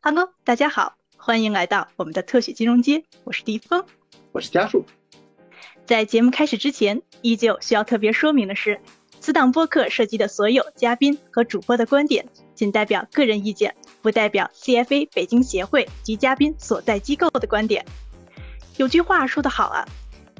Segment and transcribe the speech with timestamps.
[0.00, 3.84] Hello，大家好，欢迎来到我们的特许金融街，我是迪峰，
[4.30, 4.86] 我是家树。
[5.86, 8.80] 在节目开始之前，依旧需要特别说明的是，
[9.18, 12.24] 此档播客涉及的所有嘉宾和主播的观点，
[12.54, 17.84] 仅代表个人意见，不代表 CFA 北京协会及嘉宾所在机构的观点。
[18.76, 19.84] 有句话说得好啊，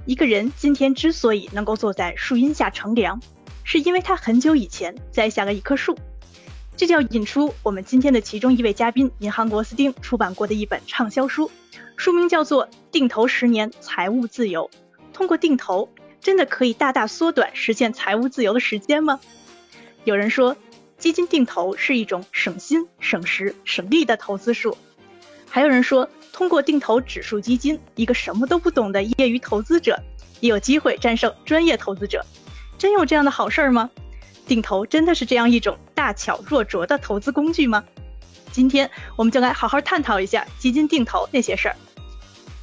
[0.06, 3.20] 一个人今天之所以能够坐在树荫下乘凉，
[3.64, 5.98] 是因为他很久以前栽下了一棵树。
[6.78, 11.50] 这就要引出我们今天的其中一位嘉宾银行螺丝钉出版过的一本畅销书，
[11.96, 14.70] 书名叫做《定投十年财务自由》。
[15.12, 15.88] 通过定投，
[16.20, 19.18] 真的可以大大缩短实现财务自由的时间吗？
[20.04, 20.56] 有人说，
[20.98, 24.78] 基金定投是一种省心、省时、省力的投资术。
[25.50, 29.98] 还有人说，通过定投指数基金，一个什么都不懂的业余投资者
[30.38, 32.24] 也有机会战胜专业投资者。
[32.78, 33.90] 真有这样的好事儿吗？
[34.48, 37.84] 定投真的是这样一种大巧若拙的投资工具吗？
[38.50, 41.76] 今天我们就来好好探讨一下基金定投那些事儿。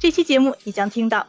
[0.00, 1.28] 这期节目你将听到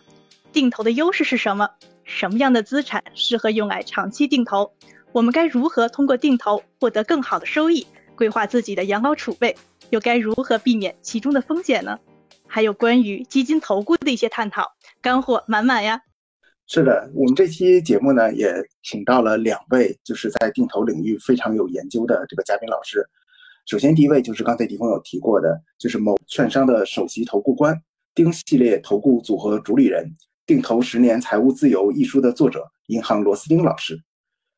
[0.51, 1.69] 定投的优势是什么，
[2.03, 4.73] 什么样的资产适合用来长期定投，
[5.11, 9.55] 我们该如何通过定投获得更好的收益，规划自己的养老储备，
[9.91, 11.99] 又该如何避免其中的风险呢？
[12.47, 16.01] 还有关于基金投顾的一些探讨，干货满满呀！
[16.69, 23.07] 是的，我们这期节目呢也请到了两位就是在定投领域非常有研究的这个嘉宾老师。
[23.65, 27.73] 首先第一位就是刚才迪峰有提过的，就是某券商的首席投顾官，
[28.13, 30.03] 丁系列投顾组合主理人，
[30.45, 33.97] 《定投十年财务自由》一书的作者，银行螺丝钉老师。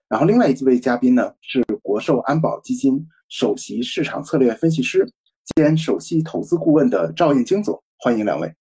[0.08, 5.08] 然后另外一位嘉宾呢是国寿安保基金首席市场策略分析师
[5.56, 8.52] 兼首席投资顾问的赵燕京总，欢迎两位。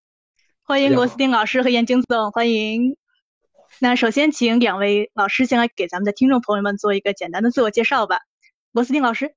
[0.62, 2.94] 欢迎螺丝钉老师和燕京总，欢迎。
[3.80, 8.18] 那首先，请两位老师先来给咱们的听众朋友们做一个简单的自我介绍吧。
[8.72, 9.36] 罗斯汀老师，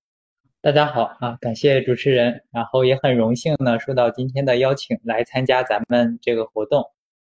[0.63, 6.83] 大家好啊，感谢主持人，然后也很荣幸呢，受到今天的邀请来参加咱们这个活动。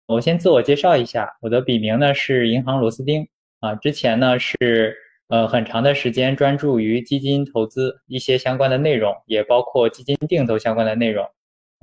[0.07, 3.27] 我先自我介绍一下，我的笔名呢是银行螺丝钉
[3.59, 4.97] 啊，之前呢是
[5.27, 11.27] 呃很长的时间专注于基金投资一些相关的内容，也包括基金定投相关的内容。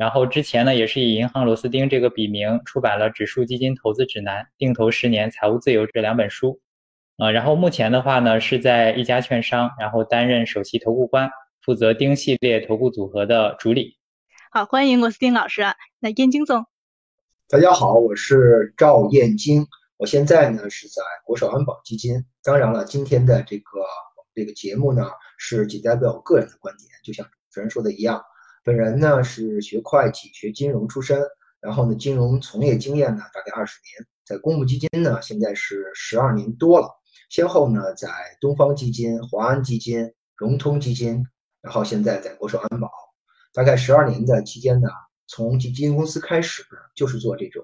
[0.01, 6.59] 然后之前呢，也是以银行螺丝钉这个笔名出版了《指数基金投资指南》《定投十年财务自由》这两本书，
[7.19, 11.29] 啊，然后目前的话呢，是在一家券商，然后担任首席投顾官，
[11.61, 13.99] 负责丁系列投顾组合的主理。
[14.51, 15.65] 好，欢迎螺丝钉老师。
[15.99, 16.65] 那燕京总，
[17.47, 19.67] 大家好，我是赵燕京，
[19.99, 22.25] 我现在呢是在国寿安保基金。
[22.43, 23.83] 当然了，今天的这个
[24.35, 28.25] 这个节目呢，是仅代表我个人的观点，就像主持人说的一样。
[28.63, 31.19] 本人呢是学会计、学金融出身，
[31.61, 36.89] 然后呢金融从业经验呢大概二十年，在公募基金呢现在是十二年多了，
[37.31, 38.09] 先后呢在
[38.41, 41.25] 东方基金、华安基金、融通基金，
[41.63, 42.91] 然后现在在国寿安保，
[43.55, 44.89] 大概十二年的期间呢，
[45.27, 46.63] 从基金公司开始
[46.95, 47.63] 就是做这种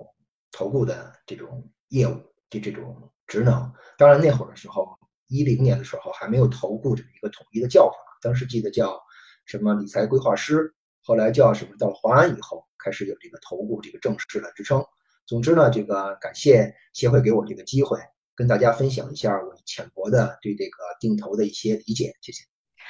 [0.51, 2.15] 投顾的这种业务
[2.49, 3.71] 的这种职能。
[3.99, 8.99] 当然那会儿的时候，一零年的时候还没有投顾这么一个统一的叫法，当时记得叫
[9.45, 10.73] 什么理财规划师。
[11.07, 11.71] 后来叫什么？
[11.79, 14.85] 到了华安以后，开始有这个投顾这个正式的职称。
[15.25, 17.97] 总之呢，这个感谢协会给我这个机会，
[18.35, 22.13] 跟大家分享一下我浅薄的对这个定投的一些理解。
[22.23, 22.43] 谢谢。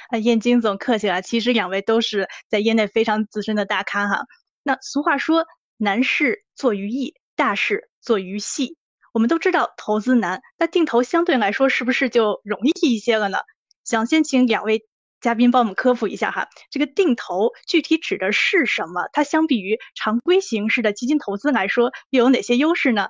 [0.09, 1.21] 啊，燕京总客气了。
[1.21, 4.25] 其实两位都是在业内非常资深的大咖哈。
[4.63, 5.45] 那俗话说，
[5.77, 8.77] 难事做于易，大事做于细。
[9.13, 13.37] 我们都知道投资难，那定投相对来说是不是就容易一些了呢？
[13.83, 14.87] 想先请两位。
[15.19, 19.09] 嘉宾帮我们科普一下哈，这个定投具体指的是什么？
[19.13, 23.09] 它相比于常规形式的基金投资来说，又有哪些优势呢？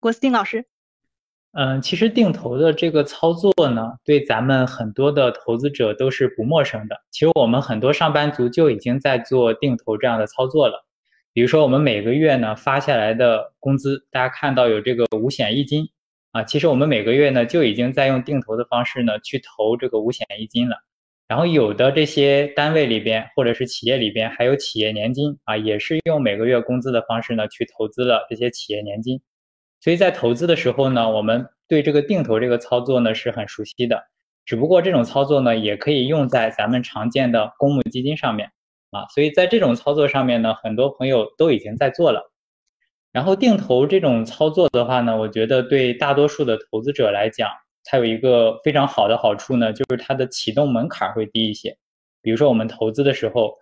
[0.00, 0.66] 郭思丁老师，
[1.52, 7.00] 嗯，其实定投的这个操作呢，对咱们很多的投资者都是不陌生的。
[7.10, 10.84] 其实我们很多上班族就已经在做定投这样的操作了。
[11.32, 15.88] 比如说我们每个月呢发下来的工资，大家看到有这个五险一金
[16.32, 20.76] 啊，其实我们每个月呢就已经在用定投的方式呢去投这个五险一金了。
[21.26, 29.18] 然后有的这些单位里边或者是企业里边还有企业年金啊，也是用每个月工资的方式呢去投资了这些企业年金。
[29.80, 34.02] 所以在投资的时候呢，我们对这个定投这个操作呢是很熟悉的。
[34.44, 38.50] 只不过这种操作呢也可以用在咱们常见的公募基金上面
[38.90, 39.06] 啊。
[39.14, 42.30] 所以在这种操作上面呢，很多朋友都已经在做了。
[43.12, 47.48] 然后定投这种操作的话呢，我觉得对大多数的投资者来讲。
[47.84, 51.76] 它有一个非常好的好处呢，就是它的启动门槛会低一些。
[52.22, 53.54] 比如说我们投资的时候，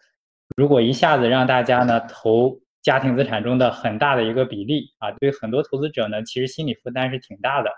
[0.57, 7.71] 如果一下子让大家呢投家庭资产中的很大的一个比例啊，对很多投资者呢其实心理负担是挺大的。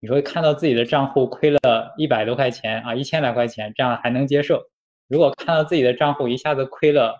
[0.00, 4.62] 你说看到自己的账户亏了一百多块钱啊，一千来块钱，这样还能接受。
[5.08, 7.16] 如果看到自己的账户一下子亏了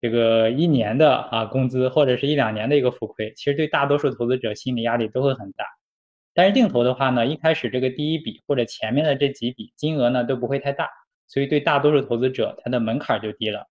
[0.00, 5.64] 这个一年的啊工资或者是一两年的一个浮亏，其实对大多数投资者心理压力都会很大。
[6.36, 10.86] 但是定投的话呢，一开始这个第一笔或者前面的这几笔金额呢都不会太大，
[11.26, 13.66] 所以对大多数投资者它的门槛就低了。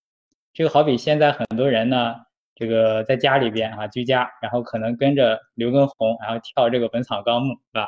[0.51, 2.15] 这个好比现在很多人呢，
[2.55, 7.87] 这个在家里边啊居家，然后可能跟着刘畊宏，然后跳这个《本草纲目》，是吧？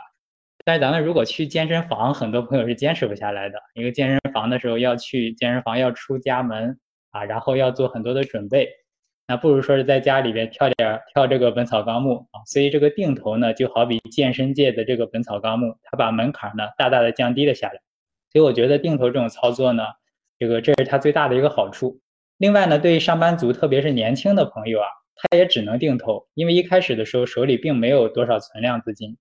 [0.63, 6.77] 但是咱们如果去健身房，很多朋友是坚持不下来的，因为健身房的时候要去健身房要出家门
[7.09, 8.69] 啊，然后要做很多的准备。
[9.29, 17.81] 那不如说是在家里边跳点跳这个《本草纲目》啊，所以这个定投呢，就好比健身界的这个《本草纲目》，它把门槛呢大大的降低了下来。
[18.31, 19.83] 所以我觉得定投这种操作呢，
[20.39, 21.99] 这个这是它最大的一个好处。
[22.37, 29.17] 另外呢，对于上班族，特别是年轻的朋友啊，他也只能定投，因为一开始的时候手里并没有多少存量资金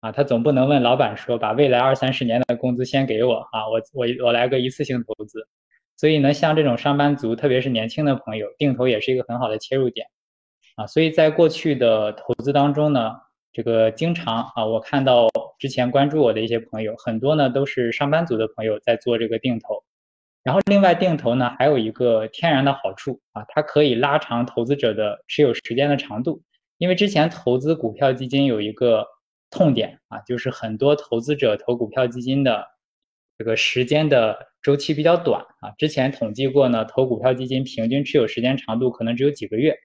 [0.00, 5.48] 啊，他总不能问老板说把未来二三十年的工资先给我啊，我我我来个一次性投资。
[5.98, 10.06] 所以呢，像这种上班族，特别是年轻的朋友，定投也是一个很好的切入点，
[10.76, 13.16] 啊，所以在过去的投资当中呢，
[13.52, 15.28] 这个经常啊，我看到
[15.58, 19.82] 之前关注我的一些朋友，很多呢都是上班族的朋友在做这个定投，
[20.44, 26.40] 然后另外定投呢还有一个天然的好处啊，它可以拉长投资者的持有时间的长度，
[26.76, 29.04] 因为之前投资股票基金有一个
[29.50, 32.64] 痛点啊，就是很多投资者投股票基金的
[33.36, 34.46] 这个时间的。
[34.62, 39.76] 周期比较短啊，之前统计过呢，投股票基金平均持有时间长度可能只有几个月，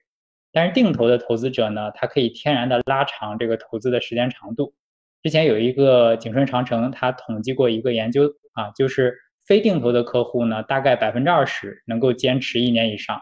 [0.52, 4.74] 但是定投的投资者呢，它可以天然的拉长这个投资的时间长度。
[5.22, 9.16] 之前有一个景顺长城，他统计过一个研究啊，就是
[9.46, 13.18] 非定投的客户呢，大概百分之二十能够坚持一年以上，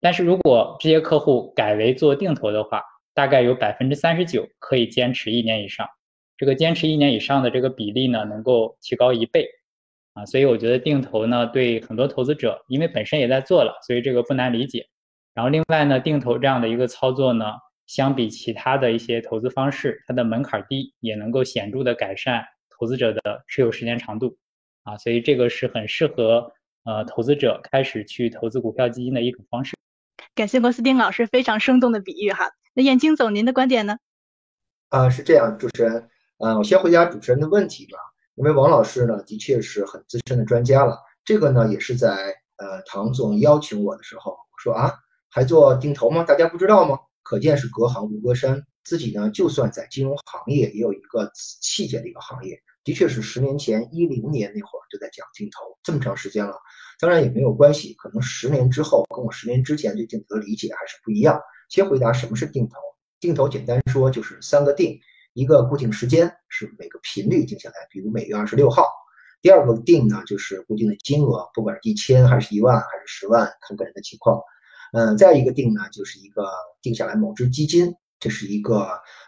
[0.00, 2.82] 但是如果这些客户改为做定投的话，
[3.14, 5.88] 大概有百分之三十九可以坚持一年以上，
[6.36, 9.48] 这个坚持一年以上的这个比例呢，能够提高一倍。
[10.14, 14.86] 啊，所以我觉得定投呢，对很多投资者，因为本身也在做了，所以这个不难理解。
[15.34, 17.44] 然后另外呢，定投这样的一个操作呢，
[17.86, 24.36] 相比其他的一些投资方式，它的门槛低，也能够显著的改善投资者的持有时间长度。
[24.82, 26.52] 啊，所以这个是很适合
[26.84, 29.76] 呃投资者开始去投资股票基金的一种方式。
[30.34, 32.50] 感谢郭思丁老师非常生动的比喻哈。
[32.74, 33.98] 那燕京总，您的观点呢？
[34.88, 36.08] 啊，是这样，主持人，
[36.38, 37.98] 嗯，我先回答主持人的问题吧。
[38.40, 40.98] 因为王老师呢，的确是很资深的专家了。
[41.26, 44.94] 这个呢，也是在呃唐总邀请我的时候，我说啊，
[45.28, 46.24] 还做定投吗？
[46.24, 46.98] 大家不知道吗？
[47.22, 48.62] 可见是隔行如隔山。
[48.82, 52.58] 自己呢，就算在金融行业，也有一个细节的一个行业。
[52.82, 56.56] 的确是十年前一零年那会儿就在讲定投，这么长时间了。
[56.98, 61.38] 当然也没有关系，可能十年之后跟我十年之前对定投的理解还是不一样。
[61.68, 62.76] 先回答什么是定投。
[63.20, 64.98] 定投简单说就是三个定。
[65.32, 68.84] 一个固定时间是每个频率定下来，比如每月二十六号。
[69.42, 74.38] 第二个定呢，就是固定的金额，不管是一千还是一万还是十万，看个人的情况。
[74.92, 76.50] 嗯，再一个定呢，就是一个
[76.82, 78.86] 定下来某只基金，这是一个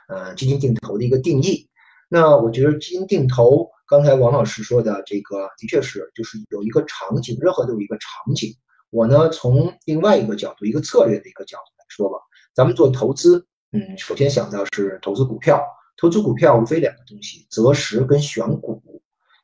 [0.08, 1.66] 呃基金定投的一个定义。
[2.10, 8.54] 那我觉得基金定投，刚才王老师说的这个的确是，就是有一个场景，任何都有一个场景。
[8.90, 12.18] 我呢，从另外一个角度，一个策略的一个角度来说吧，
[12.54, 15.64] 咱们做投资，嗯，首先想到是投资股票。
[16.02, 18.82] 投资股票无非两个东西，择时跟选股。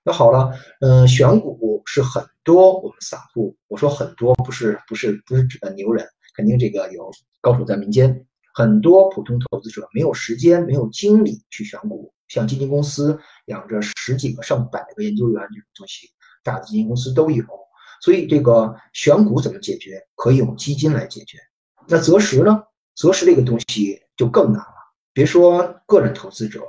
[0.02, 8.26] 那好了，嗯，选股是很多我们散户，我说很多不是不是不是指的牛人，肯定这个有高手在民间。
[8.52, 13.16] 很多普通投资者没有时间没有精力去选股，像基金公司
[13.46, 16.08] 养着十几个上百个研究员这种东西，
[16.42, 17.44] 大的基金公司都有。
[18.02, 20.04] 所以这个选股怎么解决？
[20.16, 21.38] 可以用基金来解决。
[21.86, 22.64] 那择时呢？
[22.96, 24.77] 择时这个东西就更难了。
[25.18, 26.62] 别说个人投资者，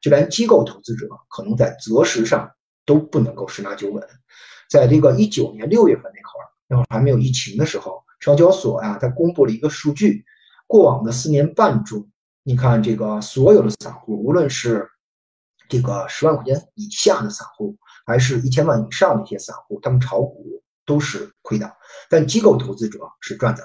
[0.00, 2.50] 就连机构投资者，可能在择时上
[2.86, 4.02] 都不能够十拿九稳。
[4.70, 10.24] 在这个一九年六月份那会儿，那会儿还没有疫情的时候，上交所呀，它公布了一个数据：
[10.66, 12.08] 过往的四年半中，
[12.42, 14.88] 你看这个所有的散户，无论是
[15.68, 17.76] 这个十万块钱以下的散户，
[18.06, 21.70] 还是一千万以上的一些散户，他们炒股都是亏的，
[22.08, 23.62] 但机构投资者是赚的。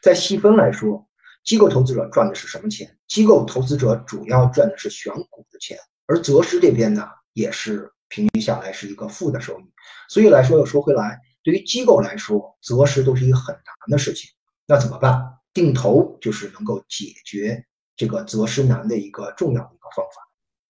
[0.00, 1.06] 在细分来说。
[1.48, 2.94] 机构投资者赚的是什么钱？
[3.06, 9.64] 机构投资者主要赚的是选股的钱，而择时这边呢，也是平均下来是一个负的收益。
[10.10, 14.30] 所以来说，又说回来，对于机构来说，择时都是一个很难的事情。
[14.66, 15.24] 那怎么办？
[15.54, 17.64] 定投就是能够解决
[17.96, 20.20] 这个择时难的一个重要的一个方法。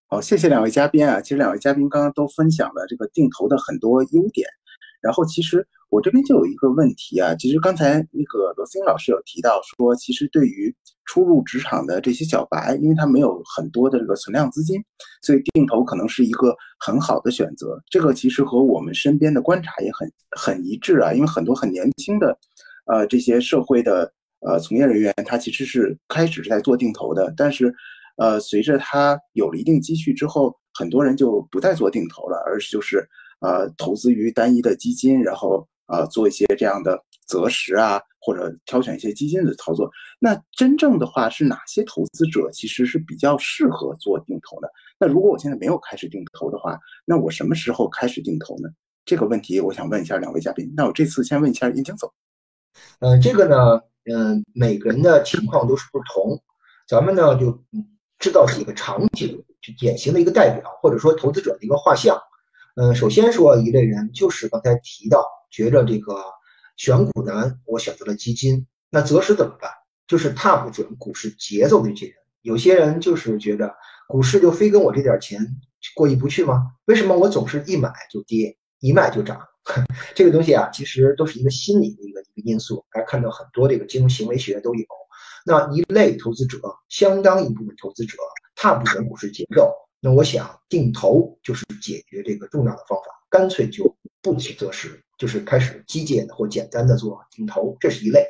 [0.07, 1.21] 好，谢谢两位嘉宾啊。
[1.21, 4.49] 其实两位嘉宾刚刚都分享了这个定投的很多优点，
[5.01, 5.67] 然后其实。
[5.91, 10.75] 我这边就有一个问题啊，其实刚才那个罗思英老师有提到说，其实对于
[11.07, 14.79] 初入职场的这些小白，因为他没有很多的这个存量资金，
[15.23, 17.83] 所以定投可能是一个很好的选择。
[17.89, 22.39] 这个其实和我们身边的观察也很很一致啊，因为很多很年轻的，
[22.85, 27.75] 呃，这些社会的呃从业人员，他其实是开始是在做定投的，但是
[28.19, 33.09] 呃随着他有了一定积蓄之后，很多人就不再做定投了，而是就是
[33.41, 39.91] 呃投资于单一的基金，然后呃做一些这样的择时啊，或者挑选一些基金的操作。
[40.21, 44.71] 那真正的话是哪些投资者其实是比较适合做定投的？
[44.99, 48.69] 那如果我现在没有开始定投的话，那我什么时候开始定投呢？
[49.05, 50.73] 这个问题我想问一下两位嘉宾。
[50.77, 52.13] 那我这次先问一下燕京总。
[53.01, 53.81] 嗯，这个呢，
[54.13, 56.41] 嗯，每个人的情况都是不同，
[56.87, 57.59] 咱们呢就
[58.19, 59.29] 知道几个场景，
[59.63, 62.19] 就典型的一个代表，或者说投资者的一个画像。
[62.77, 66.17] 嗯，首先说一类人，就是刚才提到，觉着这个
[66.77, 69.71] 选股难，我选择了基金，那择时怎么办？
[70.07, 72.15] 就是踏不准股市节奏的这些人。
[72.43, 73.75] 有些人就是觉着
[74.07, 75.39] 股市就非跟我这点钱
[75.95, 76.73] 过意不去吗？
[76.87, 79.41] 为什么我总是一买就跌，一卖就涨？
[80.15, 82.85] 这个东西啊，其实都是一个心理的一个一个因素。
[82.91, 84.85] 大家看到很多这个金融行为学都有。
[85.45, 88.17] 那一类投资者，相当一部分投资者
[88.55, 98.25] 踏不准股市节奏，那我想定投就是解决这个重要的方法，干脆就不起择时，就是开始机械的或简单的做定投，这是一类。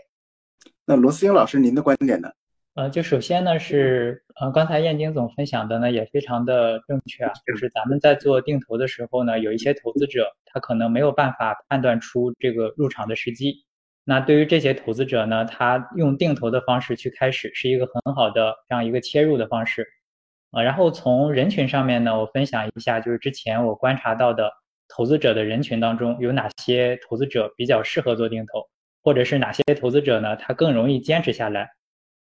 [0.86, 2.30] 那罗思英老师，您的观点呢？
[2.74, 13.66] 呃，就首先呢是，呃，刚才燕京总分享的呢也非常的正确啊，就是咱们在做定投的时候呢，有一些投资者他可能没有办法判断出这个入场的时机，
[14.04, 19.84] 那对于这些投资者呢，他用定投的方式去开始是一个很好的这样一个切入的方式，
[20.52, 24.52] 啊，然后从人群上面呢，我分享一下，就是之前我观察到的
[24.88, 28.66] 投资者的人群当中有哪些投资者比较适合做定投，
[29.02, 31.68] 或者是哪些投资者呢，他更容易坚持下来。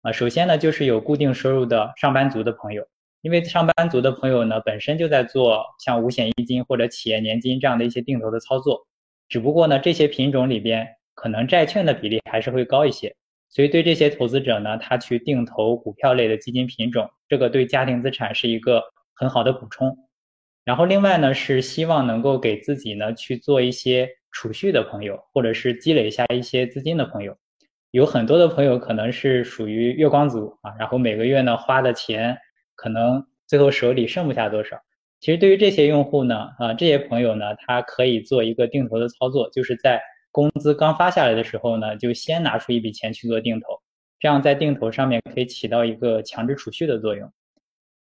[0.03, 2.87] 啊，首先呢，就是有固定收入的上班族的朋友，
[3.23, 8.87] 因为上班族的朋友呢，本身就在做像五险一金或者企业年金这样的一些定投的操作，
[9.29, 13.15] 只不过呢，这些品种里边可能债券的比例还是会高一些，
[13.49, 18.83] 所以对这些投资者呢，他去定投股票类的基金品种，这个对家庭资产是一个
[19.15, 19.97] 很好的补充。
[20.67, 27.37] 然后另外呢，是希望能够给自己呢去做一些储蓄的朋友，或者是积累一下一些资金的朋友。
[27.93, 32.37] 有很多的朋友可能是属于月光族啊，然后每个月呢花的钱
[32.75, 34.77] 可能最后手里剩不下多少。
[35.21, 43.81] 其实对于这些用户呢，啊这些朋友呢，他可以做一个定投的操作，就是在工资刚发下来的时候呢，就先拿出一笔钱去做定投，
[44.19, 47.33] 这样在定投上面可以起到一个强制储蓄的作用。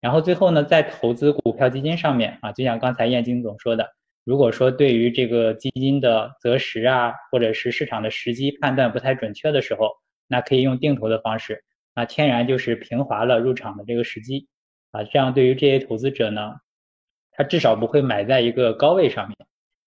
[0.06, 3.84] 然后最后呢，在投资股票基金上面啊，就像刚才燕京总说的。
[4.22, 9.90] 如果说对于这个基金的择时啊，或者是市场的时机判断不太准确的时候，
[10.28, 14.46] 那可以用定投的方式，那天然就是平滑了入场的这个时机，
[14.92, 16.54] 啊，这样对于这些投资者呢，
[17.32, 19.36] 他至少不会买在一个高位上面，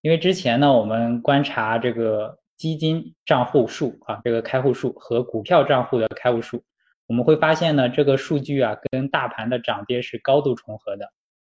[0.02, 6.62] 因为之前呢，我们观察这个基金账户数啊，这个开户数和股票账户的开户数，
[7.10, 11.12] 我们会发现呢，这个数据啊，跟大盘的涨跌是高度重合的。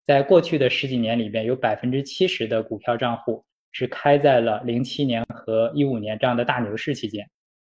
[0.06, 7.28] 在过去的十几年里边，有百分之七十的股票账户是开在了零七年和一五年这样的大牛市期间，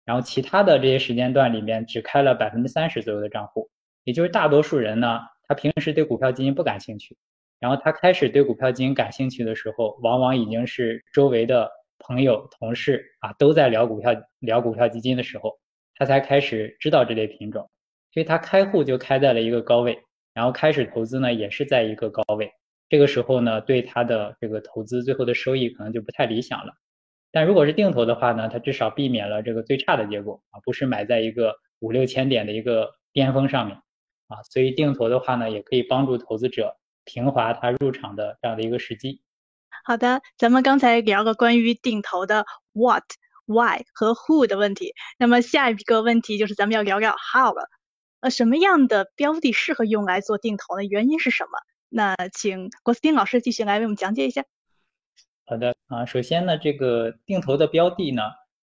[0.05, 3.69] 然后其他的这些时间段里面只开了百分之三十左右的账户，
[4.05, 7.15] 也就是大多数人呢，他平时对股票基金不感兴趣，
[7.60, 11.69] 然后他开始对股票基金感兴趣的时候，往往已经是周围的
[12.00, 15.60] 朋友、同事啊都在聊股票、聊股票基金的时候，
[15.98, 17.70] 他才开始知道这类品种，
[18.13, 20.00] 所以他开户就开在了一个高位。
[20.34, 22.51] 然后开始投资呢，也是在一个高位，
[22.89, 26.74] 这个时候呢，对他的这个投资最后的收益可能就不太理想了。
[27.32, 33.75] 但如果是定投的话呢，它至少避免了这个最差的结果啊，不是买在一个五六千点的一个巅峰上面
[34.27, 39.22] 啊，所以定投的话呢，也可以帮助投资者平滑他入场的这样的一个时机。
[39.86, 43.04] 好的，咱们刚才聊了关于定投的 what、
[43.48, 47.68] why 和 who 的问题，那么下一个问题就是咱们要聊聊 how 了。
[48.20, 50.84] 呃，什么样的标的适合用来做定投呢？
[50.84, 51.50] 原因是什么？
[51.89, 54.44] 那请郭思丁老师继续来为我们讲解一下。
[55.46, 58.24] 好的啊，首先呢，这个定投的标的呢，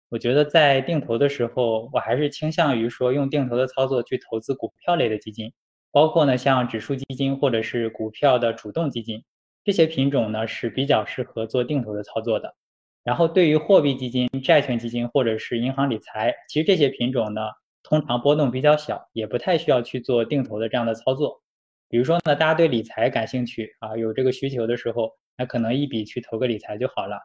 [0.08, 5.52] 我觉得在定投的时候，我还是倾向于说用定投的操作去投资股票类的基金，
[5.92, 9.22] 包括呢像指数基金或者是股票的主动基金
[9.62, 12.56] 这些品种呢是比较适合做定投的操作的。
[13.04, 17.40] 然后对于货币基金、债券基金或者是银行理财，其实这些品种呢。
[17.84, 21.42] 通常波动比较小，也不太需要去做定投的这样的操作。
[21.88, 27.18] 比如说呢，大家对理财感兴趣啊，有这个需求的时候，那可能一笔去投个理财就好了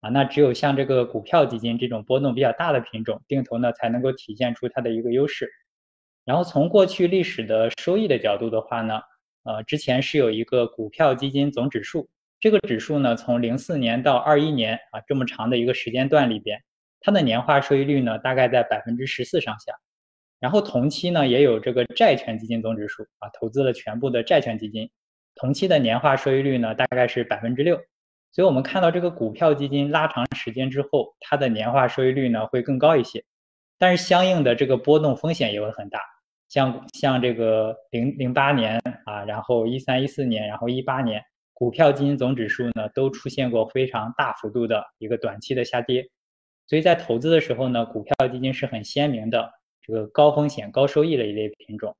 [0.00, 0.08] 啊。
[0.08, 5.48] 那只有像这个股票基金这种波动比较大的品种，定投呢才能够体现出它的一个优势。
[6.24, 9.00] 然后从过去历史的收益的角度的话呢，
[9.44, 12.08] 呃，之前是有一个股票基金总指数，
[12.40, 16.58] 这个指数呢从零四年到二一年啊这么长的一个时间段里边，
[17.00, 19.72] 它的年化收益率呢大概在百分之十四上下。
[20.38, 24.90] 然后同期呢也有这个债券基金总指数啊，投资了全部的债券基金，
[25.34, 27.78] 同期的年化收益率呢大概是百分之六。
[28.32, 33.22] 所以我们看到这个股票基金拉长时间之后，它的年化收益率呢会更高一些，
[33.76, 36.00] 但是相应的这个波动风险也会很大。
[36.48, 41.22] 像像这个零零八年啊，然后一三一四年，然后一八年，
[41.60, 46.08] 股票基金总指数呢都出现过非常大幅度的一个短期的下跌。
[46.66, 49.52] 所以在投资的时候呢，股票基金是很鲜明的
[49.82, 51.94] 这个高风险高收益的一类品种。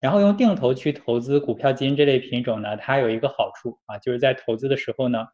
[0.00, 5.28] 然后用定投去投资股票基金这类品种呢，它有一个好处啊，就是在投资的时候呢。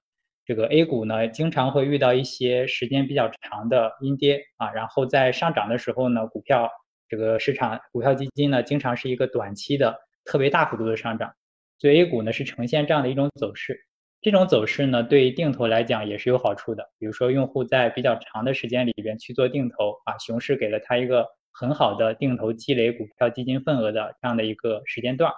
[0.49, 6.71] 这个 A 股呢，经常会遇到一些时间比较长的阴跌啊，然后在上涨的时候呢，股票
[7.09, 11.35] 这个市场股票基金呢，经常是一个短期的特别大幅度的上涨，
[11.79, 13.79] 所以 A 股呢是呈现这样的一种走势。
[14.21, 16.85] 这种走势呢，对定投来讲也是有好处的。
[16.99, 25.33] 比如说，用户在比较长的时间里边去做定投啊，熊市给了他一个很好的定投积累股票基金份额的这样的一个时间段，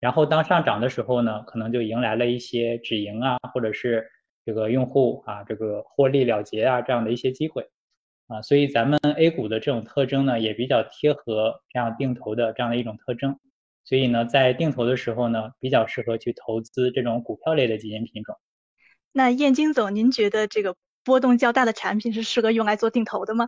[0.00, 4.06] 然后当上涨的时候呢，可能就迎来了一些止盈啊，或者是。
[4.46, 7.68] 这个用户啊，这个获利了结啊，这样的一些机会
[8.28, 13.38] 啊，所以咱们 A 股的这种特征呢，也比较贴合这样定投的这样的一种特征，
[13.88, 18.36] 所以呢，在定投的时候呢，比较适合去投资这种股票类的基金品种。
[19.12, 23.46] 那燕京总，您觉得这个波动较大的产品是适合用来做定投的吗？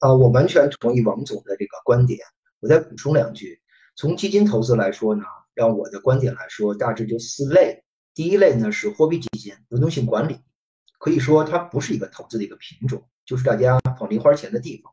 [0.00, 2.18] 啊，我完全同意王总的这个观点。
[2.60, 3.62] 我再补充两句，
[3.96, 7.82] 从基金投资来说呢，让我的观点来说，大致就四类。
[8.12, 10.36] 第一类呢是货币基金，流动性管理，
[10.98, 14.92] 可以说它不是一个投资的一个品种，就是大家放零花钱的地方。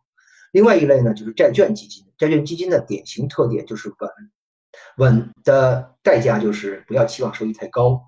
[0.53, 4.09] 另外一类呢就是债券基金，债券基金的典型特点就是稳，
[4.97, 8.01] 稳的代价就是不要期望收益太高。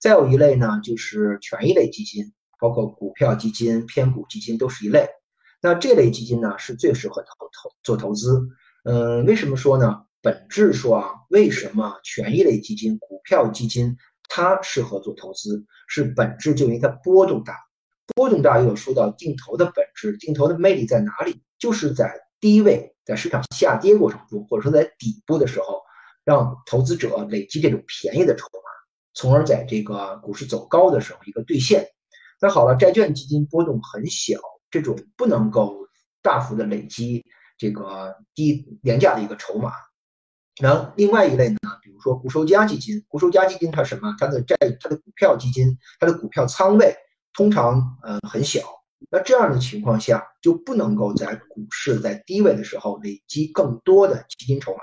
[0.00, 5.08] 再有一类呢就是权益类基金，包括股票基金、偏股基金都是一类。
[5.62, 8.40] 那这类基金呢是最适合投投做投资。
[8.84, 10.02] 嗯，为什么说呢？
[10.22, 13.96] 本质说啊，为什么权益类基金、股票基金？
[14.28, 17.54] 它适合做投资，是本质就因为它波动大，
[18.14, 21.40] 波动大又说到定投的本质，定投的魅力在哪里？
[21.60, 25.80] 就是在低位，在市场下跌过程中，或者说在底部的时候，
[26.26, 28.68] 让投资者累积这种便宜的筹码，
[29.14, 31.86] 从而在这个股市走高的时候一个兑现。
[32.40, 35.76] 那好了，债券基金波动很小，这种不能够
[36.20, 37.24] 大幅的累积
[37.56, 39.70] 这个低廉价的一个筹码。
[40.60, 44.12] 然后另外一类呢，比如说固收加基金，固收加基金它什么？
[44.18, 46.92] 它的债、它的股票基金、它的股票仓位
[47.32, 48.62] 通常呃很小。
[49.10, 54.80] 那这样的情况下，就不能够在股市在低位的时候累积更多的基金筹码。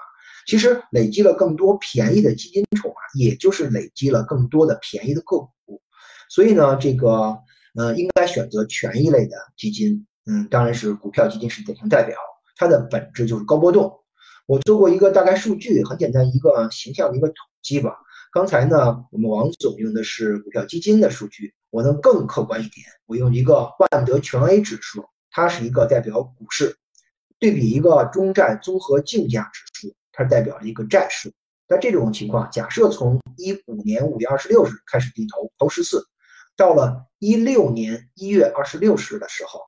[0.47, 5.81] 其实累积了更多便宜的基金筹码，也就是累积了更多的便宜的个股。
[6.29, 7.37] 所以呢，这个
[7.75, 10.05] 呃应该选择权益类的基金。
[10.25, 12.15] 嗯，当然是股票基金是典型代表，
[12.55, 13.91] 它的本质就是高波动。
[14.45, 17.93] 我做过一个大概数据，很简单，一个形象的一个统计吧。
[18.31, 26.75] 刚才呢，我们王总用的是股票基金的数据，我能更客观一点，我用一个万德全 A 指数，它是一个代表股市，
[27.37, 29.72] 对比一个中债综合竞价指数，
[30.13, 31.33] 它代表了一个债市。
[31.67, 36.05] 在这种情况，假设从一五年五月二十六日开始低投，投十次，
[36.55, 39.61] 到了一六年一月二十六日的时候，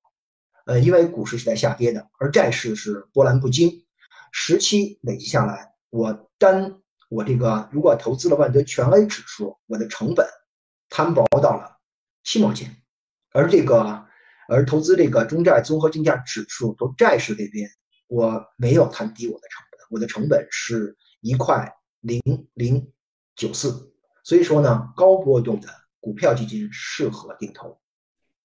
[0.65, 3.71] 呃，因为股市是在下跌的，而债市是波澜不惊。
[4.31, 6.75] 十期累积下来，我单
[7.09, 10.27] 我这个如果投资了万德全 A 指数，我的成本
[10.89, 11.77] 摊薄到了
[12.23, 12.75] 七毛钱，
[13.31, 14.05] 而这个
[14.49, 17.69] 而投资这个中债综合竞价指数投债市这边，
[18.07, 21.71] 我没有摊低我的成本，我的成本是一块
[22.01, 22.21] 零
[22.53, 22.91] 零
[23.35, 23.91] 九四，
[24.23, 25.67] 所以说呢，高波动的
[25.99, 27.77] 股票基金适合定投。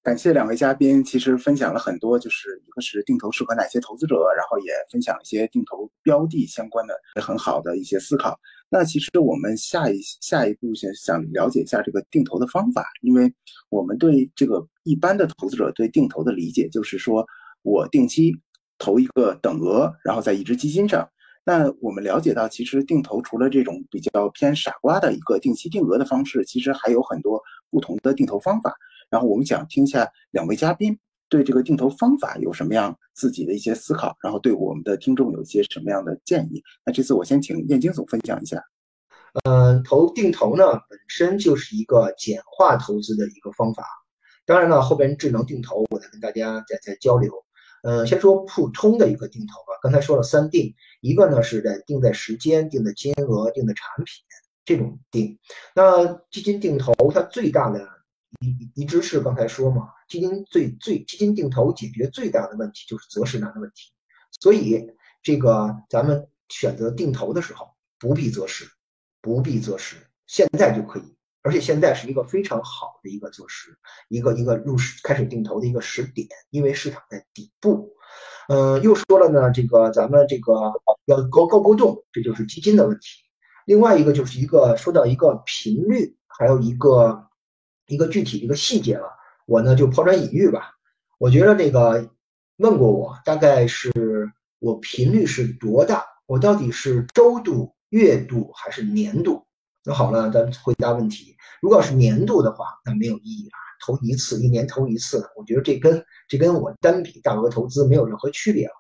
[0.03, 8.41] 感谢两位嘉宾，其实分享了很多，就是一个是定投适合哪些投资者，然后也分享一些定投标的相关的很好的一些思考。
[8.71, 13.31] 那其实我们下一下一步想想了解一下这个定投的方法，因为
[13.69, 17.27] 我们对这个一般的投资者对定投的理解就是说
[17.61, 18.35] 我定期
[18.79, 21.07] 投一个等额，然后在一只基金上。
[21.45, 28.75] 那我们了解到，其实定投除了这种比较偏傻瓜的一个定期定额的方式，其实还有很多不同的定投方法。
[29.09, 30.97] 然后我们想听一下两位嘉宾
[31.29, 36.63] 对这个定投方法有什么样自己的一些思考，然后对我们的听众有一些什么样的建议。
[36.85, 38.63] 那这次我先请燕京总分享一下。
[39.45, 43.85] 嗯，投定投呢本身就是一个简化投资的一个方法。
[44.45, 47.33] 当然了，后边智能定投我再跟大家再再交流。
[47.83, 49.79] 呃，先说普通的一个定投吧。
[49.83, 54.07] 刚才说了三定，一个呢是在定在时间、定的金额、定的产品
[54.65, 55.39] 这种定。
[55.75, 57.81] 那基金定投它最大的
[58.41, 63.91] 一一直是刚才说嘛，基金最最基金定投解决最大的问题就是择时难的问题，
[64.41, 64.87] 所以
[65.23, 67.67] 这个咱们选择定投的时候，
[67.99, 68.67] 不必择时，
[69.21, 71.17] 不必择时，现在就可以。
[71.43, 73.77] 而且现在是一个非常好的一个就是，
[74.09, 77.91] 一个一个入市开始定投的一个时点，因为市场在底部。
[78.49, 80.73] 嗯，又说了呢，这个咱们这个
[81.07, 83.23] 要高高波动，这就是基金的问题。
[83.65, 87.29] 另外一个就是一个说到一个频率，还有一个
[87.87, 89.09] 一个具体一个细节了，
[89.47, 90.73] 我呢就抛砖引玉吧。
[91.19, 92.11] 我觉得这个
[92.57, 93.93] 问过我，大概是
[94.59, 96.05] 我频率是多大？
[96.27, 99.47] 我到底是周度、月度还是年度？
[99.93, 101.37] 好了，咱回答问题。
[101.61, 103.53] 如果要是年度的话，那没有意义了，
[103.85, 108.75] 投一次，一年投一次，我觉得这跟这跟我单笔大额投资没有任何区别了。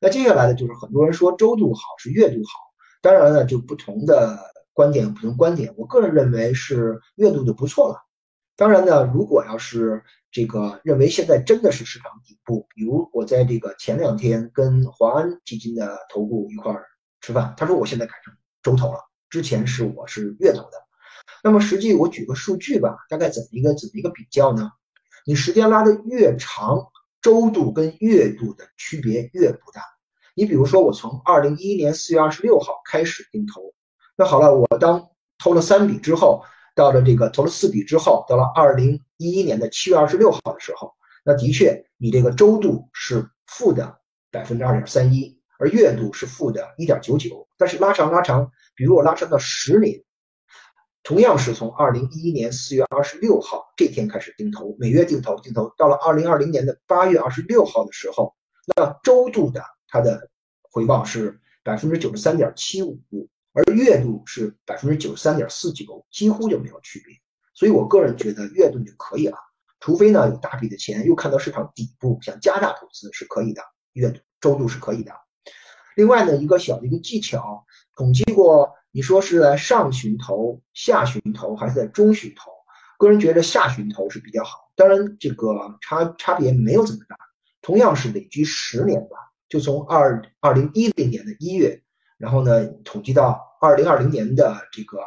[0.00, 2.60] 那接下来呢就是很多人说周度好是月度好。
[3.00, 4.38] 当然了，就不同的
[4.72, 5.72] 观点，不同观点。
[5.76, 7.96] 我个人认为是月度就不错了。
[8.56, 16.84] 当然呢，如果要是这个认为现在真的是市场底部，比如我在这个前两天跟华安基金的头部一块儿
[17.20, 18.98] 吃饭，他说我现在改成周投了，
[19.36, 20.82] 之前是我是月投的。
[21.44, 24.70] 那么实际我举个数据吧，大概怎么一个怎么一个比较呢？
[25.26, 26.86] 你时间拉的越长，
[27.20, 29.82] 周度跟月度的区别越不大。
[30.34, 33.74] 你比如说，我从二零一一年四月二十六号开始定投，
[34.16, 36.42] 那好了，我当投了三笔之后，
[36.74, 40.94] 到了这个投了四笔之后，到了二零一一年的七月二十六号的时候，
[41.26, 43.98] 那的确你这个周度是负的
[44.30, 47.48] 百分之二点三一，而月度是负的一点九九。
[47.56, 50.02] 但是拉长拉长，比如我拉长到十年，
[51.02, 58.34] 同样是从二零一一年四月二十六号这天开始定投，每月定投定投，到了二零二零年的八月二十六号的时候，
[58.76, 59.62] 那周度的。
[59.88, 60.28] 它的
[60.62, 62.98] 回报是百分之九十三点七五，
[63.52, 67.14] 而月度是百分之九十三点四九，几乎就没有区别。
[67.54, 69.38] 所以我个人觉得月度就可以了，
[69.78, 75.12] 除非呢有大笔的钱又看到市场底部想加大投资是可以的，月度周度是可以的。
[75.96, 77.64] 另外呢，一个小的一个技巧，
[77.96, 82.50] 统计过，你说是在上旬投、下旬投还是在中旬投？
[82.98, 87.16] 个人觉得下旬投是比较好，当然这个差差别没有这么大，
[87.62, 89.16] 同样是累积十年吧。
[89.48, 91.82] 就从二二零一零年的一月，
[92.18, 94.98] 然后呢，统计到二零二零年的这个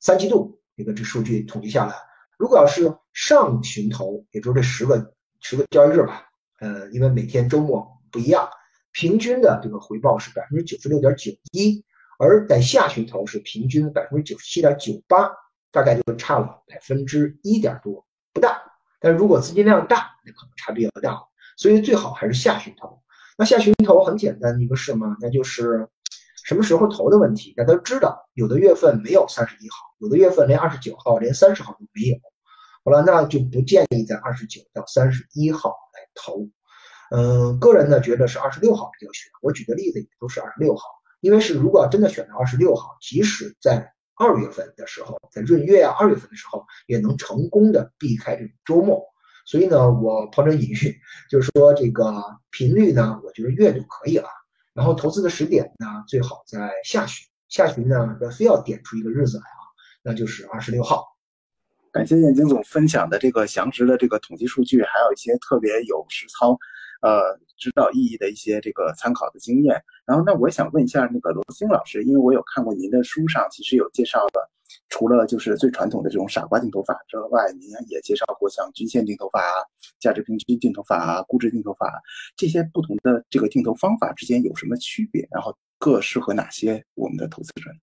[0.00, 1.94] 三季度，这个这数据统计下来，
[2.38, 6.22] 如果要是上旬投，也就是这十个十个交易日吧，
[6.60, 8.48] 呃，因为每天周末不一样，
[8.92, 11.84] 平均的这个回报是百分之九十六点九一，
[12.18, 15.30] 而在下旬投是平均百分之九十七点九八，
[15.70, 18.60] 大概就差了百分之一点多，不大。
[18.98, 21.18] 但如果资金量大，那可能差别要大，
[21.56, 23.00] 所以最好还是下旬投。
[23.38, 25.88] 那下旬投很简单的一个事嘛，那就是
[26.44, 27.54] 什么时候投的问题。
[27.56, 32.16] 大家知道，有的月份没有三十一号，有的月份连二十九号、连三十号都没有。
[32.84, 36.46] 好了，那就不建议在二十九到三十一号来投。
[37.10, 39.30] 嗯，个人呢觉得是二十六号比较选。
[39.42, 40.82] 我举的例子也都是二十六号，
[41.20, 49.02] 因为是如果真的选择二十六号，即使在二月份的时候，在闰月啊二月份的时候，也能成功的避开这种周末。
[49.46, 50.96] 所以呢，我抛砖引玉，
[51.28, 54.28] 就是说这个频率呢，我觉得月就可以了。
[54.72, 57.26] 然后投资的时点呢，最好在下旬。
[57.48, 59.66] 下旬呢，非要点出一个日子来啊，
[60.04, 61.04] 那就是二十六号。
[61.90, 66.56] 感谢燕京总分享的这个详实的这个统计数据，还有一些特别有实操，
[67.00, 69.82] 呃，指导意义的一些这个参考的经验。
[70.06, 74.50] 然后，那我想问一下那个罗思英老师，因为我有看过您的书上，其实有介绍的。
[74.88, 79.54] 除了就是最传统的这种傻瓜定投法之外，您也介绍过像均线定投法啊、
[79.98, 81.92] 价值平均定投法啊、估值定投法
[82.36, 85.26] 这些不同的这个定投方法之间有什么区别？
[85.32, 87.80] 然后各适合哪些我们的投资人？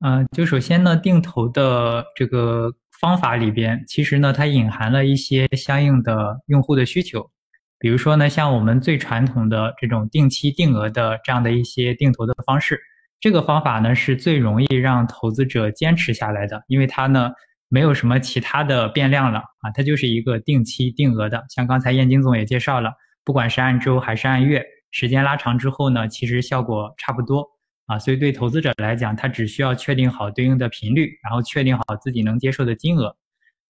[0.00, 7.30] 嗯，就首先呢，定投的这个方法里边，其实呢，它隐含了一些相应的用户的需求。
[7.78, 12.80] 比如说呢，像我们最传统的这种定期定额的这样的一些定投的方式。
[13.18, 17.32] 这个方法呢是最容易让投资者坚持下来的，因为它呢
[17.68, 21.42] 没有什么其他的变量了啊，它就是一个定期定额的。
[21.48, 22.92] 像刚才燕京总也介绍了，
[23.24, 27.46] 不管是按周还是按月，时间拉长之后呢，其实效果差不多
[27.86, 27.98] 啊。
[27.98, 33.16] 所以对投资者来讲，他只需要确定好对应的频率，然后确定好自己能接受的金额，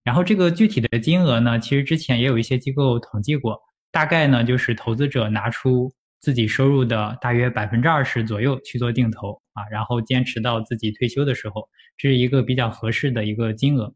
[0.02, 3.60] 然后这个具体的金额呢，其实之前也有一些机构统计过，
[3.96, 5.90] 大概呢就是投资者拿出。
[6.18, 13.94] 自己收入的大约百分之二十左右去做定投啊，然后坚持到自己退休的时候，这是一个比较合适的一个金额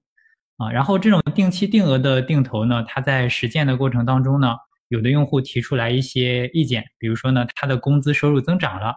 [0.59, 0.71] 啊。
[0.71, 4.55] 然后这种定期定额的定投呢，它在实践的过程当中呢，
[4.89, 8.95] 有的用户提出来一些意见，比如说呢，他的工资收入增长了，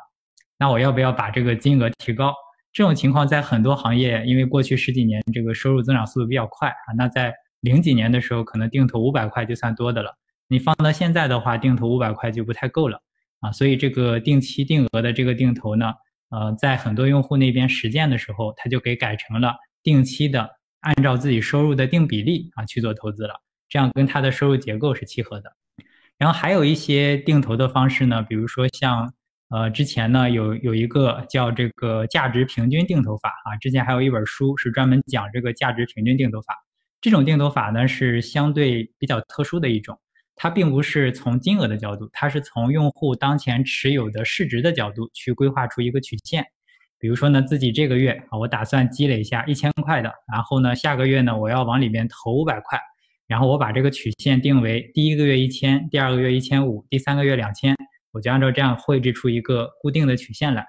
[0.60, 2.36] 那我要不要把这个金额提高？
[2.72, 10.16] 这种情况在很多行业，因为过去十几年这个收入增长速度比较快啊，那在零几年的时候，可能定投五百块就算多的了，
[10.54, 13.02] 你放到现在的话，定投五百块就不太够了。
[13.39, 15.92] 啊，所以这个定期定额的这个定投呢，
[16.30, 20.48] 呃，在很多用户那边实践的时候，他就给改成了定期的，
[20.82, 23.34] 按照自己收入的定比例啊去做投资了，
[23.68, 25.52] 这样跟他的收入结构是契合的。
[26.20, 29.12] 然后还有一些定投的方式呢，比如说像
[29.50, 36.56] 呃之前呢有有一个叫这个价值平均定投法啊，之前还有一本书是专门讲这个价值平均定投法。
[37.02, 40.00] 这种定投法呢是相对比较特殊的一种。
[40.36, 46.46] 它并不是从金额的角度，它是从用户当前持有的市值的角度去规划出一个曲线。
[47.00, 52.80] 比如说呢，自己这个月啊，我打算积累一下一千块的，然后呢，下个月呢，我要往里面投五百块，
[53.28, 57.76] 然后我把这个曲线定为第一个月一千，第二个月一千五，第三个月两千，
[58.13, 60.65] 我就按照这样绘制出一个固定的曲线来。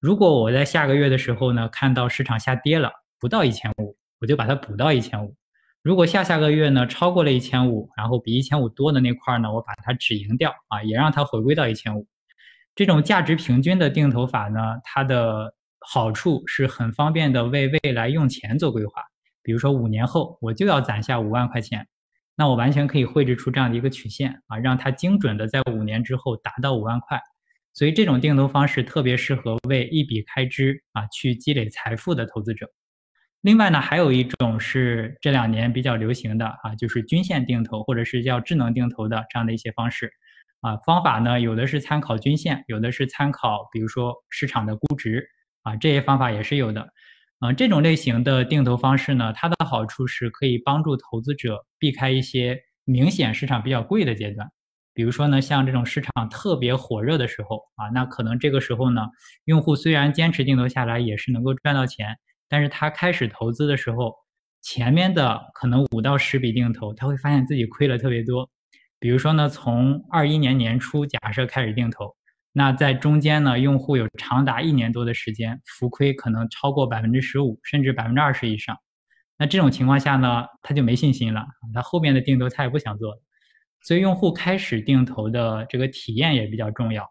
[0.00, 5.34] 如果我在下个月的时候呢，看到市场下跌了，不到一千五，我就把它补到一千五。
[5.82, 12.06] 如果下下个月呢超过了一千五，然后比一千五多的那块呢，我把它止盈掉啊，也让它回归到一千五。
[12.74, 19.02] 这种价值平均的定投法呢，它的好处是很方便的为未来用钱做规划。
[19.42, 21.88] 比如说五年后我就要攒下五万块钱，
[22.36, 27.18] 那我完全可以绘制出这样的一个曲线啊，让它精准的在五年之后达到五万块。
[27.72, 32.68] 所以这种定投方式特别适合为一笔开支啊去积累财富的投资者。
[33.42, 40.12] 另外呢，还有一种是这两年比较流行的啊，就是均线定投或者是叫智能定投的这样的一些方式，
[40.60, 45.26] 啊，方法呢有的是参考均线，有的是参考比如说市场的估值，
[45.62, 46.86] 啊，这些方法也是有的，
[47.38, 54.46] 啊，这种类型的定投方式呢，它的好处是可以帮助投资者避开一些明显市场比较贵的阶段，
[54.92, 59.06] 比如说呢，像这种市场特别火热的时候，啊，那可能这个时候呢，
[59.46, 62.18] 用户虽然坚持定投下来，也是能够赚到钱。
[62.50, 64.12] 但是他开始投资的时候，
[64.60, 68.50] 前面的可能五到十笔定投，他会发现自己亏了特别多。
[68.98, 72.14] 比如说呢，从二一年年初假设开始定投，
[72.52, 78.76] 那在中间呢，用户有长达一年多的时间浮亏，可能超过百分之十五，甚至百分之二十以上。
[79.38, 83.22] 那这种情况下呢，他就没信心了，他后面的定投他也不想做了。
[83.82, 87.10] 所以用户开始定投的这个体验也比较重要。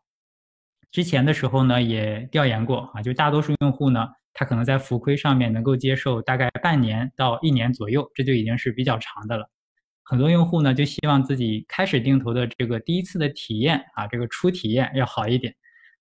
[0.91, 4.09] 之前的时候呢，也调研过啊，就大多数用户呢。
[4.33, 9.49] 他可能在浮亏上面能够接受大概半年到一年左右，这就已经是比较长的了。
[10.03, 15.53] 很多用户呢就希望自己开始定投的这个第一次的体验啊，这个初体验要好一点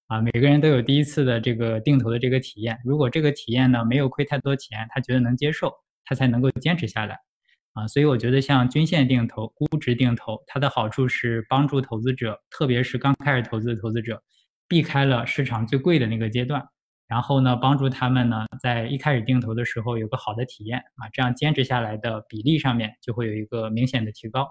[0.06, 0.20] 啊。
[0.22, 5.72] 每个人都有第一次的这个定投的这个体验，如果这个体验呢没有亏太多钱，他觉得能接受，
[6.04, 7.18] 他才能够坚持下来
[7.74, 7.86] 啊。
[7.86, 14.22] 所以我觉得像均线定投、估值定投，它的好处是帮助投资者，特别是刚开始投资的投资者，
[14.66, 16.66] 避开了市场最贵的那个阶段。
[17.08, 24.46] 然后呢，帮助他们呢，在一开始定投的时候有个好的体验啊，这样坚持下来的比例上面就会有一个明显的提高，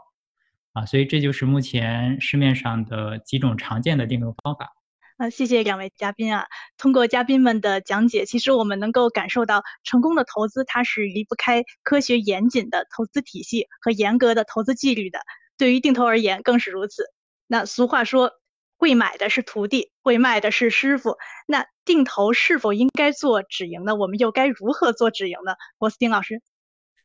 [0.74, 4.74] 啊，所以这就是目前市面上的几种常见的定投方法。
[5.18, 6.48] 啊，谢谢两位嘉宾啊，
[6.80, 15.20] 通过嘉宾们的讲解，其实我们能够感受到，成功的投资它是离不开科学严谨的投资体系和严格的投资纪律的，
[15.60, 17.04] 对于定投而言更是如此。
[17.46, 18.32] 那俗话说。
[18.78, 21.18] 会买的是徒弟，会卖的是师傅。
[21.48, 23.96] 那定投是否应该做止盈呢？
[23.96, 25.56] 我们又该如何做止盈呢？
[25.78, 26.42] 郭思丁老师，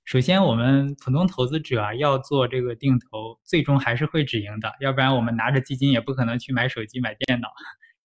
[0.05, 4.73] 首先，我们普通投资者啊，要做这个定投，最终还是会止盈的。
[4.81, 7.49] 要不然，我们拿着基金也不可能去买手机、买电脑，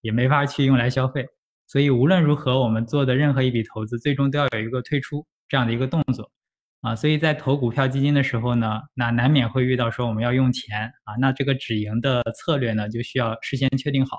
[0.00, 1.26] 也没法去用来消费。
[1.66, 6.30] 所以，无论如何，我们做的任何一笔投资，最终都要有一个退出这样的一个动作。
[6.80, 14.18] 啊，所以在投股票基金的时候呢，那难免会遇到说我们要用钱啊，那这个止盈的策略呢，就需要事先确定好。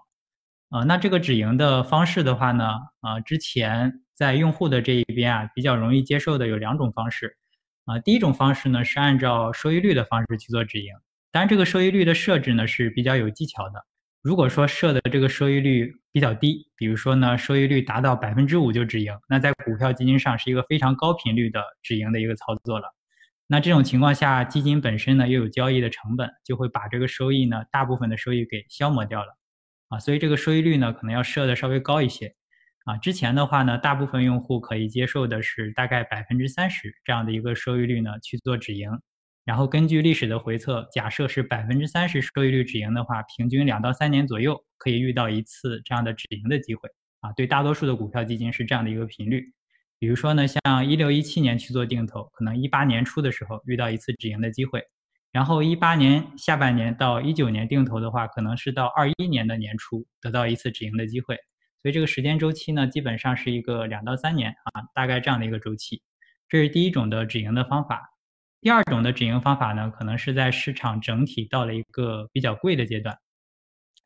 [0.69, 2.65] 啊，那这个止盈的方式的话呢，
[3.00, 7.38] 啊，之前在用户的这一边啊，比较容易接受的有两种方式。
[7.86, 10.93] 啊，第一种方式呢是按照收益率的方式去做止盈，
[11.32, 13.86] 当然这个收益率的设置呢是比较有技巧的。
[14.21, 22.93] 如果说设的这个收益率比较低，比如说呢，收益率达到百分之五就止盈，那在股票基金上是一个非常高频率的止盈的一个操作了。
[23.47, 29.38] 那这种情况下，基金本身呢又有交易的成本，就会把这个收益呢大部分的收益给消磨掉了，
[29.88, 32.36] 啊，所以这个收益率呢可能要设的稍微高一些，
[32.84, 38.91] 啊，之前的话呢，大部分用户可以接受的是大概百分之三十这样的一个收益率呢去做止盈。
[39.49, 46.88] 然后根据历史的回测，假设是百分之三十收益率止盈的话，平均两到三年左右可以遇到一次这样的止盈的机会
[47.21, 47.31] 啊。
[47.31, 49.51] 对大多数的股票基金是这样的一个频率。
[49.97, 54.83] 比如说呢，像一六一七年去做定投，可能一八年初的时候遇到一次止盈的机会，
[55.31, 61.35] 然后一八年下半年到一九年定投的话，可能是到二一年的年初得到一次止盈的机会。
[61.81, 66.03] 所以这个时间周期呢，基本上是一个两到三年啊，大概这样的一个周期。
[66.47, 68.12] 这是第一种的止盈的方法。
[68.62, 73.17] 第二种的止盈方法呢，可能是在市场整体到了一个比较贵的阶段，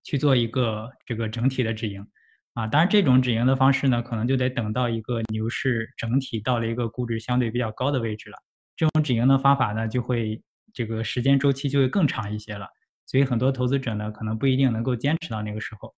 [0.04, 2.06] 去做一个这个整体的止盈。
[2.54, 8.38] 啊，当然这种止盈的方式呢，可能就得等到一个牛市整体到了一个估值相对比较高的位置了。
[8.76, 10.40] 这种止盈的方法呢，就会
[10.72, 12.68] 这个时间周期就会更长一些了。
[13.08, 15.96] 所以很多投资者呢，可能不一定能够坚持到那个时候。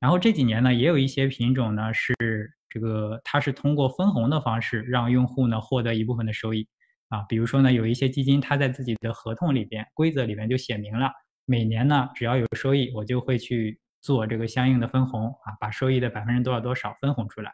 [0.00, 2.12] 然后这几年呢，也有一些品种呢是
[2.68, 6.66] 这个，它是通过分红的方式让用户呢获得一部分的收益。
[7.12, 11.12] 啊，比如说呢，有一些基金它在自己的合同里边、规则里边就写明了，
[11.44, 13.78] 每年呢只要有收益，我就会去。
[14.04, 17.52] 做这个相应的分红啊，把收益的百分之多少多少分红出来。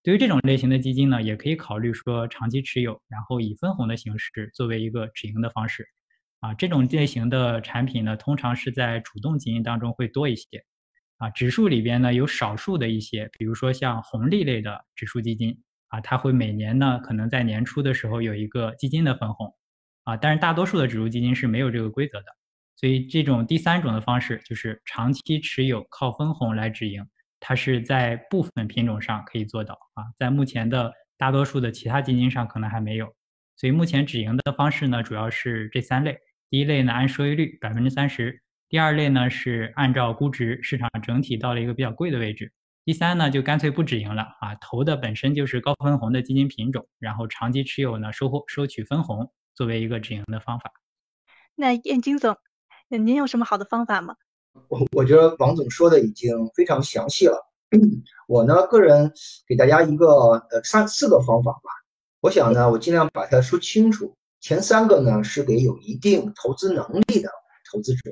[0.00, 5.84] 对于这种类型的基金呢，也可以考虑说长期持有，然后以分红的形式作为一个止盈的方式。
[6.38, 10.46] 啊，这种类型的产品呢，通常是在主动基金当中会多一些。
[11.16, 19.54] 啊，指数里边呢有少数的一些，比如说像红利类的指数基金啊，它会每年呢可能在年初的时候有一个基金的分红。
[20.04, 22.26] 啊，但是大多数的指数基金是没有这个规则的。
[22.76, 27.04] 所以这种第三种的方式就是长期持有靠分红来止盈，
[27.40, 33.12] 它是在部分品种上可以做到啊，在目前的大多数的其他基金上可能还没有。
[33.56, 36.16] 所以目前止盈的方式呢，主要是这三类：
[36.48, 38.30] 第一类呢按收益率百分之三十；
[38.68, 42.46] 第二类呢是按照估值市场整体到了一个比较贵的位置；
[42.88, 50.72] 第三呢就干脆不止盈了啊，投的本身就是高分红的基金品种，然后长期持有呢收获收取分红作为一个止盈的方法。
[51.54, 52.38] 那燕京总。
[52.88, 54.16] 那您有什么好的方法吗？
[54.68, 57.36] 我我觉得王总说的已经非常详细了。
[58.26, 59.12] 我呢，个人
[59.46, 60.06] 给大家一个
[60.50, 61.68] 呃三四个方法吧。
[62.22, 64.16] 我想呢，我尽量把它说清楚。
[64.40, 67.28] 前三个呢是给有一定投资能力的
[67.70, 68.10] 投资者，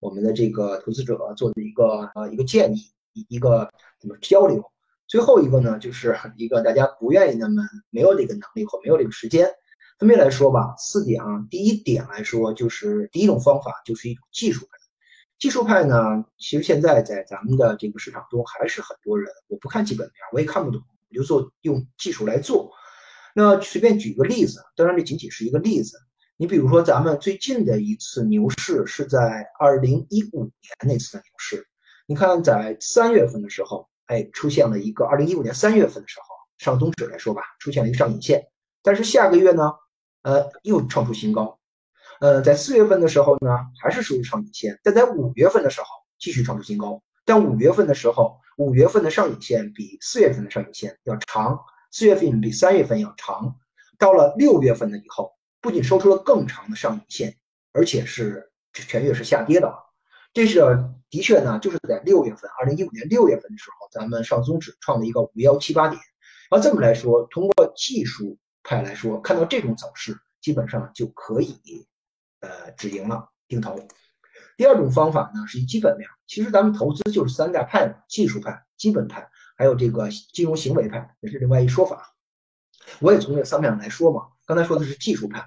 [0.00, 2.90] 我们的这个投资者做的一个呃一个建议，
[3.28, 4.64] 一个怎么交流。
[5.06, 9.48] 最后一个呢，就是一个大家不愿意那么没有这个能力或没有这个时间。
[9.98, 11.44] 分别来说吧，四点啊。
[11.50, 14.72] 第一点来说，就是第一种方法就是一种技术派。
[15.38, 22.70] 技术派呢，其实现在在咱们的这个市场中还是很多人，我不看基本面，我也看不懂，我就做用技术来做。
[23.34, 25.98] 那随便举个例子，当然这仅仅是一个例子。
[26.36, 30.52] 你比如说，咱们最近的一次牛市是在二零一五年
[30.86, 31.66] 那次的牛市。
[32.10, 38.46] 你看，在三月份的时候，哎，出现了一个二零一五年三月份的时候，上综指来说吧，出现了一个上影线，
[38.82, 39.70] 但是下个月呢？
[40.22, 41.58] 呃，又创出新高，
[42.20, 45.86] 呃，在四月份的时候呢，还是属于上影线，但在五月份的时候
[46.18, 53.54] 继续创出新高，但五月份的时候，五月份的上影线比四月份的上影线要长，四月份比三月份要长，
[53.98, 57.36] 到了六月份的以后，不仅收出了更长的上影线，
[57.72, 59.70] 而且是全月是下跌的，
[60.32, 60.60] 这是
[61.10, 66.00] 的确呢，就是在六月份，二零一五年六月份的时候，咱们上综指创了一个五幺七八点，
[66.50, 68.38] 然后这么来说，通过技术。
[68.64, 71.86] 派来说，看到这种走势，基本上就可以，
[72.40, 73.80] 呃，止盈了，定投。
[74.58, 76.06] 第二种方法呢，是以基本面。
[76.26, 82.14] 其实咱们投资就是三大派，技术派、基本派，还有这个金融行为派，也是另外一说法。
[82.98, 84.26] 我也从这三面来说嘛。
[84.44, 85.42] 刚才说的是技术派，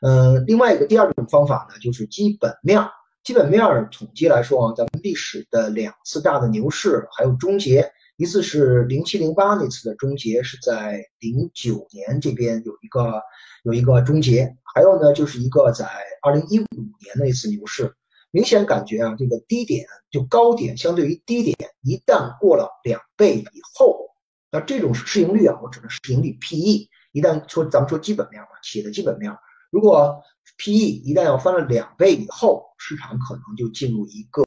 [0.00, 2.80] 嗯，另外一个第二种方法呢，就是基本面。
[3.24, 7.90] 基本面统计来说啊，咱们历史的两次大的牛市还有终结。
[8.16, 13.20] 一次是零七零八那次的终结是在零九年这边有一个
[13.62, 15.88] 有一个终结，还有呢就是一个在
[16.22, 16.66] 二零一五
[17.00, 17.90] 年那次牛市，
[18.30, 24.10] 明显感觉啊这个低点就高点相对于低点一旦过了两倍以后，
[24.52, 29.34] 那这种市盈率啊我指的是市盈率 PE，一旦说咱们说基本面嘛，企业的基本面，
[29.74, 30.22] 如果
[30.56, 34.44] PE 一旦要翻了两倍以后，市场可能就进入一个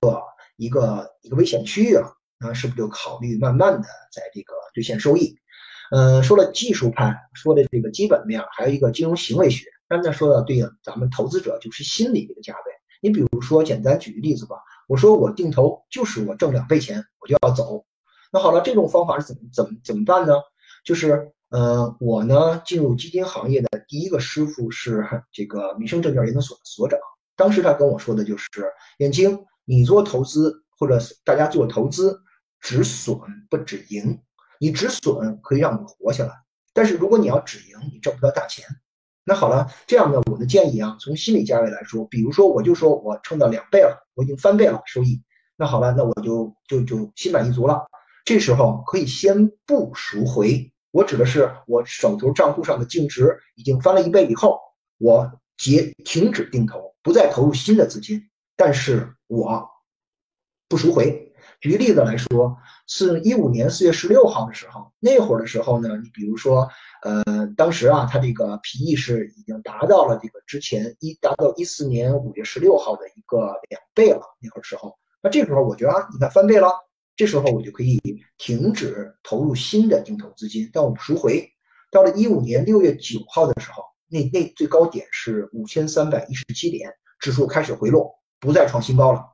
[0.56, 2.13] 一个一个危险区域了。
[2.40, 5.36] 那是不是就考虑慢慢的在这个兑现收益？
[5.92, 9.66] 嗯，说了技术派，说的这个基本面，还有一个金融行为学。
[9.90, 12.72] 刚才说到对应咱们投资者就是心理这个价位。
[13.02, 14.56] 你比如说，简单举个例子吧，
[14.88, 17.84] 我说我定投就是我挣两倍钱我就要走。
[18.32, 20.36] 那好了，这种方法是怎么怎么怎么办呢？
[20.86, 27.00] 就是，嗯，我呢进入基金行业的第一个师傅是这个民生证券研究所的所长，
[27.35, 28.48] 当时他跟我说的就是，
[29.00, 32.21] 眼睛，你做投资或者大家做投资。
[32.60, 33.15] 止损
[33.52, 34.19] 不止盈，
[34.60, 36.31] 你止损可以让你活下来，
[36.73, 38.65] 但是如果你要止盈，你挣不到大钱。
[39.23, 45.21] 那好了，这样呢，我的建议啊，从心理价位来说，比如说我就说我挣到两倍了，我已经翻倍了收益，
[45.56, 47.85] 那好了，那我就就就心满意足了。
[48.25, 54.60] 这时候可以先不赎回，我指的是我手头账户上的净值已经翻了一倍以后，
[54.98, 58.21] 我结停止定投，不再投入新的资金，
[58.56, 59.67] 但是我
[60.67, 61.23] 不赎回。
[61.60, 62.56] 举例子来说，
[62.88, 66.69] 是一五年四月十六号的时候，那会儿的时候呢，你比如说，
[67.02, 67.23] 呃，
[67.56, 74.21] 当时啊，它这个 PE 是已经达到了这个之前一达到一四年五月十六号的一个两倍了。
[74.40, 76.69] 那会儿时候，那这时候我觉得啊，你看翻倍了，
[77.18, 78.00] 这时候我就可以
[78.38, 81.52] 停止投入新的定投资金，但我赎回。
[81.90, 89.26] 到了一五年六月九号的时候，那那最高点是五千三百一十七点，指数开始回落，不再创新高了。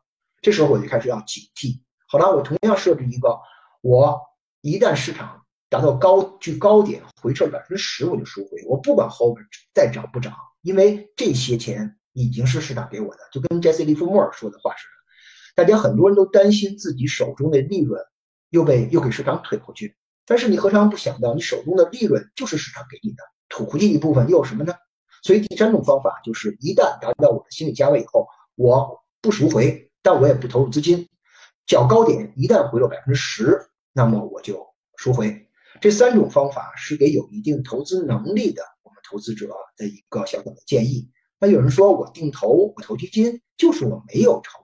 [0.41, 1.81] 这时候我就开始要警惕。
[2.07, 3.37] 好了，我同样设置一个，
[3.81, 4.17] 我
[4.61, 14.92] 一旦市场达到高距高点回撤百分之十，我就赎回，我不管后面再涨不涨，因为这些钱已经是市场给我的，就跟 Jesse Livermore 说的话似的。
[15.55, 18.01] 大家很多人都担心自己手中的利润
[18.49, 19.95] 又被又给市场推回去。
[20.25, 24.73] 但是你何尝不想到，你手中的利润就是市场给你的，吐回去一部分又有什么呢？
[25.21, 31.07] 所以第三种方法就是，一旦达到我的心理价位以后，我不赎回，但我也不投入资金，
[31.65, 34.65] 较高点一旦回落百分之十，那么我就
[34.97, 35.47] 赎回。
[35.81, 41.09] 这三种方法是给有一定投资能力的我们投资者的一个小小的建议。
[41.39, 44.62] 那有人说我定投，我投基金，就是我没有炒，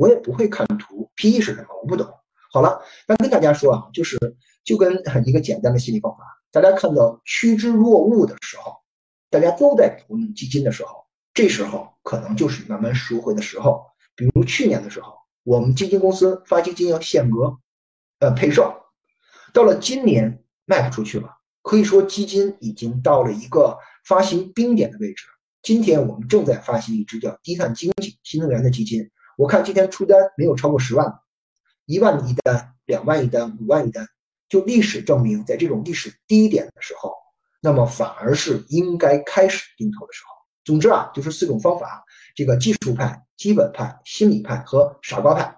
[0.00, 2.08] 我也不会看图，PE 是什么，我不懂。
[2.50, 4.18] 好了，那跟大家说啊，就是
[4.64, 4.94] 就跟
[5.26, 8.76] 一个简单的心理方法，大家看到趋之若鹜的时候，
[9.28, 13.84] 大家都在投基金的时候，这时候可能就是慢慢赎回的时候。
[14.16, 15.12] 比如去年的时候，
[15.44, 17.58] 我们基金公司发基金要限额，
[18.20, 18.74] 呃，配售，
[19.52, 21.28] 到了今年卖不出去了，
[21.60, 23.76] 可以说基金已经到了一个
[24.06, 25.26] 发行冰点的位置。
[25.62, 31.18] 今天我们正在发行一支叫低碳经济新能源的基金，我看今天出单没有超过十万。
[31.86, 34.06] 一万一单，两万一单，五万一单，
[34.50, 37.14] 就历史证明，在这种历史低点的时候，
[37.62, 40.34] 那么反而是应该开始定投的时候。
[40.62, 45.56] 总之啊，就是四种方法：这个技术派、基本派、心理派和傻瓜派。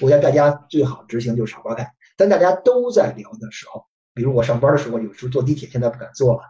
[0.00, 1.92] 我想大家最好执行就是傻瓜派。
[2.16, 6.40] 但大家都在聊的时候，比如我上班的时候，有时候坐地铁，现在不敢坐了，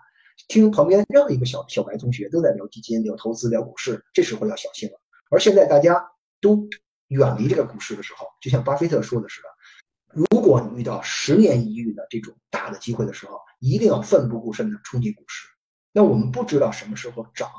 [0.46, 5.00] 听旁边任何一个小小白同学都在聊基金、聊投资、聊股市，这时候要小心了。
[5.30, 6.00] 而现在大家
[6.40, 6.68] 都。
[7.10, 9.48] 远离这个股市的时候，就像巴菲特说的似的，
[10.14, 15.48] 如果你遇到十年一遇的这种大的机会的时候，一定要奋不顾身的冲进股市。
[15.90, 17.50] 那我们不知道什么时候涨，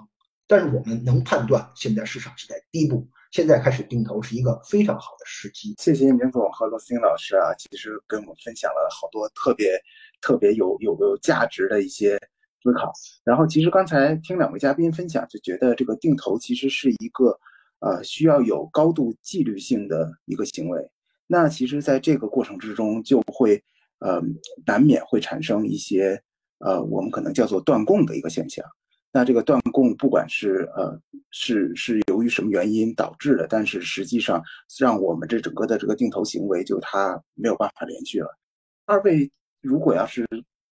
[0.47, 5.75] 但是我们能判断现在市场是在低部，现在开始定投是一个非常好的时机。
[5.79, 9.77] 谢谢明总和罗斯汀老师啊，其实跟我们分享了好多特别
[10.21, 12.17] 特别有有有价值的一些
[12.63, 12.89] 思考。
[13.25, 17.37] 然后其实刚才听两位嘉宾分享，就觉得这个定投其实是一个。
[17.81, 20.79] 呃，需要有高度纪律性的一个行为。
[21.27, 23.61] 那其实，在这个过程之中，就会
[23.99, 24.21] 呃，
[24.65, 26.21] 难免会产生一些
[26.59, 28.65] 呃，我们可能叫做断供的一个现象。
[29.11, 30.97] 那这个断供，不管是呃，
[31.31, 34.41] 是是由于什么原因导致的，但是实际上
[34.79, 38.37] 让我们这整个的这个定投行为就它没有办法连续了。
[38.85, 39.29] 二位，
[39.61, 40.25] 如果要是。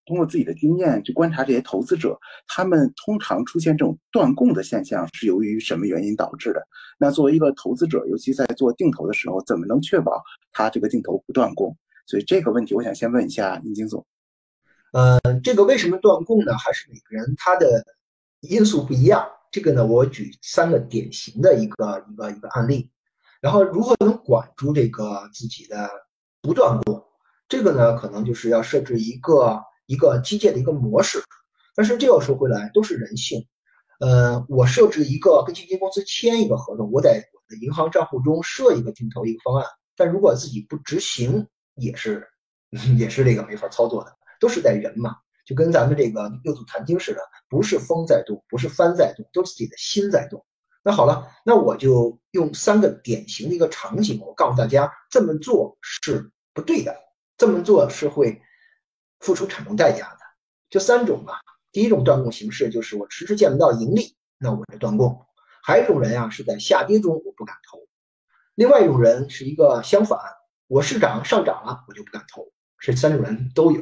[0.10, 6.68] 通过自己的经验去观察这些投资者，他们通常出现这种断供的现象是由于什么原因导致的？
[6.97, 10.20] 那作为一个投资者，尤其在做定投的时候，怎么能确保
[10.51, 11.78] 他这个定投不断供？
[12.07, 14.03] 所以这个问题，我想先问一下宁金总。
[14.93, 16.57] 呃，这个为什么断供呢？
[16.57, 17.86] 还是每个人他的
[18.39, 19.24] 因素不一样。
[19.51, 22.89] 这个呢，我举三个典型的一个一个一个案例，
[23.41, 25.88] 然后如何能管住这个自己的
[26.41, 26.99] 不断供？
[27.47, 29.62] 这个呢，可能就是要设置一个。
[29.89, 31.19] 一个基建的一个模式，
[31.75, 33.43] 但是这要说回来都是人性。
[33.99, 39.65] 呃，我设置一个跟基金公司签一个合同，我在我的银行账户中设一个定投一个方案，
[39.97, 42.23] 但如果自己不执行，也是
[42.99, 44.15] 也是这个没法操作的。
[44.39, 47.19] 都是在人嘛，就跟咱们这个六祖坛经似的，
[47.49, 50.45] 不是风在动，不是帆在动，都是自己的心在动。
[50.83, 56.95] 那好了，那我就用三个典型的一个场景，我告诉大家这么做是不对的，
[57.39, 58.39] 这么做是会。
[59.20, 60.20] 付出惨重代价的，
[60.70, 61.39] 这三种吧。
[61.72, 65.26] 第一种断供形式就是我迟迟见不到盈利，那我就断供。
[65.61, 67.78] 还有一种人啊，是在下跌中我不敢投。
[68.55, 70.20] 另外一种人是一个相反，
[70.67, 72.47] 我市涨上涨了我就不敢投。
[72.80, 73.82] 这三种人都有。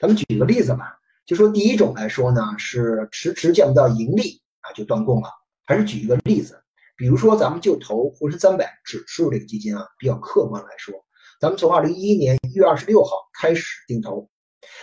[0.00, 5.28] 咱们举一个例子吧，就说第一种来说呢，是迟迟见不到盈利啊就断供了。
[5.64, 6.60] 还是举一个例子，
[6.96, 10.94] 比如说咱们就投沪深三百指数这个基金啊，比较客观来说，
[11.40, 14.28] 咱们从二零一一年一月二十六号开始定投。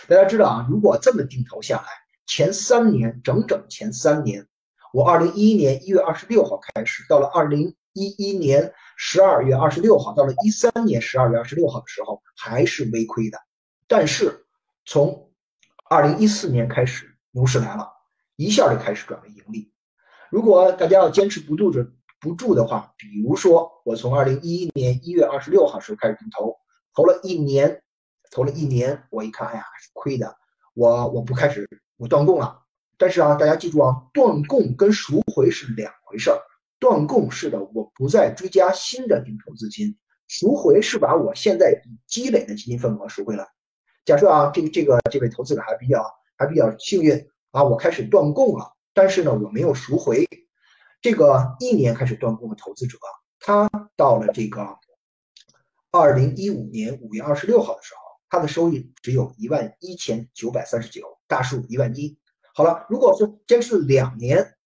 [0.08, 1.88] 大家知道啊，如果这么定投下来，
[2.26, 4.46] 前三年整整前三年，
[4.92, 13.38] 我二零一一年一月二十六号开始，到了二零一一年十二月二十六号，到了一三年十二月二十六号的时候，还是微亏的。
[13.86, 14.46] 但是
[14.84, 15.30] 从
[15.88, 17.88] 二零一四年开始，牛市来了，
[18.36, 19.72] 一下就开始转为盈利。
[20.30, 21.86] 如果大家要坚持不住着
[22.20, 26.56] 不住的话，比如说我从二零一一年一月二十六号时候开始定投，
[26.94, 27.82] 投了一年。
[28.30, 30.36] 投了一年，我一看，哎呀，是亏的，
[30.74, 32.62] 我我不开始，我断供了。
[32.96, 36.38] 但是啊，大家记住啊，断供跟赎回是两回事儿。
[36.80, 39.88] 断供是的，我不再追加新的定投资金；
[40.26, 43.46] 赎回是把我现在积累的基金份额赎回来。
[44.04, 46.04] 假设啊，这个这个这位投资者还比较
[46.36, 50.26] 还比较幸运啊，我开始断供了，但是呢，我没有赎回。
[51.00, 52.98] 这个一年开始断供的投资者，
[53.38, 54.76] 他到了这个
[55.90, 62.18] 二零一五年五月二十六号的时候，他的收益只有一万一千九百三十九，大数一万一。
[62.54, 64.56] 好了，如果是坚持两年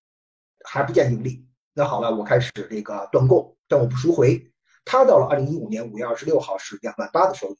[0.65, 4.53] 还不见盈利，那好了，我开始这个断供，但我不赎回。
[4.85, 7.57] 他到了二零一五年五月二十六号是两万八的收益。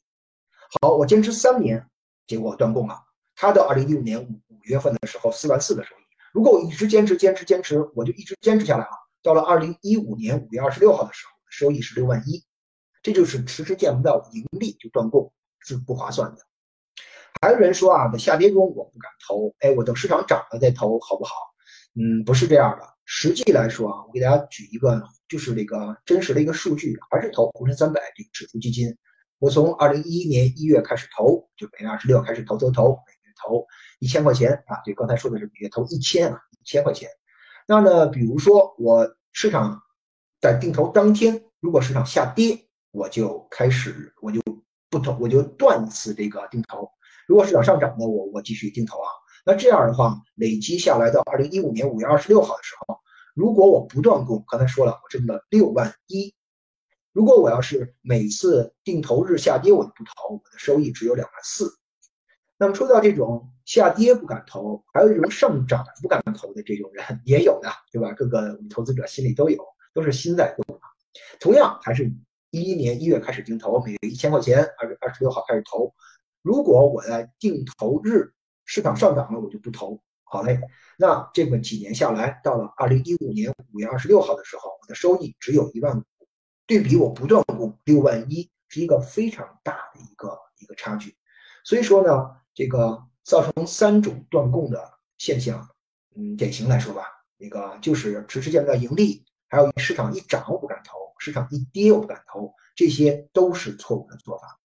[0.81, 1.87] 好，我坚持三年，
[2.27, 2.99] 结果断供了。
[3.35, 6.03] 他到二零一五年五五月份的时候，四万四的收益。
[6.33, 8.91] 如果我一直坚持、坚持、坚持，我就一直坚持下来啊。
[9.21, 12.43] 到了二零一五年五月二十六号的时候，收益是六万一。
[13.01, 15.31] 这就是迟迟见不到盈利就断供，
[15.65, 16.37] 是不划算的。
[17.41, 21.33] 还有人说啊，在下跌中我不敢投，哎，我等市场涨了再投好不好？
[21.95, 22.87] 嗯，不是这样的。
[23.05, 28.95] 实际来说啊，我给大家举一个，就是这个真实的一个数据，还是投沪深三百这个指数基金。
[29.39, 33.67] 我从二零一一年一月开始投，就每月二十六开始投投投，每月投
[33.99, 34.77] 一千块钱啊。
[34.85, 37.09] 对，刚才说的是每月投一千啊，一千块钱。
[37.67, 39.81] 那呢，比如说我市场
[40.39, 42.57] 在定投当天，如果市场下跌，
[42.91, 44.39] 我就开始我就
[44.93, 46.87] 不投，我就断一次这个定投。
[47.27, 49.09] 如果市场上涨呢，我我继续定投啊。
[49.43, 52.99] 那这样的话，累积下来到二零一五年五月二十六号的时候，
[53.33, 56.31] 如果我不断供，刚才说了，我挣了六万一。
[57.11, 61.71] 如果我要是每次定投日下跌我就不投，我的收益只有两万四。
[62.57, 68.13] 那么说到这种下跌不敢投，还有一种上涨不敢投的这种人也有的，对吧？
[68.13, 69.57] 各个投资者心里都有，
[69.93, 70.85] 都是心在动啊。
[71.39, 72.11] 同样还是
[72.53, 75.91] 一一年一月开始定投，每月一千块钱，二月二十六号开始投。
[76.43, 78.31] 如果我在定投日
[78.63, 79.99] 市场上涨了，我就不投。
[80.23, 80.61] 好嘞，
[80.95, 86.03] 那这么几年下来，到了二零一五年五月二十六号的时候，我的收益只有一万五。
[86.67, 91.17] 对比我不断供六万一，是一个非常大的一个一个差距，
[91.63, 94.79] 所以说呢，这个造成三种断供的
[95.17, 95.67] 现象，
[96.15, 97.01] 嗯，典型来说吧，
[97.37, 104.59] 那个就是迟迟见不到盈利，还有市场一涨我不敢投，市场一跌我不敢投，这些都是错误的做法。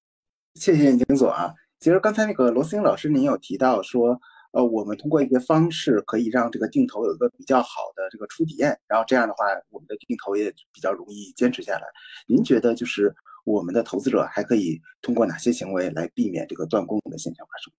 [0.57, 4.21] 谢谢金总啊，其实刚才那个罗思英老师您有提到说。
[4.51, 11.83] 呃，我们通过一些方式可以让这个定投有一个比较好的这个初体验，然后这样的话，我们的定投也比较容易坚持下来。
[12.27, 17.71] 您觉得就是我们的投资者还可以通过哪些行为来避免这个断供的现象发生？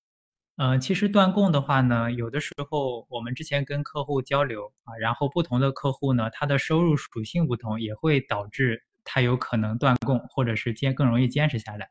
[0.61, 11.89] 嗯，其实断供的话呢，有的时候我们之前跟客户交流啊，然后不同的客户呢，他的收入属性不同，也会导致他有可能断供，或者是坚更容易坚持下来。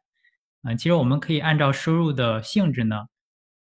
[0.64, 3.06] 嗯，其实我们可以按照收入的性质呢。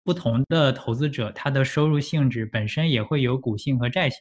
[0.06, 4.20] 不同的投资者，他的收入性质本身也会有股性和债性。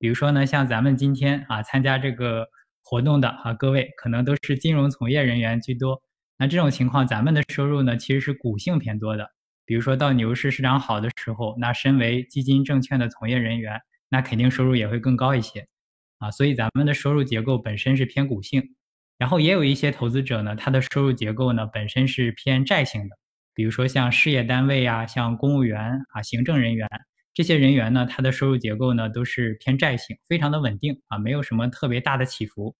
[0.00, 2.48] 比如说呢，像咱们今天啊参加这个
[2.82, 6.02] 活动的啊各位，可能都是金融从业人员居多。
[6.38, 9.30] 那这种情况，咱们的收入呢其实是股性偏多的。
[9.68, 15.68] 比如说到牛市市场好的时候，那身为基金证券的从业人员，那肯定收入也会更高一些
[16.20, 16.30] 啊。
[16.30, 18.66] 所以咱们的收入结构本身是偏股性。
[19.18, 23.16] 然后也有一些投资者呢，他的收入结构呢本身是偏债性的。
[23.52, 26.88] 比如说像事业单位啊，像公务员啊、行政人员
[27.34, 32.74] 这些人员呢，他的收入结构呢都是偏债性，非常的稳定啊，没有什么特别大的起伏。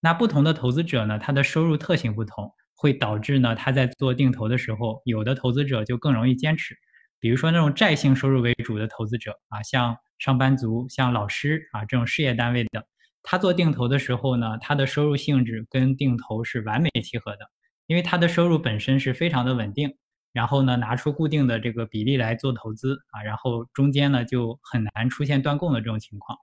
[0.00, 6.74] 那不同的投资者呢，他的收入特性不同，会导致呢他在做定投的时候，有的投资者就更容易坚持。
[7.18, 12.86] 比如说那种债性收入为主的投资者啊，像上班族、像老师啊这种事业单位的，
[13.22, 17.40] 他做定投的时候呢，他的收入性质跟定投是完美契合的，
[17.86, 19.94] 因为他的收入本身是非常的稳定。
[20.32, 26.38] 然后呢，拿出固定的这个比例来做投资啊，然后中间呢就很难出现断供的这种情况。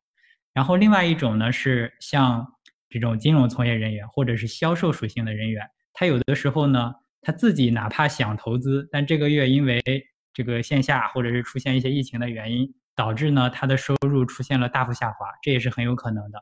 [0.53, 2.45] 然后另外一种呢是像
[2.89, 5.65] 这种金融从业人员或者是销售属性的人员，
[5.99, 9.81] 他有的时候呢他自己哪怕想投资，但这个月因为
[10.31, 16.39] 这个线下或者是出现一些疫情的原因，导致呢他的收入出现了大幅下滑，这也是很有可能的。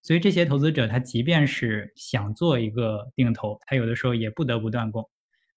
[0.00, 5.06] 所以这些投资者他即便是想做一个定投，他有的时候也不得不断供。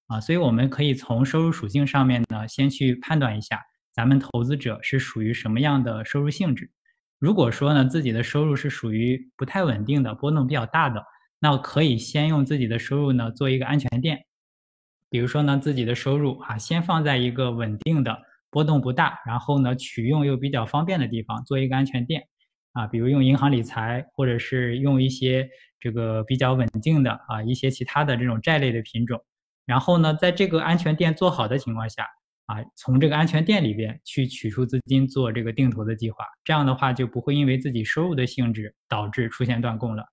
[0.07, 3.61] 啊，所以我们可以从收入属性上面呢，先去判断一下
[3.93, 6.69] 咱们投资者是属于什么样的收入性质。
[7.17, 11.03] 如果说呢，自己的收入是属于不太稳定的、波动比较大的，
[11.39, 14.25] 那可以先用自己的收入呢做一个安全垫。
[15.09, 18.17] 比如说呢，自己的收入啊，先放在一个稳定的、
[18.49, 22.27] 波动不大，然后呢取用又比较方便的地方做一个安全垫。
[22.73, 29.19] 啊，比如用银行理财，或者是用一些这个比较稳定的啊一些其他的这种债类的品种。
[29.65, 32.05] 然后呢，在这个安全垫做好的情况下，
[32.45, 40.05] 啊，从这个安全垫里边去取出资金做这个定投的计划，这样的话就不会因为自己收入的性质导致出现断供了。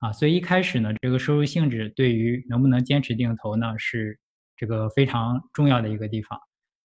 [0.00, 4.18] 啊，所以一开始呢，这个收入性质对于能不能坚持定投呢，是
[4.56, 6.38] 这个非常重要的一个地方。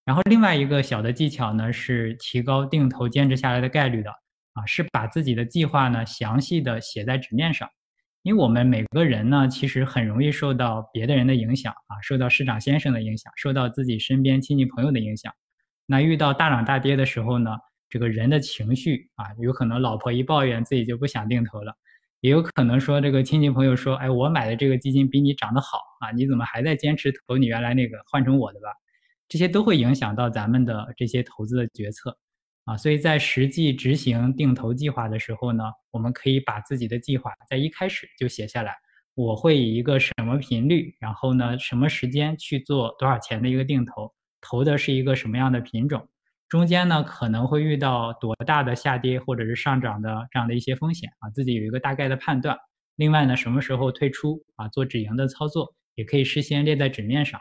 [0.06, 4.10] 然后另外一个小的技巧呢，是提高定投坚持下来的概率的
[4.54, 7.70] 啊，是把自己的计划呢详细的写在纸面上。
[8.24, 15.34] 因为我们每个人呢，其实很容易受到别的人的影响啊，受到市长先生的影响，受到自己身边亲戚朋友的影响。
[15.86, 17.52] 那遇到大涨大跌的时候呢，
[17.90, 21.76] 这个人的情绪啊，有可能老婆一抱怨，自己就不想定投了。
[22.22, 28.70] 也有可能说，这个亲戚朋友说：“哎，我买的这个基金比你涨得好啊，你怎么还在坚持投你原来那个，换成我的吧？”
[29.28, 32.18] 这些都会影响到咱们的这些投资的决策
[32.66, 32.78] 啊。
[32.78, 38.76] 所以在实际执行定投计划的时候呢，我们可以把自己的计划在一开始就写下来。
[39.16, 46.08] 我会以一个什么频率，然后呢，什么时间去做多少钱的一个定投，投的是一个什么样的品种。
[46.52, 52.58] 中间呢可能会遇到多大的下跌或者是上涨的这样的一些风险啊，自己有一个大概的判断。
[52.98, 57.40] 另外呢，什么时候退出啊，做止盈的操作也可以事先列在纸面上。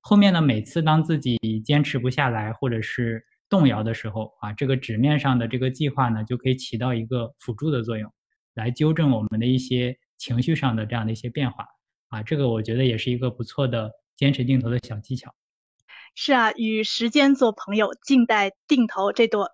[0.00, 1.36] 后面呢，每次当自己
[1.66, 8.10] 坚持不下来或者是动摇的时候啊，这个纸面上的这个计划呢，就可以起到一个辅助的作用，
[8.54, 11.66] 来纠正我们的一些情绪上的这样的一些变化
[12.08, 12.22] 啊。
[12.22, 15.30] 这个我觉得也是一个不错的坚持定投的小技巧。
[16.18, 19.50] 是啊，与时间做朋友，静待定投这朵，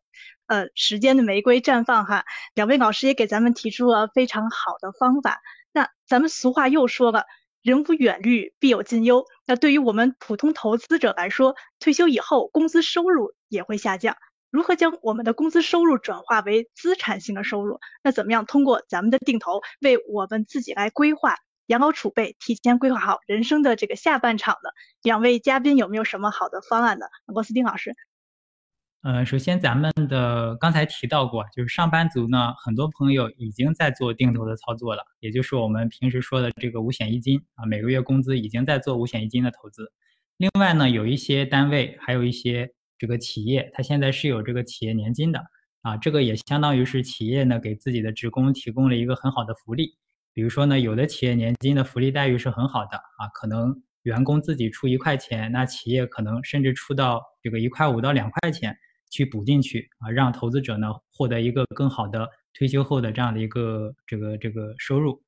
[0.47, 2.25] 呃，时间的玫瑰绽放哈。
[2.55, 5.41] 两位老师也给咱们提出了非常好的方法。
[5.73, 7.25] 那咱们俗话又说了，
[7.63, 9.27] 人无远虑，必有近忧。
[9.45, 14.17] 那对于我们普通投资者来说，退休以后工资收入也会下降，
[14.49, 17.81] 如何将我们的工资收入转化为资产性的收入？
[18.05, 21.35] 那怎么样通过咱们的定投，为我们自己来规划？
[21.67, 27.07] 养老储备，提前规划好人生的这个下半场的两位嘉宾有没有什么好的方案呢？
[27.27, 27.95] 罗斯丁老师，
[29.03, 39.93] 呃，首先咱们的刚才提到过，就是上班族呢，很多朋友已经在做定投的操作了，也就是我们平时说的这个五险一金啊，每个月工资已经在做五险一金的投资。
[40.37, 45.41] 另外呢，有一些单位，还有一些这个企业，它现在是有这个企业年金的
[45.83, 49.97] 啊，这个也相当于是企业呢给自己的职工提供了一个很好的福利。
[50.35, 58.77] 比如说呢，有的企业年金的福利待遇是很好的啊，可能员工自己出一块钱，那企业可能甚至出到这个一块五到两块钱
[59.11, 65.21] 去补进去啊，让投资者呢获得一个更好的退休后的这样的一个这个这个收入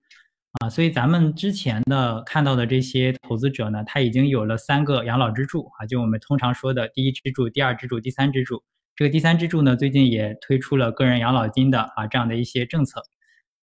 [0.61, 0.71] 啊。
[0.71, 8.65] 所以咱们之前的看到的这些投资者呢，他已经有了三个养老支柱啊，就我们通常说的第一支柱、第二支柱、第三支柱。
[8.97, 13.03] 这个第三支柱呢，最近也推出了个人养老金的啊这样的一些政策。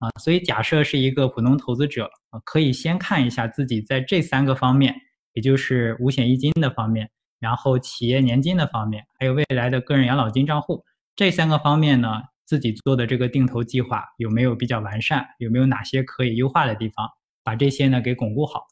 [0.02, 4.93] 啊，所以假设是一个普通投资者啊，可以先看一下自己在这三个方面，
[5.34, 7.08] 也就是五险一金的方面，
[7.39, 10.84] 然后企业年金的方面，还有未来的个人养老金账户
[11.16, 17.08] 这三个方面呢，自己做的这个定投计划有没有比较完善，有没有哪些可以优化的地方，
[17.43, 18.66] 把这些呢给巩固好。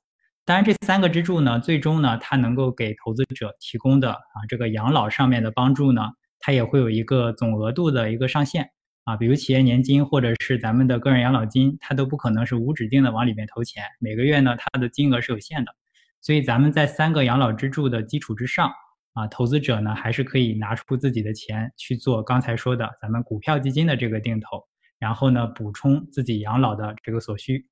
[0.46, 6.10] 当然，这三个支柱呢，最终呢，它能够给投资者提供的啊这个养老上面的帮助呢，
[6.40, 8.68] 它也会有一个总额度的一个上限。
[9.10, 15.74] 啊，比如企业年金或者是咱们的个人养老金，它都不可能是无止境的往里面投钱，每个月呢它的金额是有限的，
[16.22, 18.72] 所以咱们在三个养老支柱的基础之上，
[19.14, 24.64] 啊，投资者呢还是可以拿出自己的钱去做刚才说的咱们股票基金的这个定投，
[25.00, 27.66] 然后呢补充自己养老的这个所需，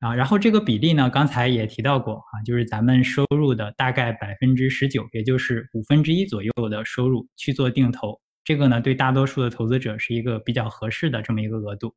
[0.00, 8.20] 啊，然后这个比例呢刚才也提到过啊，就是咱们收入的大概百分之十九，也就是五分之一左右的收入去做定投。
[8.46, 11.96] 这个呢，对大多数的投资者是一个比较合适的这么一个额度，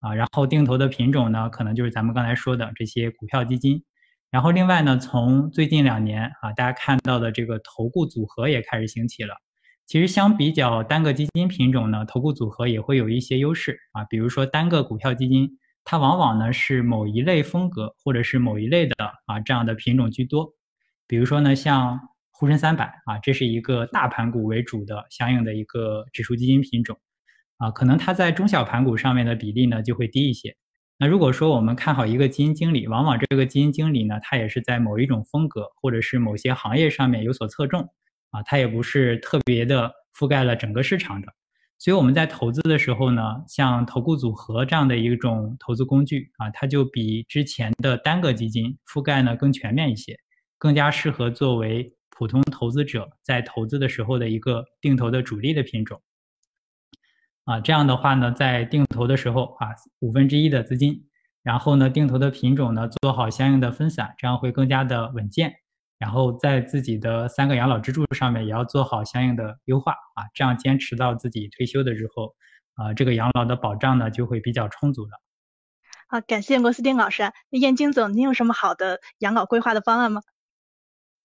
[0.00, 3.84] 啊，然后定投的品种呢，可能就是咱们刚才说的这些股票基金，
[4.30, 9.34] 然后另外呢，从最近两年啊，大家看到的这个投顾组合也开始兴起了。
[9.86, 18.94] 其实相比较单个基金品种呢，投顾组合也会有一些优势啊，比如说单个股票基金，它往往呢是某一类风格或者是某一类的
[19.26, 20.54] 啊这样的品种居多，
[21.06, 22.00] 比如说呢像。
[22.34, 26.98] 沪深三百啊，这是一个大盘股为主的相应的一个指数基金品种，
[27.58, 30.56] 啊，可能它在中小盘股上面的比例呢就会低一些。
[30.98, 37.88] 那如果说我们看好一个基金经理，往往这个基金经理呢，他也是在某一种风格或者是某些行业上面有所侧重，
[38.30, 41.28] 啊，他也不是特别的覆盖了整个市场的。
[41.78, 50.16] 所以我们在投资的时候呢，像投顾组合这样的一种投资工具啊，它就比之前的单个基金覆盖呢更全面一些，
[50.58, 51.92] 更加适合作为。
[52.14, 56.00] 普通投资者在投资的时候的一个定投的主力的品种，
[57.44, 59.68] 啊，这样的话呢，在定投的时候啊，
[60.00, 61.08] 五分之一的资金，
[61.42, 65.54] 然后呢，定投的品种呢做好相应的分散，这样会更加的稳健。
[65.98, 72.34] 然后在自己的三个养老支柱上面也要做好相应的优化啊，这样坚持到自己退休的时候，
[72.74, 75.12] 啊，这个养老的保障呢就会比较充足的。
[76.08, 77.32] 好，感谢罗斯丁老师。
[77.50, 80.22] 那燕京总，您有什么好的养老规划的方案吗？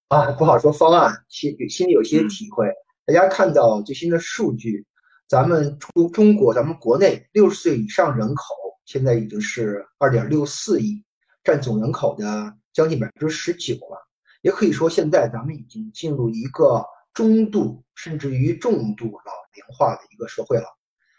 [0.10, 2.66] 啊，不好说方案，心心里有些体会。
[3.06, 4.86] 大家看到最新的数据，
[5.28, 8.56] 咱们中中国，咱们国内六十岁以上人口
[8.86, 11.04] 现在已经是二点六四亿，
[11.44, 14.08] 占总人口的将近百分之十九了。
[14.44, 20.68] 也可以说，现在咱们已经进入一个中度甚至于重度老龄化的一个社会了。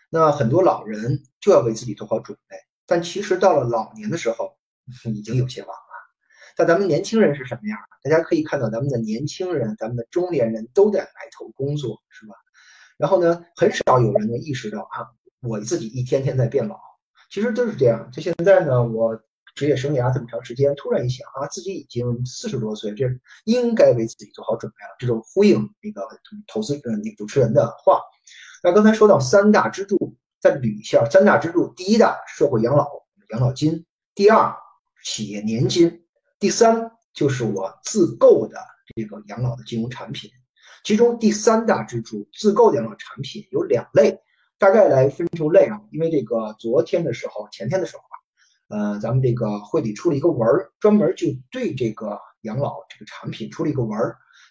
[0.08, 4.56] 那很多老人就要为自己做好准备，但其实到了老年的时候，
[5.04, 5.87] 已经有些晚了。
[6.58, 7.78] 那咱们年轻人是什么样？
[8.02, 12.34] 大家可以看到，咱们的年轻人、咱们的中年人都在埋头工作，是吧？
[12.96, 15.06] 然后呢，很少有人能意识到啊，
[15.40, 16.76] 我自己一天天在变老。
[17.30, 18.10] 其实都是这样。
[18.10, 19.16] 就现在呢，我
[19.54, 23.06] 职业生涯这么长时间，突然一想啊，自己已经四十多岁，这
[23.44, 24.96] 应该为自己做好准备了。
[24.98, 26.08] 这种呼应那个
[26.48, 28.00] 投资呃那个主持人的话。
[28.64, 32.88] 那刚才说到三大支柱，再捋一下：三大支柱，第一大社会养老
[33.30, 33.86] 养老金，
[34.16, 34.52] 第二
[35.04, 36.02] 企业年金。
[36.40, 38.56] 第三就是我自购的
[38.94, 40.30] 这个养老的金融产品，
[40.84, 44.16] 其中第三大支柱自购养老产品有两类，
[44.56, 53.98] 大概来分成类啊，因为这个昨天的时候、前天的时候吧，呃，咱们这个会里出了一个文，专门就对这个养老这个产品出了一个文。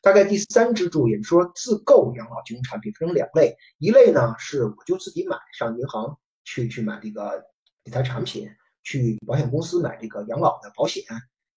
[0.03, 7.41] 大概第三支柱，也就是说自购养老金融产品分成两类，一类呢是我就自己买，上银行去去买这个
[7.85, 8.49] 理财产品，
[8.83, 11.03] 去保险公司买这个养老的保险。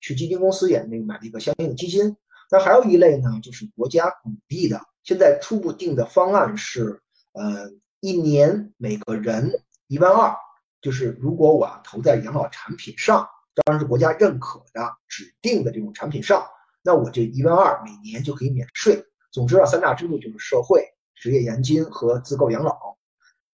[0.01, 2.16] 去基金公司也那个买了一个相应的基金，
[2.51, 4.80] 那还有一类呢，就是国家鼓励的。
[5.03, 7.01] 现在初步定的方案是，
[7.32, 7.70] 呃，
[8.01, 10.34] 一年每个人一万二，
[10.82, 16.46] 就是如果我要投在养老产品上，当然是国家认可的指定的这种产品上，
[16.82, 19.05] 那我这一万二每年就可以免税。
[19.32, 20.84] 总之啊，三大支柱就是社会、
[21.14, 22.76] 职业年金和自购养老。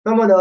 [0.04, 0.36] 那么呢，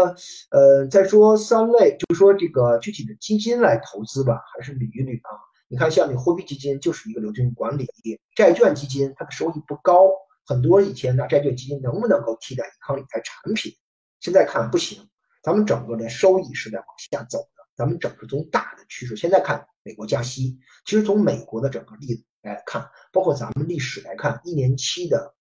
[0.51, 5.29] 呃，再说三类，就是说这个具体的基金来投资吧，还是捋一捋啊。
[5.75, 7.85] 你看，像你货币基金就是一个流动性管理，
[8.33, 10.09] 债券基金它的收益不高，
[10.45, 13.73] 很多以前拿债券基金能不能够替代银行理财产品？
[14.21, 15.05] 现在看不行，
[15.43, 17.67] 咱们整个的收益是在往下走的。
[17.75, 25.35] 咱们整个从大的趋势，现在看美国加息，其实从美国的整个例子来看，包括咱们历史来看，一年期的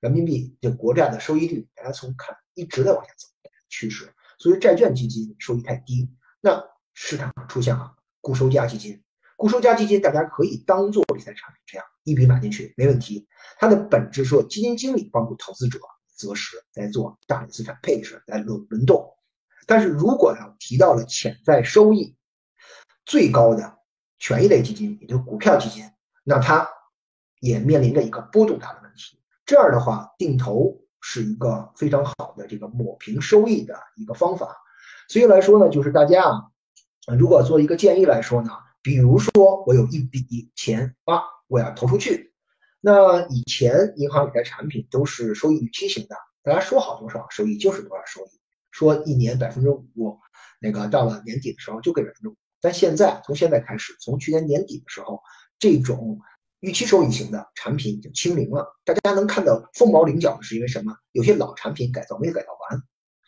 [0.00, 3.26] 人民币就国债的收益率，大家从看一直在往下走
[3.68, 6.08] 趋势，所以债券基金收益太低，
[6.40, 6.64] 那
[6.94, 9.03] 市场出现了固收加基金。
[9.44, 13.28] 固收加基金，大家可以当做理财产品这样一笔买进去，没问题。
[13.58, 15.78] 它的本质说，基金经理帮助投资者
[16.16, 19.06] 择时来做大的资产配置，来轮轮动。
[19.66, 22.16] 但是如果要提到了潜在收益
[23.04, 23.80] 最高的
[24.18, 25.84] 权益类基金，也就是股票基金，
[26.22, 26.66] 那它
[27.40, 29.20] 也面临着一个波动大的问题。
[29.44, 34.56] 这样的话，定投是一个非常好的这个抹平收益的一个方法。
[35.10, 38.50] 所以来说呢，就是大家啊，如果做一个建议来说呢。
[38.84, 42.34] 比如说，我有一笔钱啊，我要投出去。
[42.82, 48.28] 那以前银行理财产品都是收益预期型的，大家说好多少收益就是多少收益，
[48.72, 50.18] 说一年百分之五，
[50.60, 52.36] 那个到了年底的时候就给百分之五。
[52.60, 55.18] 但现在从现在开始，从去年年底的时候，
[55.58, 56.20] 这种
[56.60, 58.70] 预期收益型的产品已经清零了。
[58.84, 60.94] 大家能看到凤毛麟角的是因为什么？
[61.12, 62.82] 有些老产品改造没有改造完。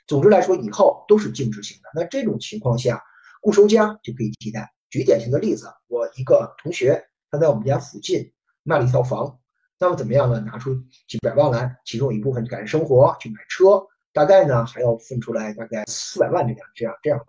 [0.07, 1.89] 总之来说，以后都是净值型的。
[1.95, 3.03] 那这种情况下，
[3.41, 4.71] 固收加就可以替代。
[4.91, 8.33] 举典型的例子，我一个同学，他在我们家附近
[8.63, 9.39] 卖了一套房，
[9.79, 10.41] 那么怎么样呢？
[10.41, 10.75] 拿出
[11.09, 17.27] 几百万来，其中一部分改善生活，去买车，大概呢还要分出来大概四百万这样这样这样吧。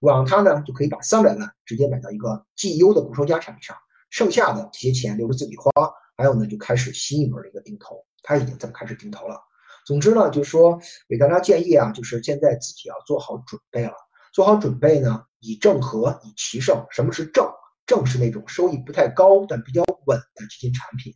[0.00, 3.76] 我让他呢就可以把三百万直接买到一个绩优的固收加产品上，
[4.10, 5.70] 剩下的这些钱留着自己花，
[6.16, 9.38] 还有呢就开始新一轮的一个定投，他已经这么开始定投了。
[9.84, 13.92] 总之呢，就是说给大家建议啊，就是现在自己要做好准备了，
[14.32, 15.24] 做好准备呢。
[15.46, 16.84] 以正和，以奇胜。
[16.90, 17.46] 什么是正？
[17.86, 21.14] 正是那种收益不太高但比较稳的基金产品。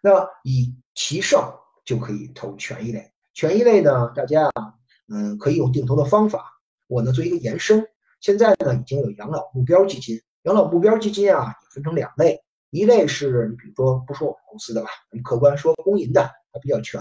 [0.00, 1.42] 那以奇胜
[1.84, 3.12] 就可以投权益类。
[3.34, 4.74] 权益类呢，大家啊，
[5.12, 6.44] 嗯，可以用定投的方法。
[6.86, 7.84] 我呢做一个延伸。
[8.20, 10.20] 现在呢已经有养老目标基金。
[10.44, 16.22] 养老目标基金啊也分成两类，一类是你比如说不说我们公司的吧，我们客观说公银的，
[16.52, 17.00] 它比较全。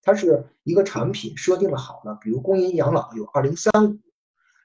[0.00, 3.98] 它是一个产品设定了好了，比如公银养老有二零三五。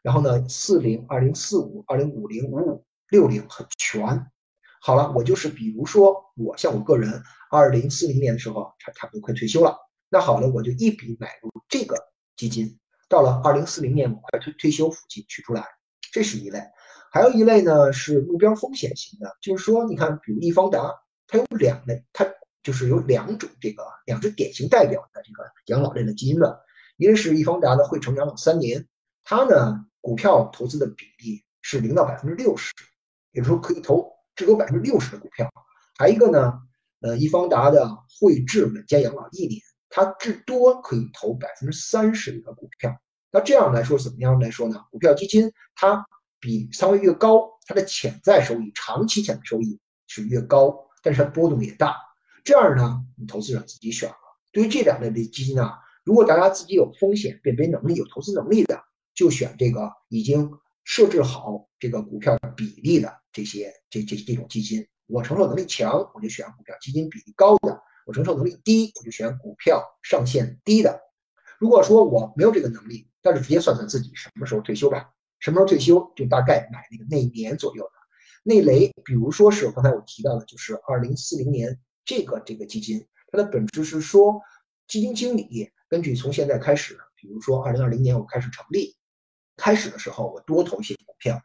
[0.02, 4.26] 然后呢，四零、二零四五、二零五零、五五、六零很全。
[4.82, 7.22] 好了，我就是比如说，我像我个人，
[7.52, 9.76] 二零四零年的时候，差差不多快退休了。
[10.10, 11.97] 那好了，我就一笔买入这个
[12.38, 12.80] 基金，
[13.10, 15.66] 到了二零四零年我快退退休附近取出来，
[16.14, 16.62] 这是一类。
[17.12, 20.93] 还有一类呢是目标风险型的，就是说，你看，比如易方达，
[21.28, 22.26] 它有两类，它
[22.64, 26.62] 就是有两种这个两只典型代表的这个养老类的基金的，
[26.95, 28.88] 一个是易方达的汇成养老三年，
[29.26, 29.88] 它呢。
[30.02, 32.72] 股票投资的比例是零到百分之六十，
[33.32, 35.50] 也就是说可以投至多百分之六十的股票。
[35.97, 36.54] 还一个呢，
[37.02, 37.89] 呃，易方达的
[38.20, 42.97] 汇智稳健养老一年，它至多可以投百分之三十的股票。
[43.32, 44.82] 那这样来说怎么样来说呢？
[44.89, 46.06] 股票基金它
[46.39, 51.95] 比仓位越高，它的潜在收益、长期潜在收益是越高，但是它波动也大。
[52.43, 54.16] 这样呢，你投资者自己选了。
[54.52, 55.72] 对于这两类的基金呢，
[56.04, 58.82] 如果大家自己有风险辨别能力、有投资能力的，
[59.20, 60.49] 就选这个已经
[60.86, 64.88] 设置好这个股票比例的这些这这这种基金。
[65.07, 70.97] 我承受能力强，我就选股票基金比例高的；我承受能力低，我就选股票上限低的。
[71.59, 75.09] 如果说我没有这个能力，但是直接算算自己什么时候退休吧，
[75.39, 77.91] 什么时候退休就大概买那个那一年左右的
[78.43, 84.39] 那类，比如说是刚才我提到的，就是二零四零年这个这个基金，它的本质是说，
[84.88, 88.95] 基金经理根据从现在开始，比如说二零二零年我开始成立，
[89.60, 91.38] 开始的时候我多投一些股票，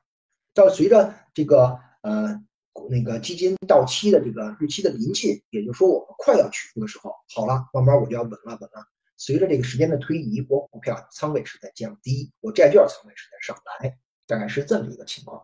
[0.55, 2.41] 到随着这个呃
[2.89, 8.87] 那个基金到期的这个日期的临近，也就是说我们快要取出的时候，好了，慢慢我就要稳了稳了。
[9.17, 13.97] 随着这个时间的推移，我股票仓位是在降低，我债券仓位是在上来，
[14.27, 15.41] 大概是这么一个情况。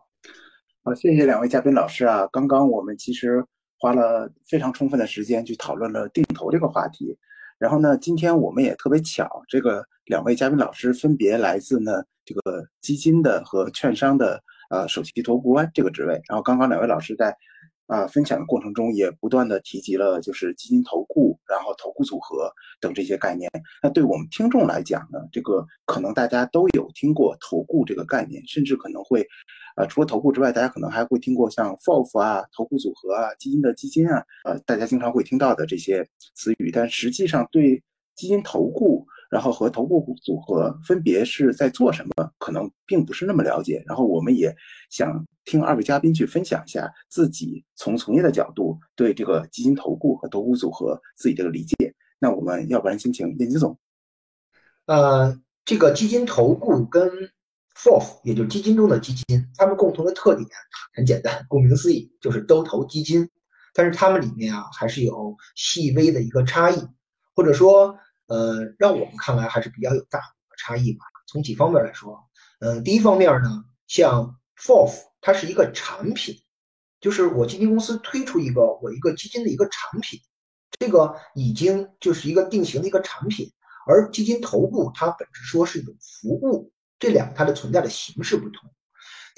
[0.83, 2.27] 好，谢谢两位嘉宾老师啊！
[2.31, 3.45] 刚刚我们其实
[3.77, 7.17] 花了非常充分的时间去讨论了定投这个话题，
[7.61, 14.41] 然后呢，今天我们也特别巧，这个两位嘉宾老师分别来自呢这个基金的和券商的
[14.71, 17.37] 呃首席投顾官这个职位，然后刚刚两位老师在。
[17.91, 23.51] 啊，分享的过程中也不断的提及了，就是基金投顾，然后投顾组合等这些概念。
[23.83, 29.27] 那对我们听众来讲呢，这个可能大家都有听过投顾这个概念，甚至可能会，
[29.75, 36.71] 啊，除了投顾之外，大家可能还会听过像 FOF 啊、投顾组合啊、基金的基金啊，呃，大家经常会听到的这些词语。
[36.71, 37.83] 但实际上对
[38.15, 39.05] 基金投顾。
[39.31, 43.81] 然后和头部组合分别是在做什么，可能并不是那么了解。
[43.87, 44.53] 然后我们也
[44.89, 51.95] 想听二位嘉宾去分享一下自己从从业的角度对这个基金投顾和头部组合自己这个理解。
[52.19, 53.79] 那我们要不然先请燕金总。
[54.87, 57.09] 呃，这个基金投顾跟
[57.77, 60.45] FOF，也就是基金中的基金，它们共同的特点
[60.93, 63.29] 很简单，顾名思义就是都投基金，
[63.73, 66.75] 但是它们里面啊还是有细微的一个差异，
[67.33, 67.97] 或者说。
[68.31, 70.21] 呃，让我们看来还是比较有大
[70.57, 71.03] 差异吧。
[71.27, 72.17] 从几方面来说，
[72.61, 76.33] 嗯，第一方面呢，像 FOF，它是一个产品，
[77.01, 80.17] 就是我基金公司推出一个我一个基金的一个产品，
[80.79, 83.51] 这个已经就是一个定型的一个产品。
[83.85, 88.69] 而基金投顾它本质说是一种服务，这两个它的存在的形式不同。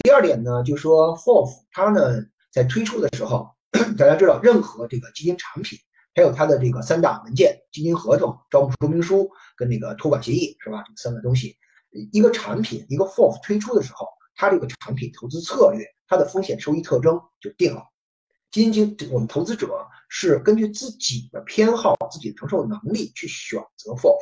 [0.03, 3.49] 第二点呢，就是说 FOF 它呢在推出的时候，
[3.97, 5.79] 大家知道任何这个基金产品。
[6.15, 10.83] 还有它的这个三大文件：基金合同、招募说明书跟那个托管协议，是吧？
[10.87, 11.55] 这三个东西，
[12.11, 17.83] 一个产品一个 FOF 推出的时候，它这个产品投资策略、它的风险收益特征就定了。
[18.51, 19.67] 基金经我们投资者
[20.09, 24.19] 是根据自己的偏好、自己的承受能力去选择 FOF，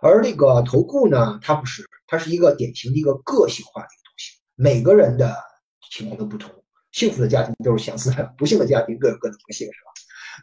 [0.00, 5.36] 而这个投顾呢，它不是，它是一个典型的一个个性化的一个东西，每个人的
[5.90, 6.50] 情况都不同，
[6.92, 9.90] 幸福的家庭都是相似的，不幸的家庭各有各的不幸，是吧？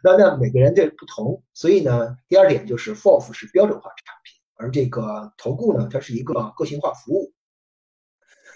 [0.02, 7.32] 那那每个人这不同，所以呢，第二点就是 FOF 是标准化产品，而这个投顾呢，它是一个个性化服务。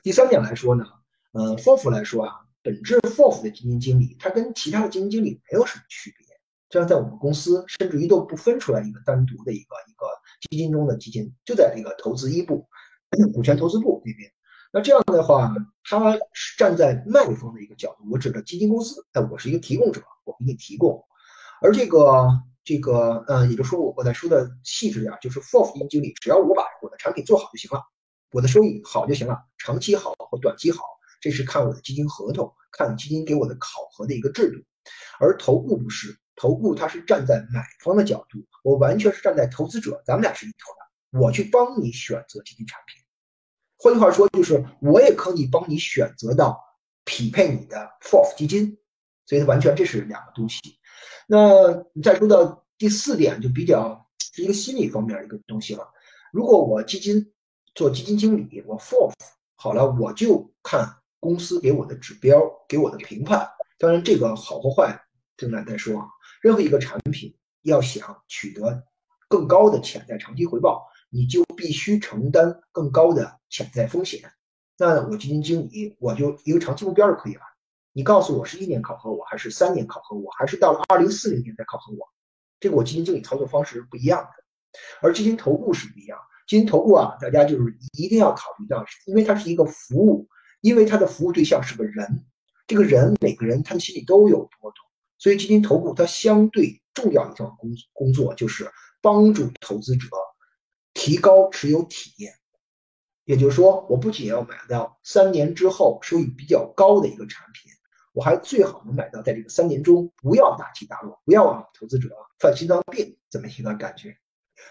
[0.02, 0.84] 第三点来说呢，
[1.32, 2.32] 呃，FOF 来说啊，
[2.62, 6.26] 本质 FOF 的基金经理，他跟其他的基金经理没有什么区别。
[6.68, 10.06] 这样在我们公司，甚至于都不分出来一个单独的一个一个
[10.48, 12.66] 基金中的基金，就在这个投资一部、
[13.34, 14.32] 股权投资部那边。
[14.74, 15.54] 那这样的话，
[15.84, 21.04] 他是站在卖方的一个角度，我指的基金公司，哎，我是一个提供者，我给你提供。
[21.60, 22.26] 而这个
[22.64, 27.84] 这个，呃，也就是说，我我在说的细致点，就是 FOF 基金经理，只要我把我的产品做好就行了，
[28.32, 30.80] 我的收益好就行了，长期好或短期好，
[31.20, 34.58] 这是看我的基金合同，看基金给我的考核的一个制度。
[35.20, 40.72] 而投顾不是，投顾它是站在买方的角度，我完全是站在投资者，咱们俩是一头
[41.18, 43.01] 的，我去帮你选择基金产品。
[43.82, 46.56] 换句话说，就是我也可以帮你选择到
[47.04, 48.78] 匹配你的 FOF 基金，
[49.26, 50.60] 所以它完全这是两个东西。
[51.26, 55.84] 那再说到第四点，就比较是一个心理方面一个东西了。
[56.32, 57.32] 如果我基金
[57.74, 59.12] 做基金经理，我 FOF
[59.56, 63.44] 好了，我就看公司给我的指标，给我的评判。
[63.80, 64.96] 当然，这个好和坏，
[65.36, 66.06] 正在再说啊。
[66.40, 68.84] 任何一个产品要想取得
[69.26, 74.22] 更高的潜在长期回报，你就必须承担更高的潜在风险。
[74.78, 77.42] 那我基金经理，我就一个长期目标就可以了。
[77.92, 81.98] 你告诉我是一年考核我，还是三年考核我，还是到了二零四零年再考核我？
[82.58, 84.30] 这个我基金经理操作方式是不一样的，
[85.02, 86.18] 而基金投顾是不一样。
[86.48, 90.26] 基金投顾啊，大家就是一定要考虑到，因为它是一个服务，
[90.62, 92.24] 因为它的服务对象是个人，
[92.66, 94.76] 这个人每个人他的心里都有波动，
[95.18, 98.66] 所以基金投顾它相对重要一项工工作就是
[99.02, 100.08] 帮助投资者
[100.94, 102.32] 提高持有体验。
[103.24, 107.70] 也就是说，我不仅要买到三年之后收益比较高的一个产品，
[108.12, 114.16] 我还最好能买到在这个三年中不要大起大落，不要让投资者犯心脏病这么一个感觉。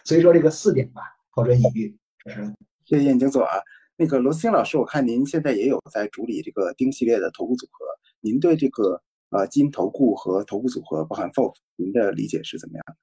[0.03, 1.01] 所以说这个四点吧，
[1.31, 1.97] 抛砖引玉。
[2.85, 3.53] 谢谢燕京总啊。
[3.95, 7.85] 那个罗思清老师，我看您现在也有在主理这个丁系列的投顾组合，
[8.19, 12.95] 您对这个呃基金投顾和投顾组合，包含 FOF，您的理解是怎么样的？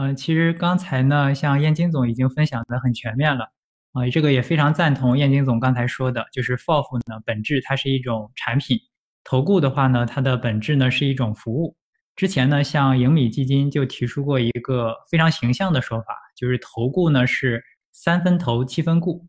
[0.00, 3.50] 嗯，其实刚才呢，像燕京总已经分享的很全面了。
[3.92, 8.78] 啊，这个也非常赞同燕京总刚才说的，就是 FOF 呢，本质它是一种产品；
[9.24, 11.74] 投顾的话呢，它的本质呢是一种服务。
[12.14, 19.26] 之前呢，像盈米基金就提出过一个非常形象的说法，就是投顾呢是三分投七分顾。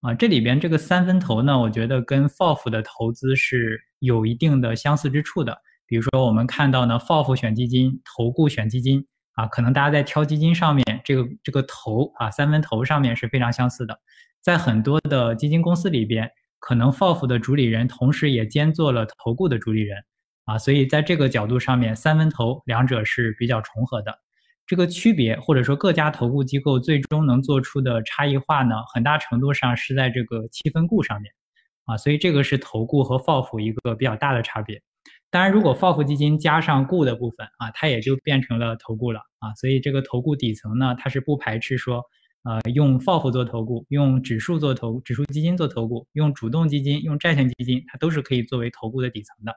[0.00, 5.56] 啊，这里边这个三分投呢，我觉得跟 FOF 的投资是有一定的相似之处的。
[5.86, 9.06] 比如说我们看到呢，FOF 选基金，投顾选基金。
[9.38, 13.96] 啊，可能大家在挑基金上面，这个这个投啊三分投上面是非常相似的。
[14.42, 16.28] 在很多的基金公司里边，
[16.58, 19.96] 可能 FOF 的主理人同时也兼做了投顾的主理人
[20.44, 24.12] 啊，所以在这个角度上面，三分投两者是比较重合的。
[24.66, 31.32] 这个区别或者说各家投顾机构最终能做出的差异化呢，很大程度上是在这个七分顾上面
[31.84, 34.82] 啊，所以这个是投顾和 FOF 一个比较大的差别。
[35.30, 39.54] 当然，如果 FOF 基金加上固的部分啊，它也就变成了投顾了啊。
[39.54, 42.02] 所以这个投顾底层呢，它是不排斥说，
[42.42, 49.52] 呃，用 FOF 做投顾，用指数做投指数基金做投顾，用主动基金、用债券基金，它都是可以作为投顾的底层的。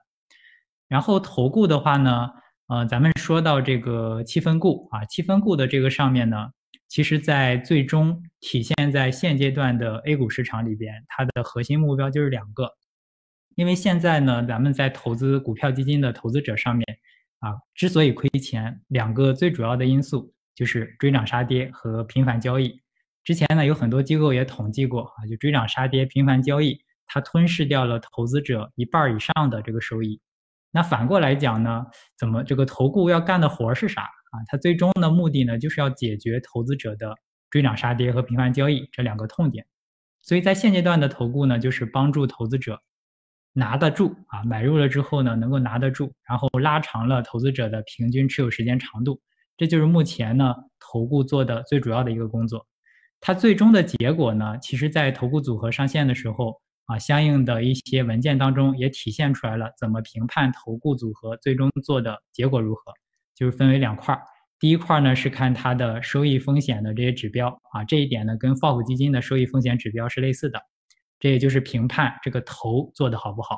[0.87, 2.29] 然后投顾的话呢，
[2.67, 6.49] 呃，咱们说到这个七分固啊，七分固的这个上面呢，
[6.87, 12.69] 其实在最终体现在现阶段的 A 股市场里边，它的核心目标就是两个。
[13.55, 16.85] 因为现在呢，咱们在投资股票基金的投资者上面，
[17.41, 22.79] 啊，之所以亏钱，两个最主要的因素就是追涨杀跌和频繁交易。
[23.23, 30.21] 之前呢，有很多机构也统计过啊，就追涨杀跌、频繁交易，它吞噬掉了投资者一半以上的这个收益。
[30.71, 31.85] 那反过来讲呢，
[32.17, 34.37] 怎么这个投顾要干的活是啥啊？
[34.47, 37.15] 它最终的目的呢，就是要解决投资者的
[37.49, 39.65] 追涨杀跌和频繁交易这两个痛点。
[40.21, 42.79] 所以在现阶段的投顾呢，就是帮助投资者。
[43.53, 49.19] 拿得住啊，买入了之后呢，能够拿得住，然后拉长了投资者的平均持有时间长度，
[49.57, 52.65] 这就是目前呢投顾做的最主要的一个工作。
[53.19, 62.93] 它最终的结果呢，其实在投顾组合上线的时候啊，相应的一些文件当中也体现出来了，怎么评判投顾组合最终做的结果如何，
[63.35, 64.21] 就是分为两块儿。
[64.59, 70.59] 第一块呢是看它的收益风险的这些指标啊，这一点呢跟 FOF 基金的收益风险指标是类似的。
[71.21, 73.57] 这也就是评判这个投做的好不好。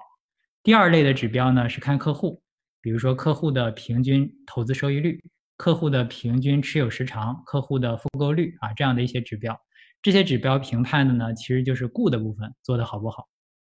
[0.61, 2.39] 第二类的指标呢是看客户，
[2.81, 5.19] 比如说客户的平均投资收益率、
[5.57, 9.59] 客户的平均持有时长、客户的复购率啊这样的一些指标。
[10.01, 13.27] 这些指标评判的呢其实就是固的部分做的好不好。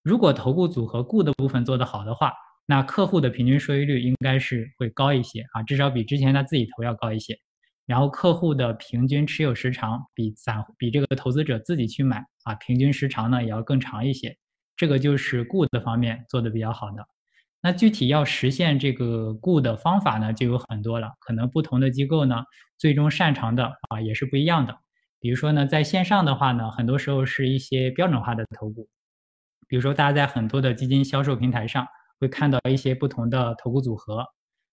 [0.03, 2.33] 如果投顾组合固的部分做得好的话，
[2.67, 7.39] 那客户的平均收益率应该是会高一些啊，至少比之前他自己投要高一些。
[7.87, 14.37] 然后客户的平均持有时长比散比这个投资者自己去买啊，平均时长呢也要更长一些，
[14.77, 17.05] 这个就是固的方面做的比较好的。
[17.61, 22.45] 那具体要实现这个固的方法呢就有很多了，可能不同的机构呢
[22.79, 24.75] 最终擅长的啊也是不一样的。
[25.19, 28.89] 比如说呢，在线上的话呢，很多时候是一些标准化的投顾，
[29.67, 31.85] 比如说大家在很多的基金销售平台上
[32.21, 34.25] 会看到一些不同的投顾组合。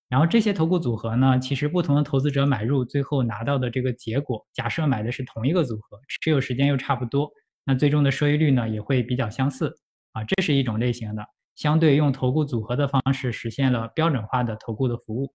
[0.09, 7.31] 然后这些投顾组合呢，其实不同的投资者买入，最后拿到的这个结果，假设买的是同一个组合，持有时间又差不多，
[7.65, 9.73] 那最终的收益率呢也会比较相似
[10.11, 15.31] 啊，这是一种类型的，相对用投顾组合的方式实现了标准化的投顾的服务。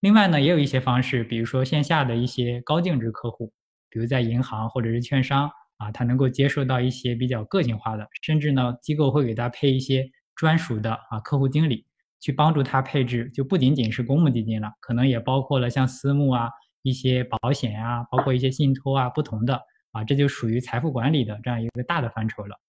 [0.00, 3.52] 另外呢，也有一些方式，比如说线下的一些高净值客户，
[3.90, 10.04] 比如在银行或者是券商啊，他能够接受到一些比较个性化的，甚至呢机构会给他配一些
[10.34, 11.86] 专属的啊客户经理。
[12.18, 16.48] 去帮助他配置，就不仅仅是公募基金了，可能也包括了像私募啊、
[16.82, 19.60] 一些保险啊，包括一些信托啊，不同的
[19.96, 22.60] 啊，这就属于财富管理的这样一个大的范畴了，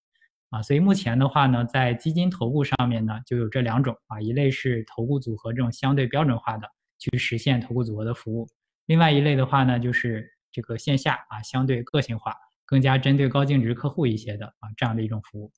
[0.48, 6.66] 啊，所以目前的话呢，在基金投顾上面呢，就有这两种啊，一类是投顾组合这种相对标准化的
[6.98, 8.48] 去实现投顾组合的服务，
[8.86, 15.52] 另外一类的话呢，就是这个线下啊，相对个性化、更加针对高净值客户一些的啊，这样的一种服务。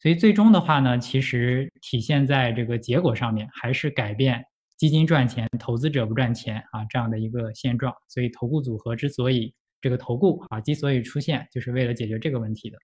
[0.00, 4.44] 所以最终的话呢，其实体现在这个结果上面，还是改变
[4.76, 7.94] 基金赚钱，投资者不赚钱啊这样的一个现状。
[8.08, 9.54] 所以投顾组合之所以
[9.84, 12.78] 这个投顾啊之所以出现，就是为了解决这个问题的。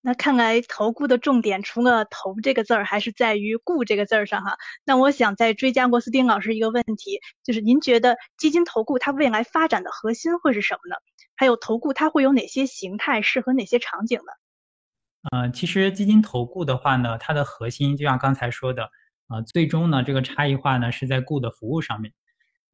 [0.00, 4.56] 那看来投顾的重点除了“投”这个字儿，还是在于“顾”这个字儿上哈。
[4.84, 10.94] 那我想再追加郭斯丁老师一个问题，就是您觉得基金投顾它未来发展的核心会是什么呢？
[11.34, 15.32] 还有投顾它会有哪些形态，适合哪些场景呢？
[15.32, 18.88] 呃，其实基金投顾的话呢，它的核心就像刚才说的，
[19.28, 22.12] 呃，最终呢这个差异化呢是在顾的服务上面。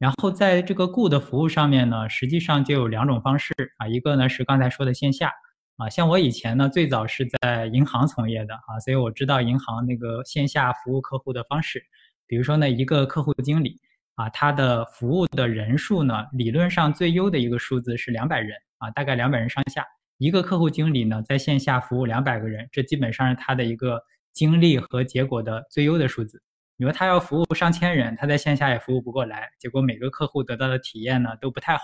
[0.00, 5.30] 然后在这个顾的服务上面呢，实际上就有两种方式啊，一个呢是刚才说的线下。
[5.76, 11.82] 啊，像我以前呢，最早是在银行从业的啊，所以我知道银行那个线下服务客户的方式。
[12.26, 13.78] 比如说呢，一个客户经理
[14.14, 19.84] 啊，他的服务的人数呢，理论上最优的一个数字是两百人啊，大概两百人上下。
[20.16, 26.42] 一个客户经理呢，在线下服务两百个人，这基本上是他的一个精力和结果的最优的数字。
[26.80, 31.82] 你说他要服务上千人，他在线下也服务不过来，结果每个客户得到的体验呢都不太好。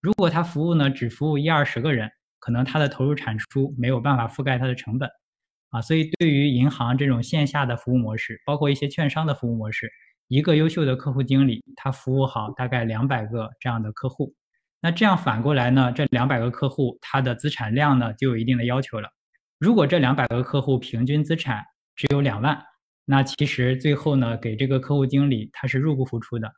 [0.00, 2.08] 如果他服务呢，只服务一二十个人。
[2.42, 5.06] 可能他的投入产出没有办法覆盖他的成本，
[5.68, 9.92] 啊，所以对于银行这种线下的服务模式，包括一些券商的服务模式，
[10.28, 14.34] 一个优秀的客户经理，他服务好大概两百个这样的客户，
[14.80, 19.10] 那这样反过来呢，这两百个客户他的资产量呢就有一定的要求了。
[19.58, 21.62] 如果这两百个客户平均资产
[21.94, 22.58] 只有两万，
[23.04, 26.52] 那其实最后呢给这个客户经理他是入不敷出的。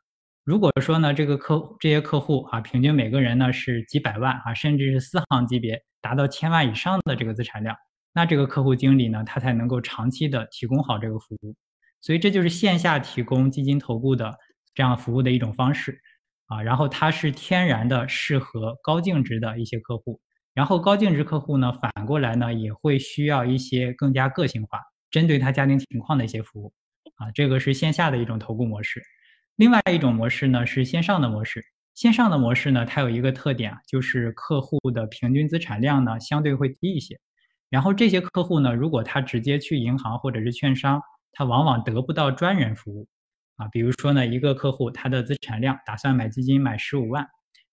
[0.45, 7.77] 如果说呢，这个客这些客户啊，平均每个人呢是几百万啊，甚至是四行级别达到千万以上的这个资产量，
[8.13, 11.55] 那这个客户经理呢，他才能够长期的提供好这个服务。
[12.01, 14.37] 所以这就是线下提供基金投顾的
[14.75, 15.97] 这样服务的一种方式
[16.47, 16.61] 啊。
[16.61, 20.21] 然后它是天然的适合高净值的一些客户，
[20.55, 24.81] 然后高净值客户呢，反过来呢也会需要一些更加个性化、
[25.13, 26.73] 针对他家庭情况的一些服务
[27.15, 27.31] 啊。
[27.33, 29.01] 这个是线下的一种投顾模式。
[29.55, 37.17] 另外一种模式呢是线上的模式，线上的模式呢，它有一个特点，就是客户的平均资产量呢相对会低一些。
[37.69, 41.01] 然后这些客户呢，如果他直接去银行或者是券商，
[41.33, 43.07] 他往往得不到专人服务
[43.57, 43.69] 啊。
[43.69, 47.27] 比如说呢，一个客户他的资产量打算买基金买十五万，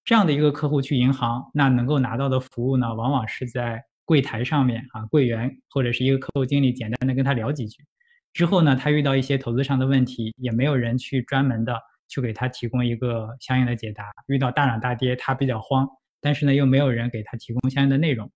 [0.06, 7.86] 这样的一个客户去银行，那能够拿到的服务呢，往往是在柜台上面啊，柜员或者是一个客户经理简单的跟他聊几句。
[8.34, 14.06] 之后呢，他遇到一些投资上的问题，也没有人去专门的去给他提供一个相应的解答。
[14.26, 15.88] 遇到大涨大跌，他比较慌，
[16.22, 18.32] 但是呢，又没有人给他提供相应的内容。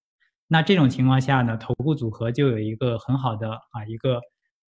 [0.48, 4.22] 那这种情况下呢，投顾组合就有一个很好的啊一个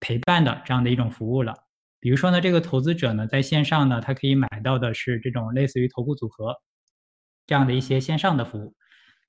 [0.02, 1.54] 陪伴的这样的一种服务了。
[2.02, 6.54] 比如说呢，这个投资者呢，在线上呢，他可以买到的是这种类似于投顾组合
[7.48, 8.76] 这样的一些线上的服务。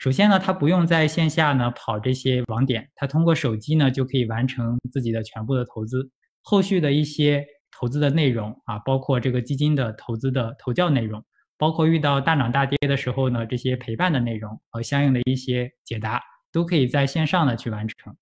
[0.01, 6.11] 首先呢，他不用在线下呢跑这些网点，他通过手机呢就可以完成自己的全部的投资。
[6.41, 11.23] 后续的一些投资的内容啊，包括这个基金的投资的投教内容，
[11.59, 16.19] 包括遇到大涨大跌的时候呢，这些陪伴的内容和相应的一些解答，
[16.51, 18.17] 都可以在线上呢去完成。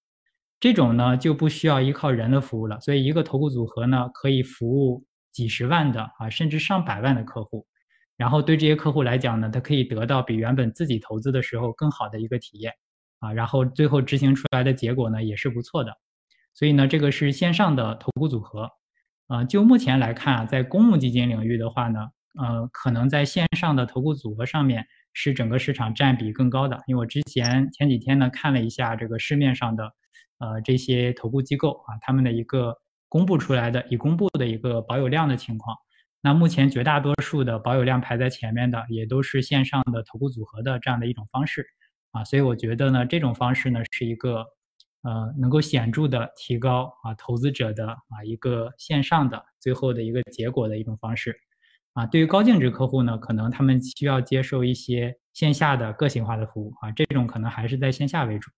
[0.58, 2.80] 这种呢就不需要依靠人的服务了。
[2.80, 7.67] 所以一个投顾组合呢，可以服务几十万的啊，甚至上百万的客户。
[8.18, 12.74] 然后对这些客户来讲呢，他可以得到比原本自己投资的时候更好的一个体验，
[13.20, 15.96] 啊，然后最后执行出来的结果呢也是不错的，
[16.52, 18.68] 所以呢，这个是线上的投顾组合，
[19.28, 22.00] 啊，就目前来看啊，在公募基金领域的话呢，
[22.40, 29.84] 呃，可能在线上的投顾组合上面是整个市场占比更高的，因为我之前前几天呢看了一下这个市面上的，
[30.38, 32.76] 呃，这些投顾机构啊，他们的一个
[33.08, 35.76] 公布出来的已公布的一个保有量的情况。
[36.20, 41.64] 那目前绝大多数的保有量排在前面的，也都是线上的投顾组合的这样的一种方式，
[42.10, 44.44] 啊，所以我觉得呢，这种方式呢是一个，
[45.02, 51.38] 呃，能够显著的提高啊投资者的啊一个线上的最后的一个结果的一种方式，
[51.92, 58.50] 啊，对于高净值客户呢，可能他们需要接受一些线下的个性化的服务啊，这种可能还是在线下为主，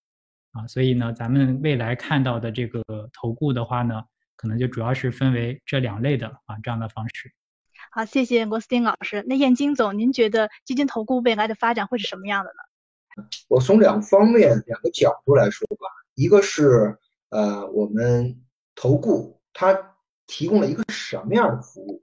[0.53, 2.83] 啊，所以呢，咱们未来看到的这个
[3.13, 4.03] 投顾的话呢，
[4.35, 7.31] 可能就主要是分为这两类的啊这样的方式。
[7.93, 9.25] 好，谢谢郭思丁老师。
[9.27, 13.27] 那燕京总，您觉得基金投顾未来的发展会是什么样的呢？
[13.49, 15.89] 我从两方面、两个角度来说吧。
[16.15, 16.97] 一个是，
[17.31, 18.41] 呃，我们
[18.77, 19.97] 投顾它
[20.29, 22.01] 提供了一个什么样的服务；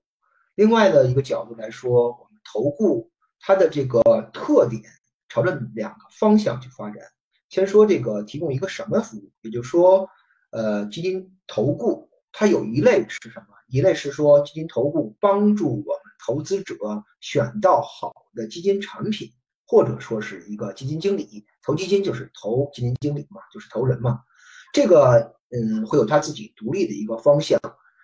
[0.55, 3.09] 另外的一个角度来说，我们投顾
[3.39, 4.01] 它的这个
[4.33, 4.83] 特点
[5.29, 7.01] 朝着两个方向去发展。
[7.47, 10.09] 先说这个提供一个什么服务，也就是说，
[10.49, 12.09] 呃，基金投顾
[12.39, 13.47] 它有一类是什么？
[13.67, 16.75] 一类是说基金投顾帮助我们投资者
[17.19, 19.33] 选到好的基金产品，
[19.65, 24.21] 或者说是一个基金经理投基金就是投基金经理嘛，就是投人嘛。
[24.71, 27.59] 这个嗯会有他自己独立的一个方向。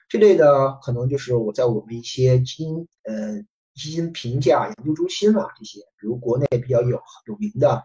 [0.10, 3.40] 这类的可能就是我在我们一些基金呃
[3.76, 7.84] 基金评价研究中心啊这些，比如国内比较有有名的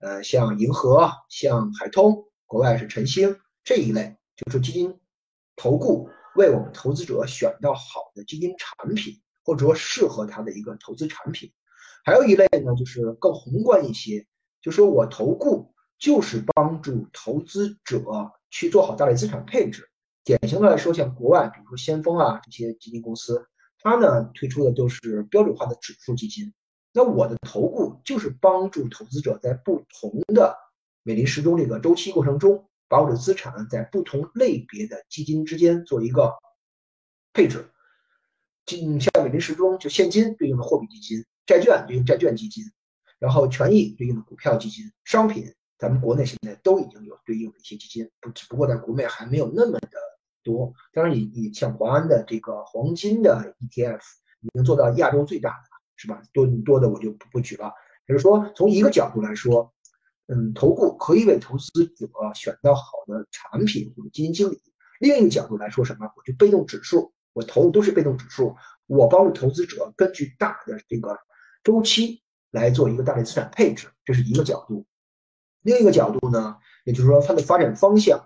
[0.00, 4.96] 呃像银河、像海通国外是晨星这一类，就是基金
[5.58, 11.52] 投顾为我们投资者选到好的基金产品，或者说适合他的一个投资产品。
[12.04, 14.26] 还有一类呢，就是更宏观一些，
[14.62, 18.00] 就说我投顾就是帮助投资者
[18.50, 19.86] 去做好大类资产配置。
[20.24, 23.46] 典型的来说，像国外，比如说先锋啊这些基金公司，
[23.80, 26.52] 它呢推出的都是标准化的指数基金。
[26.92, 30.56] 那我的投顾就是帮助投资者在不同的
[31.02, 36.34] 美林时钟这个周期过程中，把我的资产在不同类别的基金之间做一个
[37.32, 37.70] 配置。
[38.66, 41.24] 像美林时钟就现金对应的货币基金。
[41.46, 42.62] 债券对应债券基金，
[43.18, 49.98] 然后权益对应的股票基金，商品咱们国内现在都已经有对应的一些基金，不只不过在国内还没有那么的
[50.42, 50.70] 多。
[50.92, 54.02] 当然，你你像华安的这个黄金的 ETF
[54.42, 56.22] 已经做到亚洲最大的了，是吧？
[56.34, 57.72] 多多的我就不不举了。
[58.06, 59.72] 就是说，从一个角度来说，
[60.28, 64.56] 嗯，投顾可以为投资者选到好的产品或者基金经理；
[65.00, 66.10] 另一个角度来说，什么？
[66.16, 68.54] 我就被动指数，我投的都是被动指数，
[68.86, 71.18] 我帮助投资者根据大的这个。
[71.64, 74.86] 周期来做一个大类资产配置，这是一个角度。
[75.62, 78.18] 另一个角度呢，也就是说它的发展方向，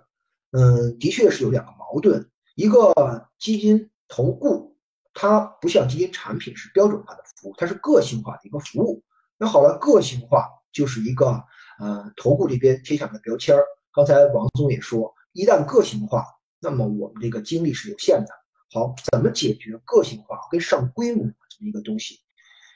[0.53, 2.31] 嗯，的确是有两个矛盾。
[2.55, 2.93] 一个
[3.39, 4.77] 基金投顾，
[5.15, 9.03] 它不像基金产品是标准化的服务，它是个性化的一个服务。
[9.39, 11.43] 那好了，个性化就是一个
[11.79, 13.65] 呃投顾这边贴上的标签儿。
[13.95, 16.25] 刚才王总也说，一旦个性化，
[16.61, 18.29] 那么我们这个精力是有限的。
[18.73, 22.19] 好，怎么解决个性化跟上规模这么一个东西？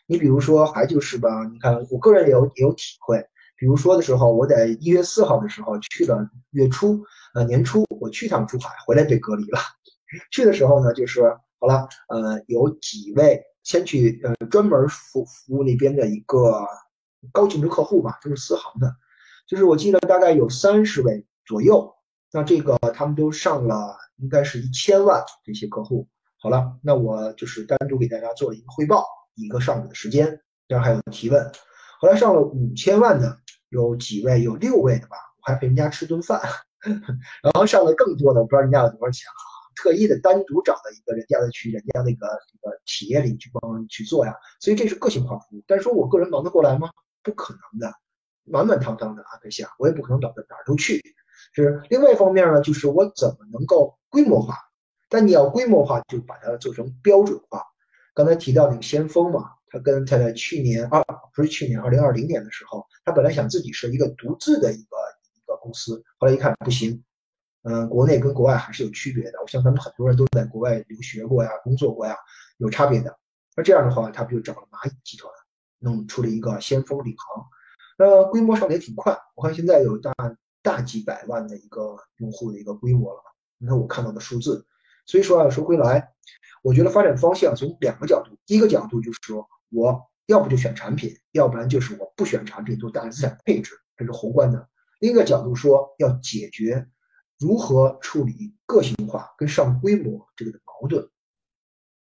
[0.07, 3.19] 你比如说，还就是吧，你看，我个人也有也有体会。
[3.57, 7.03] 比如说的时候，我在一月四号的时候去了月初，
[7.35, 9.59] 呃，年初我去趟珠海，回来被隔离了。
[10.31, 11.23] 去的时候呢，就是
[11.59, 16.67] 好了，呃，有几位先去呃专门服服务那边的一个
[17.33, 18.95] 高净值客户吧，都是私行的，
[19.47, 21.95] 就是我记得大概有三十位左右。
[22.33, 26.07] 那这个他们都上了，应该是一千万这些客户。
[26.39, 29.05] 好了，那我就是单独给大家做了一个汇报。
[29.39, 31.53] 一个上午的时间，然后还有提问。
[32.01, 33.39] 后来上了五千万的
[33.69, 36.41] 有几位，有六位的吧，我还陪人家吃顿饭。
[37.43, 39.45] 然后上了更多的，我不知道人家有多少钱啊，
[39.77, 44.35] 特意的单独找到一个人家的去人家那个这个企业里去帮去做呀。
[44.59, 45.63] 所以这是个性化服务。
[45.67, 46.89] 但是说我个人忙得过来吗？
[47.27, 47.93] 不可能的，
[48.45, 51.03] 满满当当的安排下，我也不可能找到哪儿都去。
[51.53, 54.57] 是另外一方面呢，就是我怎么能够规模化？
[55.09, 57.61] 但你要规模化，就把它做成标准化。
[58.15, 61.05] 刚才提到那个先锋嘛，他跟他在去年二
[61.35, 64.97] 不是去年二零二零年的时候，他本来想自己是一个独自的一个
[65.35, 67.03] 一个公司，后来一看不行，
[67.65, 69.41] 嗯，国内跟国外还是有区别的。
[69.43, 72.17] 我像咱们很多人都在国外留学过呀，工作过呀，
[72.59, 73.19] 有差别的。
[73.57, 75.33] 那这样的话，他不就找了蚂蚁集团，
[75.87, 77.47] 弄出了一个先锋领航，
[77.97, 79.17] 那规模上的也挺快。
[79.37, 80.13] 我看现在有大
[80.61, 83.21] 大几百万的一个用户的一个规模了。
[83.59, 84.67] 你看我看到的数字，
[85.07, 86.13] 所以说啊，说回来。
[86.63, 94.69] 我觉得发展方向从两个角度，第一个角度就是说，我要不就选产品，要不然就是我不选产品做大资产配置，这是宏观的。
[94.99, 96.85] 另一个角度说，要解决
[97.39, 101.09] 如何处理个性化跟上规模这个的矛盾。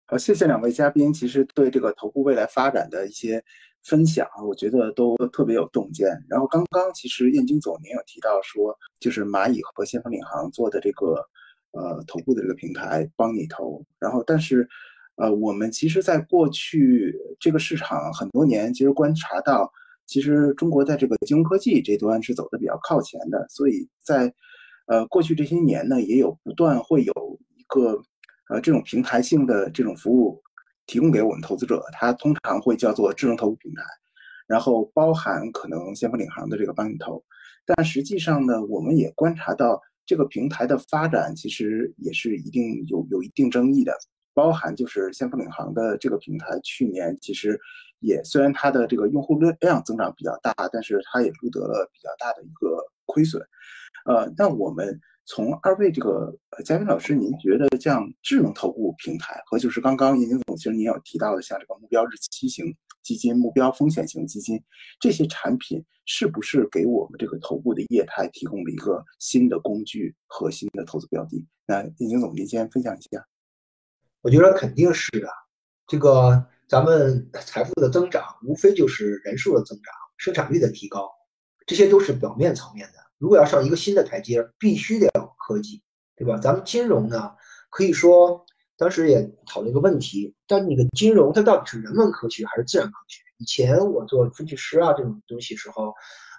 [0.07, 3.43] 好，谢谢两位嘉宾，其实对这个头部未来发展的一些
[3.85, 6.09] 分享，我觉得都特别有洞见。
[6.27, 11.23] 然后刚刚其实燕京总您有提到说，就是蚂蚁和先锋领航做的这个。
[11.77, 14.65] 呃，头部的这个平台帮你投，然后但是，
[15.17, 19.69] 呃，我们其实在过去这个市场很多年，其实观察到，
[20.05, 24.33] 其实中国在这个金融科技这端是走的比较靠前的，所以在
[24.85, 28.01] 呃过去这些年呢，也有不断会有一个
[28.49, 30.41] 呃这种平台性的这种服务
[30.85, 33.83] 提供给我们投资者，它通常会叫做智能投资平台，
[34.47, 37.23] 然后包含可能先锋领航的这个帮你投，
[37.65, 39.81] 但实际上呢，我们也观察到。
[40.07, 43.91] 这个平台的发展其实也是一定有有一定争议的，
[44.35, 47.59] 包含就是先锋领航的这个平台，去年其实
[48.01, 53.41] 也虽然它的这个用户量增长比较大，但是它也录得了比较大的一个亏损。
[54.05, 64.61] 呃，那我们从二位这个呃嘉宾老师，您觉得像智能投顾平台和就是刚刚严金总其实您有提到的像这个目标日期型基金、目标风险型基金
[64.99, 71.43] 这些产品，是不是给我们这个头部的业态提供了一个新的工具和新的投资标的？
[71.65, 73.25] 那严金总，您先分享一下。
[74.21, 75.27] 我觉得肯定是的。
[75.87, 81.11] 这个咱们财富的增长，无非就是人数的增长、生产率的提高，
[81.65, 83.04] 这些都是表面层面的。
[83.17, 85.81] 如果要上一个新的台阶，必须得有科技，
[86.15, 86.37] 对吧？
[86.37, 87.31] 咱们金融呢，
[87.69, 88.45] 可以说
[88.77, 93.21] 当时也讨论一个问题，但那个金融它到底是人文科学还是自然科学？
[93.37, 95.93] 以前我做分析师啊这种东西时候，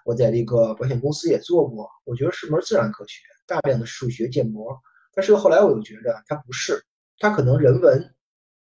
[0.04, 4.78] 我在这个保险公司也做过，我觉得是门自然科学，大量的数学建模。
[5.14, 6.84] 但是后来我又觉得它不是，
[7.18, 8.14] 它可能人文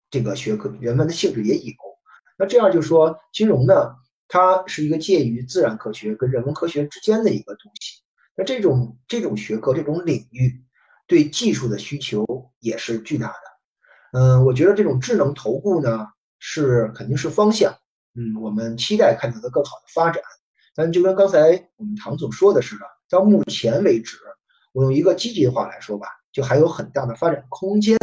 [0.09, 1.73] 这个学科，人文的性质也有。
[2.37, 3.95] 那这样就说，金融呢，
[4.27, 8.01] 它是一个介于自然科学跟人文科学之间的一个东西。
[8.35, 10.63] 那这种这种学科这种领域，
[11.07, 12.25] 对技术的需求
[12.59, 13.33] 也是巨大的。
[14.13, 16.07] 嗯，我觉得这种智能投顾呢，
[16.39, 17.73] 是肯定是方向。
[18.15, 20.21] 嗯，我们期待看到它更好的发展。
[20.75, 24.17] 但就跟刚才我们唐总说的似的，到目前为止，
[24.73, 27.97] 我用一个积极的话来说吧，就还有很大的发展空间。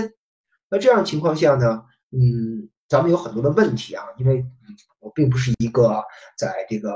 [0.68, 2.68] 那这样情况下呢，嗯。
[2.94, 4.46] 咱们有很多的问题啊，因为
[5.00, 6.00] 我并不是一个
[6.38, 6.92] 在这个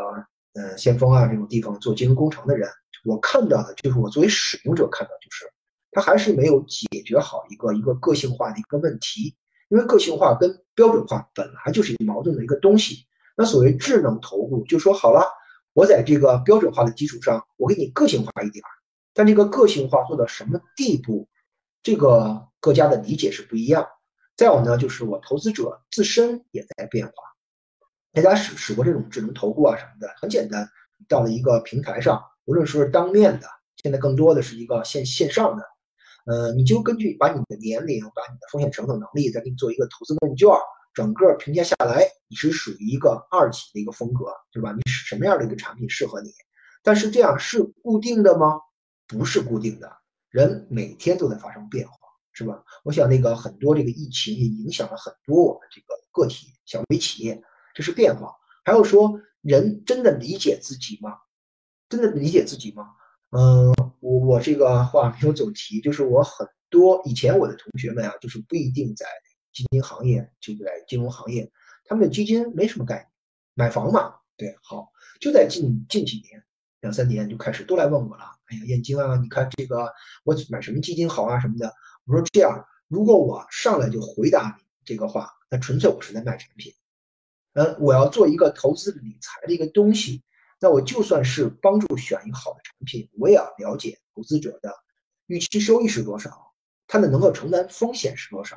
[0.54, 2.70] 呃先锋啊这种地方做金融工程的人，
[3.04, 5.44] 我看到的就是我作为使用者看到就是，
[5.90, 9.34] 它还是没有解决好一个一个个性化的一个问题，
[9.70, 13.04] 因为个性化跟标准化本来就是一个矛盾的一个东西。
[13.36, 15.26] 那所谓智能投顾，就说好了，
[15.72, 18.62] 我在这个标准化的基础上，我给你个性化一点，
[19.12, 21.28] 但这个个性化做到什么地步，
[21.82, 23.84] 这个各家的理解是不一样。
[24.38, 27.12] 再有呢，就是我投资者自身也在变化。
[28.12, 30.70] 大家使使过这种智能投顾啊什么的，很简单，
[31.08, 33.48] 到了一个平台上，无论说是当面的，
[33.82, 35.64] 现在更多的是一个线线上的，
[36.26, 40.48] 呃，你就根据把你的年龄、把你的风险承受能力，再给你做一个投资问卷，
[40.94, 44.72] 整个评价下来，你是属于一个二级的一个风格，对吧？
[44.72, 46.30] 你是什么样的一个产品适合你？
[46.84, 48.60] 但是这样是固定的吗？
[49.08, 49.90] 不是固定的，
[50.30, 51.97] 人每天都在发生变化。
[52.38, 52.62] 是吧？
[52.84, 57.42] 我想那个很多这个疫情也影响了很多我们这个个体小微企业，
[57.74, 58.32] 这是变化。
[58.64, 61.16] 还有说人真的理解自己吗？
[61.88, 62.90] 真的理解自己吗？
[63.30, 69.04] 嗯，我我这个话没有走题，就是我很多以前我的同学们啊，就是不一定在
[69.52, 71.50] 基金行业，就在金融行业，
[71.86, 73.08] 他们的基金没什么概念，
[73.54, 76.40] 买房嘛，对，好，就在近近几年
[76.82, 78.24] 两三年就开始都来问我了。
[78.46, 79.92] 哎呀，燕京啊，你看这个
[80.22, 81.74] 我买什么基金好啊什么的。
[82.08, 86.72] 我说这样，如果我上来就回答你这个话，那纯粹我是在卖产品。
[87.52, 90.22] 嗯，我要做一个投资理财的一个东西，
[90.58, 94.74] 那我就算是帮助选一个好的产品，我也要了解投资者的
[95.26, 96.54] 预期收益是多少，
[96.86, 98.56] 他的能够承担风险是多少，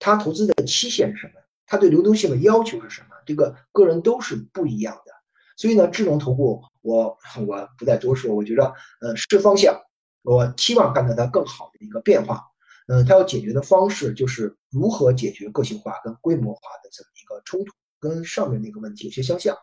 [0.00, 1.34] 他投资的期限是什么，
[1.66, 5.12] 他对流动性的要求是什么，这个个人都是不一样的。
[5.56, 9.78] 所以呢，智能投顾，我我不再多说，我觉得，呃，是方向，
[10.22, 12.49] 我期望看到它更好的一个变化。
[12.90, 19.56] 嗯，它要解决的方式就是如何解决个性化跟规模化的这么一个冲突，跟上面那个问题有些相像。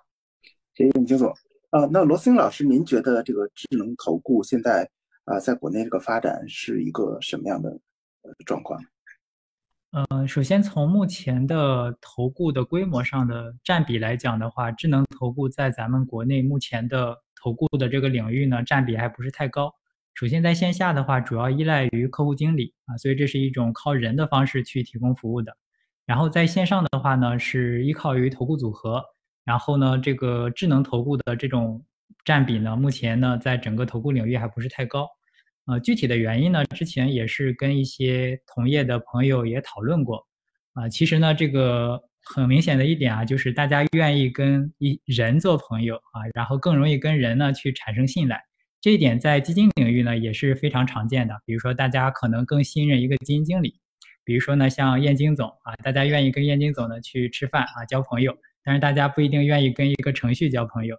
[0.74, 1.28] 谢谢金总。
[1.72, 4.90] 啊，那罗森老师，您觉得这个智能投顾现在
[5.26, 7.70] 啊，在国内这个发展是一个什么样的
[8.22, 8.82] 呃状况？
[9.92, 19.74] 嗯，首先从目前的投顾的规模上的占比来讲的话，智能投顾在咱们国内目前的投顾的这个领域呢，占比还不是太高。
[20.18, 25.56] 首先，在线下的话，主要依赖于客户经理啊，所以这是一种靠人的方式去提供服务的。
[26.08, 29.00] 然后在线上的话呢，是依靠于投顾组合。
[29.46, 31.86] 然后呢，这个智能投顾的这种
[32.26, 35.08] 占比呢，目前呢，在整个投顾领域还不是太高。
[35.68, 40.26] 呃，具体的原因呢，之前也是跟一些同业的朋友也讨论过。
[40.74, 48.47] 啊，其实呢，这个很明显的一点啊，就是大家愿意跟一人做朋友啊，然后更容易跟人呢去产生信赖。
[48.80, 51.36] 这一点在基金领域呢也是非常常见的。
[51.46, 53.74] 比如说，大家可能更信任一个基金经理，
[54.24, 58.38] 比如说呢，像燕京总啊，大家愿意跟燕京总呢去吃饭啊，交朋友。
[58.64, 60.96] 但是大家不一定愿意跟一个程序交朋友，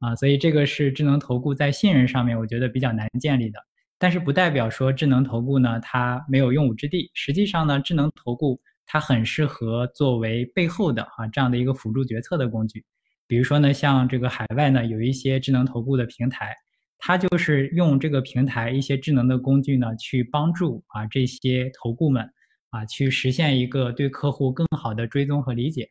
[0.00, 3.58] 啊，所以这个是智能投顾在信任上面，我觉得比较难建立的。
[3.98, 7.10] 但是不代表说智能投顾呢它没有用武之地。
[7.14, 12.84] 实际上呢，智能投顾它很适合作为背后的啊这样的一个辅助决策的工具。
[13.26, 16.54] 比如说呢，像这个海外呢有一些智能投顾的平台。
[16.98, 22.28] 它就是用这个平台一些智能的工具呢，去帮助啊这些投顾们
[22.70, 25.88] 啊去实现一个对客户更好的追踪和理解。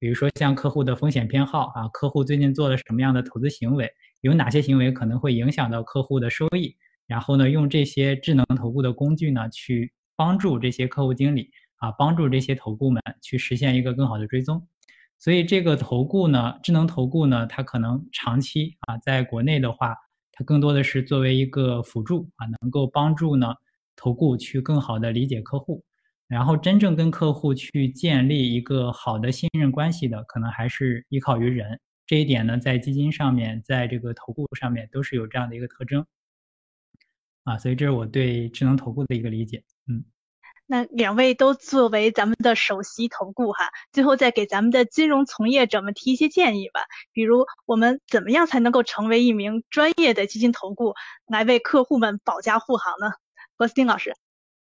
[0.00, 3.90] 比如说像客户的风险偏好啊，客户最近做了什么样的投资行为，
[4.20, 6.76] 有哪些行为可能会影响到客户的收益，
[7.06, 14.66] 然后呢用这些智能投顾的工具呢去帮助这些客户经理啊，帮助这些投顾们去实现一个更好的追踪。
[15.18, 19.96] 所以这个投顾呢，智能投顾呢，它可能长期啊在国内的话。
[20.38, 23.52] 它更多的是作为一个辅助啊，能够帮助呢
[23.96, 25.82] 投顾去更好的理解客户，
[26.28, 31.80] 然后真正跟客户去建立一个好的信任关系的，可能还是依靠于人。
[32.06, 36.06] 这一点呢，在基金上面，在这个投顾上面都是有这样的一个特征
[37.42, 39.64] 啊，所以这是我对智能投顾的一个理解。
[39.88, 40.04] 嗯，
[40.70, 46.82] 那两位都作为咱们的首席投顾哈，最后再给咱们的金融从业者们提一些建议吧。
[47.14, 50.92] 比如我们怎么样才能够成为一名专业的基金投顾，
[51.26, 53.10] 来为客户们保驾护航呢？
[53.56, 54.14] 郭斯汀老师，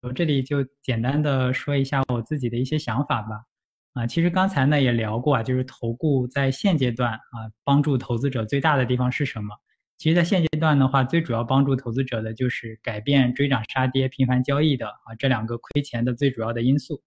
[0.03, 3.45] 我这里就简单的说一下我自己的一些想法吧。
[3.93, 9.55] 啊，其实刚才呢也聊过啊，就是投顾在现阶段啊，帮助投资者最大的地方是什么？
[9.97, 17.01] 其实，在现阶段的话，最主要帮助投资者的就是改变追涨杀跌、频繁交易的啊这两个亏钱的最主要的因素。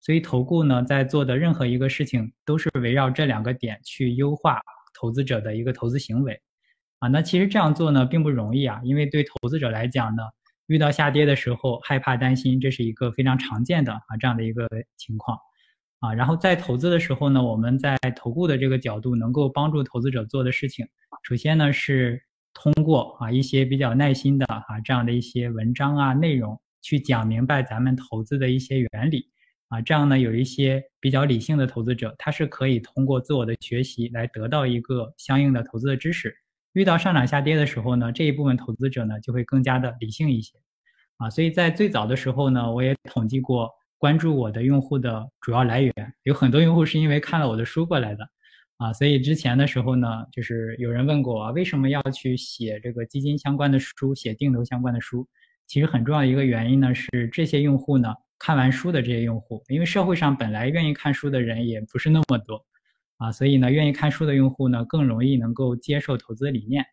[0.00, 4.60] 所以，投顾呢在做的任何一个事情，都是围绕这两个点去优化
[4.92, 6.38] 投资者的一个投资行为。
[6.98, 10.24] 啊，那其实这样做呢并不容易啊，因为对投资者来讲呢，
[10.66, 15.38] 遇到下跌的时候害怕担心，这是一个非常常见的啊这样的一个情况。
[16.00, 20.84] 啊，然后在投资的时候呢，我们在投顾的这个角度能够帮助投资者做的事情，
[21.22, 22.20] 首先呢是。
[22.54, 29.28] 通过啊一些比较耐心的啊这样的一些文章啊内容去讲明白咱们投资的一些原理
[29.68, 36.34] 啊，这样呢有一些比较理性的投资者，他是可以通过自我的学习来得到一个相应的投资的知识。
[36.74, 40.58] 遇到上涨下跌的时候呢，这一部分投资者呢就会更加的理性一些
[41.16, 41.30] 啊。
[41.30, 45.92] 所以在最早的时候呢，我也统计过关注我的用户的主要来源，
[46.24, 48.28] 有很多用户是因为看了我的书过来的。
[48.82, 55.24] 啊，所以之前的时候呢，就是有人问过我，为什么要去写这个基金相关的书，写定投相关的书？
[55.68, 62.66] 其实很重要一个原因呢，是这些用户呢，看完书的这些用户，因为社会上本来愿意看书的人也不是那么多，
[63.18, 66.84] 啊，所以呢，愿意看书的用户呢，更容易能够接受投资理念。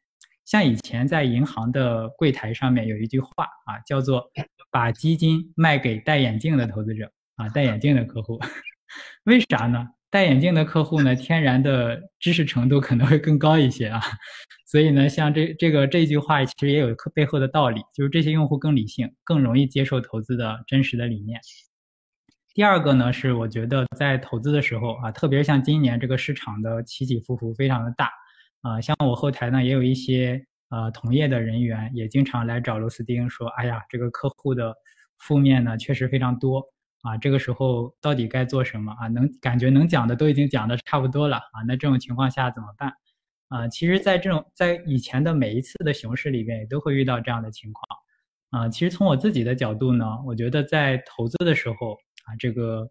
[0.46, 4.30] 像以前在银行的柜台上面有一句话啊，叫做
[4.70, 8.40] “把基金卖给戴眼镜的投资者”，啊，戴眼镜的客户，
[9.26, 9.88] 为啥呢？
[10.12, 14.02] 戴眼镜的客户呢，天然的知识程度可能会更高一些啊，
[14.66, 21.40] 所以呢，像这这个这句话其实也有背后的道理，就是这些用户更理性，更容易接受投资的真实的理念。
[22.56, 28.10] 第二个呢，是我觉得在投资的时候啊，特别像今年这个市场的起起伏伏非常的大
[28.62, 34.74] 啊，像我后台呢也有一些呃同业的人员也经常来找罗斯丁说，哎呀，这个客户的
[35.20, 36.66] 负面呢确实非常多。
[37.02, 39.08] 啊，这个时候到底该做什么啊？
[39.08, 42.94] 能感觉能讲的都已经讲的差不多了啊，那这种情况下怎么办？
[43.48, 48.64] 啊，其实，在这种在以前的每一次的熊市里边，也都会遇到这样的情况。
[48.64, 51.94] 啊，其实从我自己的角度呢，我觉得在投资的时候
[52.26, 52.88] 啊，这个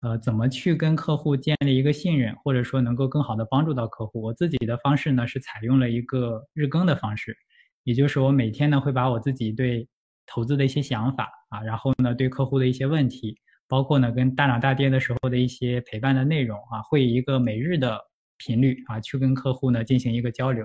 [0.00, 7.36] 呃，怎么去跟客户建立一个信任，或者说能够更好的帮助到客户，我自己的方式呢是采用了一个日更的方式，
[7.84, 9.88] 也就是我每天呢会把我自己对
[10.26, 13.38] 投资的一些想法啊，然后呢对客户的一些问题。
[13.72, 17.98] 包括呢，跟大涨大跌的时候的一些陪伴的内容啊，会以一个每日的
[18.36, 20.62] 频率啊，去跟客户呢进行一个交流。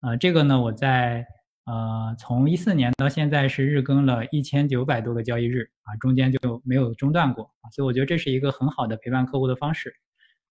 [0.00, 1.26] 呃，这个呢，我在
[1.66, 9.94] 呃从一四年到现在是日更了一千九百多个交易日啊，中间就没有中断过啊，所以我觉得这是一个很好的陪伴客户的方式。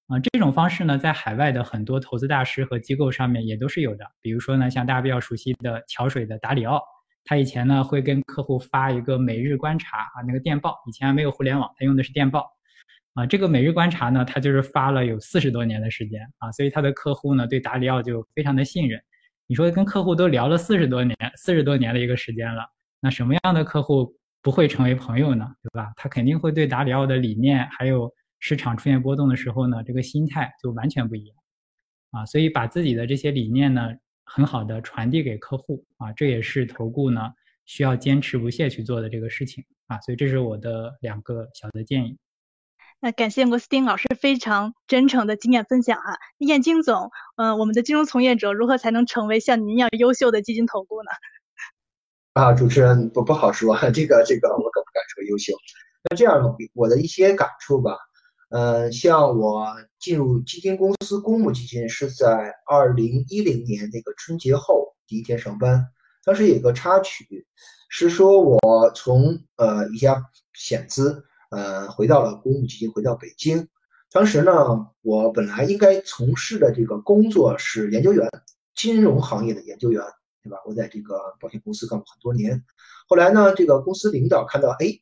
[0.05, 6.79] 啊，这种方式呢，在海外的很多投资大师和机构上面也都是有的，比如说呢，像大家比较熟悉的桥水的达里奥。
[7.25, 12.51] 他以前呢会跟客户发一个每日观察啊，那个电报，以前没有互联网，他用的是电报，
[13.13, 19.01] 啊，这个每日观察呢，他就是发了有四十多年的时间啊，所以他的客户呢对达里奥就非常的信任。
[19.47, 22.65] 你说跟客户都聊了四十多年，四十多年的一个时间了，
[22.99, 25.45] 那什么样的客户不会成为朋友呢？
[25.61, 25.93] 对吧？
[25.95, 31.37] 他肯定会对达里奥的理念，还有市场出现波动的时候呢，这个心态就完全不一样，
[32.11, 33.89] 啊，所以把自己的这些理念呢。
[34.23, 37.33] 很好的传递给客户啊，这也是投顾呢
[37.65, 42.17] 需要坚持不懈去做的这个事情啊，所以这是我的两个小的建议。
[42.99, 51.09] 那感谢郭斯丁老师非常真诚的经验分享啊，燕京总，嗯，我们的金融从业者如何才能成为像您一样优秀的基金投顾呢？
[52.33, 55.53] 啊，主持人不不好说， 这个这个我可不敢说优秀。
[56.09, 57.97] 那这样我的一些感触吧。
[58.53, 59.65] 呃，像我
[59.99, 65.87] 进入基金公司公募基金是在二零一零年那个春节后第一天上班。
[66.23, 67.47] 当时有个插曲，
[67.89, 70.23] 是说我从呃一家
[70.53, 73.67] 险资呃回到了公募基金，回到北京。
[74.11, 74.53] 当时呢，
[75.01, 78.29] 我本来应该从事的这个工作是研究员，
[78.75, 79.99] 金融行业的研究员，
[80.43, 80.59] 对吧？
[80.67, 82.63] 我在这个保险公司干过很多年。
[83.07, 84.99] 后来呢，这个公司领导看到，哎。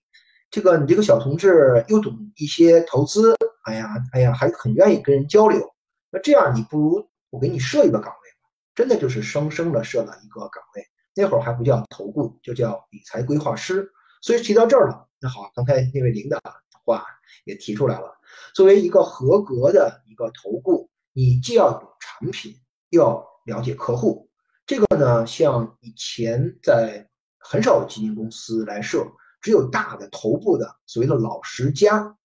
[0.51, 3.33] 这个你这个小同志又懂一些投资，
[3.63, 5.73] 哎呀，哎呀，还很愿意跟人交流。
[6.11, 10.85] 那这样你不如我给你设一个岗位吧，真的就是生生的设了一个岗位。
[11.15, 13.89] 那会儿还不叫投顾，就叫理财规划师。
[14.21, 16.53] 所以提到这儿了，那好，刚才那位领导的
[16.83, 17.05] 话
[17.45, 18.13] 也提出来了。
[18.53, 22.53] 作为一个合格的一个投顾，你既要懂产品，
[22.89, 24.29] 又要了解客户。
[24.65, 27.07] 这个呢，像以前在
[27.39, 29.09] 很少有基金公司来设。
[29.41, 32.15] 只有大的头部的所谓的老十家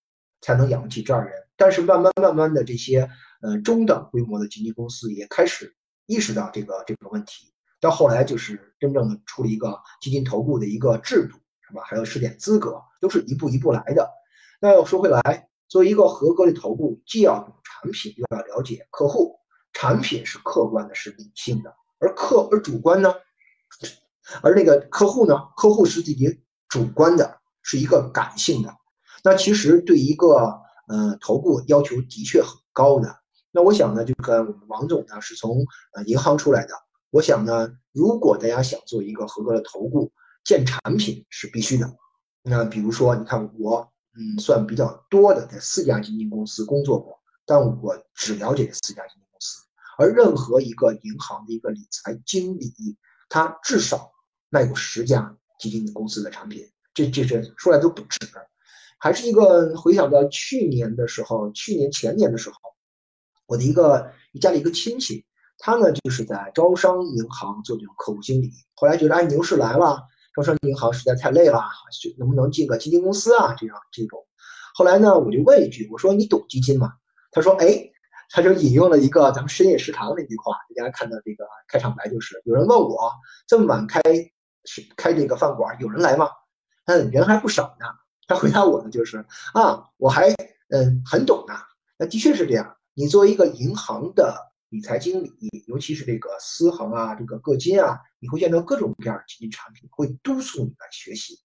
[0.41, 1.33] 才能养得起这样人。
[1.55, 3.09] 但是慢慢慢慢的，这些
[3.41, 5.75] 呃中等规模的基金公司也开始
[6.05, 7.51] 意识到这个这个问题。
[7.79, 11.37] 到后来就是真正的出了一个基金投顾的一个制度，
[11.67, 11.81] 是吧？
[11.85, 14.09] 还有试点资格，都是一步一步来的。
[14.59, 19.35] 那要说回来，作为一个合格的投顾，既要懂产品，又要了解客户。
[19.73, 23.13] 产品是客观的，是理性的，而客而主观呢？
[24.41, 25.35] 而那个客户呢？
[25.55, 26.41] 客户是自己
[26.77, 28.71] 主观的，是一个感性的。
[29.23, 33.19] 那其实对一个呃头部要求的确很高的。
[33.51, 36.73] 那我想呢，就跟我们王总呢是从呃银行出来的。
[37.09, 40.11] 我想呢，如果大家想做一个合格的投顾，
[40.43, 41.91] 建产品是必须的。
[42.43, 49.65] 那比如说，你看我嗯算比较多的，在四家基金公司工作过，但我只了解四家基金公司。
[49.97, 52.71] 而任何一个银行的一个理财经理，
[53.29, 54.11] 他至少
[54.49, 56.63] 卖过十家基金公司的产品，
[56.93, 58.19] 这这这说来都不止。
[58.99, 62.55] 还是一个回想到去年的时候，去年前年的时候，
[63.45, 64.11] 我的一个
[64.41, 65.25] 家里一个亲戚，
[65.57, 70.01] 他呢就是在招商银行做这种客户经理，后来觉得哎牛市来了，
[70.35, 71.63] 招商银行实在太累了，
[72.01, 73.53] 就能不能进个基金公司啊？
[73.57, 74.25] 这样这种，
[74.73, 76.93] 后来呢我就问一句，我说你懂基金吗？
[77.31, 77.91] 他说哎。
[78.29, 83.09] 他就引用了一个咱们深夜食堂那句话，大家看到这个开场白就是：有人问我
[83.47, 84.01] 这么晚开
[84.67, 86.29] 是开这个饭馆，有人来吗？
[86.85, 87.85] 嗯，人还不少呢。
[88.27, 90.29] 他回答我的就是啊，我还
[90.69, 91.55] 嗯很懂呢。
[91.97, 92.75] 那的确是这样。
[92.93, 94.35] 你作为一个银行的
[94.69, 101.39] 理财经理，尤其是这个私行啊、这个个金啊，你会见到各种各样的基金产品，会督促你来学习。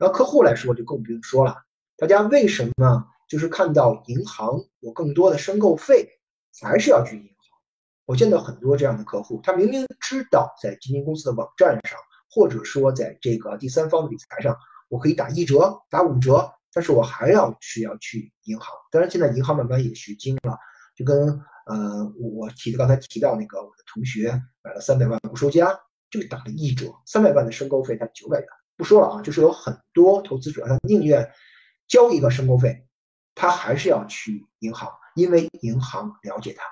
[0.00, 1.54] 那客户来说就更不用说了。
[1.96, 6.08] 大家为什么就是看到银行有更多的申购费？
[6.62, 7.34] 还是要去银行。
[8.04, 11.98] 我见到很多这样的客户，他明明知道在基金公司的网站上，
[12.32, 14.56] 或者说在这个第三方的理财上，
[14.88, 18.74] 我可以打一折、打五折，但是我还要需要去银行。
[18.90, 20.56] 当然，现在银行慢慢也学精了，
[20.96, 21.28] 就跟
[21.66, 24.30] 呃我提的刚才提到那个我的同学
[24.62, 25.78] 买了三百万不收家，
[26.10, 28.46] 就打了一折，三百万的申购费才九百元。
[28.78, 31.30] 不说了啊，就是有很多投资者他宁愿
[31.86, 32.86] 交一个申购费，
[33.34, 34.90] 他还是要去银行。
[35.14, 36.64] 因为银行了解他，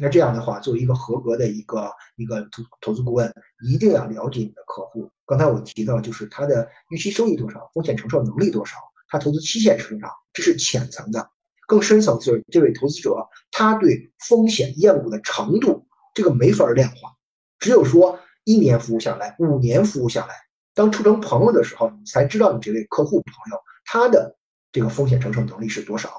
[0.00, 3.30] 那这样的话，作为一个合格的一个一个投投资顾问，
[3.68, 5.10] 一定要了解你的客户。
[5.26, 8.76] 刚才我提到，就是他的预期收益多少，风险承受能力多少，
[9.08, 11.30] 他投资期限是多少，这是浅层的。
[11.66, 13.14] 更深层次，这位投资者
[13.50, 17.12] 他对风险厌恶的程度，这个没法量化。
[17.58, 20.34] 只有说一年服务下来，五年服务下来，
[20.74, 24.34] 当处成朋友的时候，你才知道你这位客户朋友他的
[24.72, 26.10] 这个风险承受能力是多少。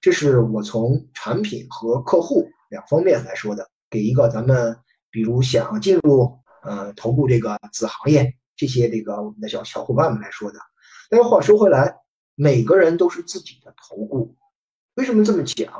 [0.00, 4.74] 这是我从产品和客户两方面来说的，给一个咱们
[5.10, 10.58] 比如想进入呃头部这个子行业这些这个我们的小小伙伴们来说的。
[11.10, 11.94] 但是话说回来，
[12.34, 14.34] 每个人都是自己的头部，
[14.94, 15.70] 为什么这么讲？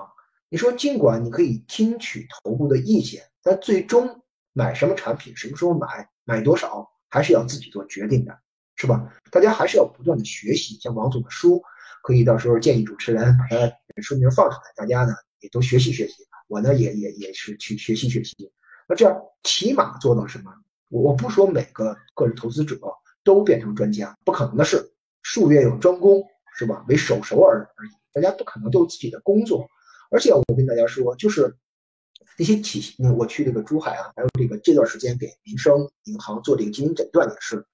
[0.48, 4.20] 你说尽管你可以听取头部的意见，但最终
[4.52, 8.36] 买什么产品、什么时候买、买多少，还是要自己做决定的，
[8.74, 9.08] 是吧？
[9.30, 11.62] 大家还是要不断的学习，像王总的书。
[12.02, 16.24] 可以到时候建议主持人把他的书名放出来，大家呢也都学习学习。
[16.50, 18.50] 我呢也也也是去学习学习。
[18.88, 20.52] 那这样起码做到什么？
[20.88, 22.76] 我我不说每个个人投资者
[23.22, 24.92] 都变成专家，不可能的事。
[25.22, 26.20] 术业有专攻，
[26.58, 26.84] 是吧？
[26.88, 27.90] 为手熟而而已。
[28.12, 29.64] 大家不可能都有自己的工作。
[30.10, 31.54] 而且我跟大家说，就是
[32.36, 37.64] 那些体系，我去这个珠海啊，还有这个这段时间给民生银行做这个基因诊断也是，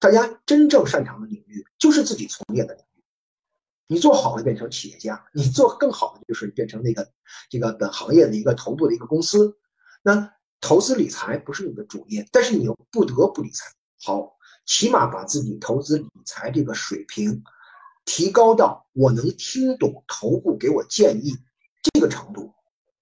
[0.00, 2.89] 大家真正擅长的领域就是自己从业的领域。
[3.92, 7.10] 你做好了变成企业家，你做更好的就是变成那个
[7.50, 9.58] 这个本行业的一个头部的一个公司。
[10.00, 13.66] 那投资理财不是你的主业，但是你又不得不理财。
[14.04, 17.42] 好，起码把自己投资理财这个水平
[18.04, 21.36] 提高到我能听懂头部给我建议
[21.92, 22.52] 这个程度，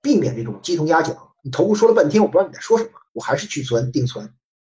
[0.01, 1.15] 避免这种鸡同鸭讲。
[1.43, 4.33] 你头部说了半天，我不知道你在说什么，我还是去存定存，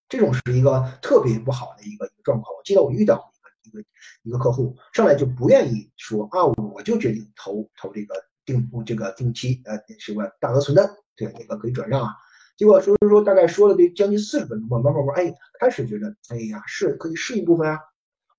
[0.07, 2.56] 这种是一个特别不好的一个一个状况。
[2.56, 3.32] 我记得我遇到。
[3.64, 3.84] 一个
[4.23, 8.15] 一个客户上来就不愿意说啊，我就决定投投这个
[8.45, 12.10] 定这个定期呃什么大额存单，对那个可以转让啊。
[12.56, 17.80] 结果说说说大概说了得将近四十分钟，慢慢慢慢哎，开始觉得哎呀是可以试一部分啊。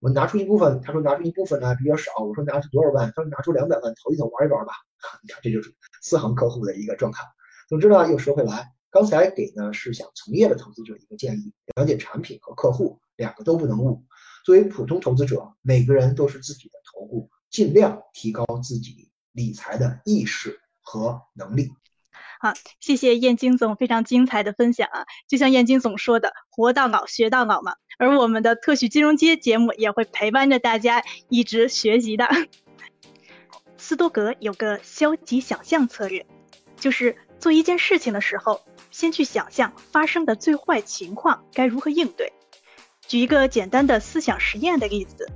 [0.00, 4.72] 我拿出一部分，他说拿出一部分呢比较少，我说拿出多少万，他说拿出两百万投一投玩一玩吧。
[5.24, 7.22] 你看这就是四行客户的一个状态。
[7.68, 14.04] 总之呢又说回来，刚才给呢是想从业的投资者一个建议，了解产品和客户两个都不能误。
[14.44, 21.72] 作为普通投资者，每个人都是自己的头部，尽量提高自己理财的意识和能力。
[22.38, 25.06] 好，谢谢燕京总非常精彩的分享啊！
[25.26, 27.76] 就像燕京总说的，活到老学到老嘛。
[27.96, 32.28] 而我们的特许金融街节目也会陪伴着大家一直学习的。
[33.78, 36.26] 斯多格有个消极想象策略，
[36.76, 38.60] 就是做一件事情的时候，
[38.90, 42.30] 先去想象发生的最坏情况该如何应对。
[43.06, 45.30] 举一个简单的思想实验的例子：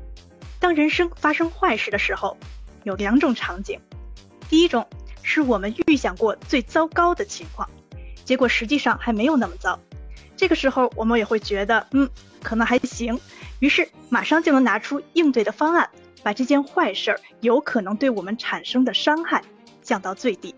[0.59, 2.36] 当人生发生坏事的时候，
[2.85, 3.81] 有两种场景。
[4.49, 4.89] 第一种
[5.23, 7.69] 是我们预想过最糟糕的情况，
[8.24, 9.78] 结果实际上还没有那么糟。
[10.36, 12.09] 这个时候我们也会觉得，嗯，
[12.43, 13.20] 可能还行，
[13.59, 15.90] 于是马上就能拿出应对的方案，
[16.23, 19.43] 把这件坏事儿有可能对我们产生的伤害
[19.82, 20.55] 降到最低。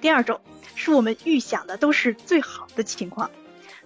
[0.00, 0.40] 第二种
[0.74, 3.30] 是我们预想的都是最好的情况。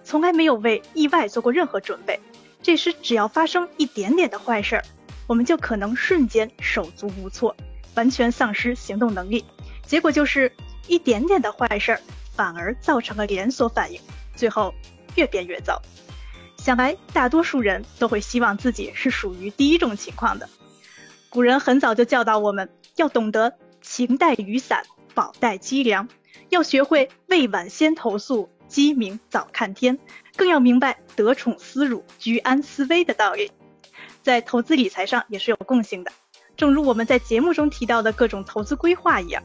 [0.05, 2.19] 从来没有为意外做过任何准备，
[2.61, 4.83] 这时只要发生一点点的坏事儿，
[5.25, 7.55] 我们就可能瞬间手足无措，
[7.95, 9.43] 完全丧失行动能力。
[9.85, 10.51] 结果就是
[10.87, 12.01] 一点点的坏事儿
[12.35, 13.99] 反而造成了连锁反应，
[14.35, 14.73] 最后
[15.15, 15.81] 越变越糟。
[16.57, 20.47] 想来大多数人都会希望自己是属于第一种情况的。
[21.29, 24.83] 古人很早就教导我们要懂得晴带雨伞，
[25.15, 26.07] 饱带饥粮，
[26.49, 28.49] 要学会未晚先投宿。
[28.75, 29.97] 鸡鸣早看天，
[30.35, 33.49] 更要明白得宠思辱，居安思危的道理，
[34.21, 36.11] 在投资理财上也是有共性的。
[36.57, 39.41] 正如我们在节目中提到的各种投资规划一样，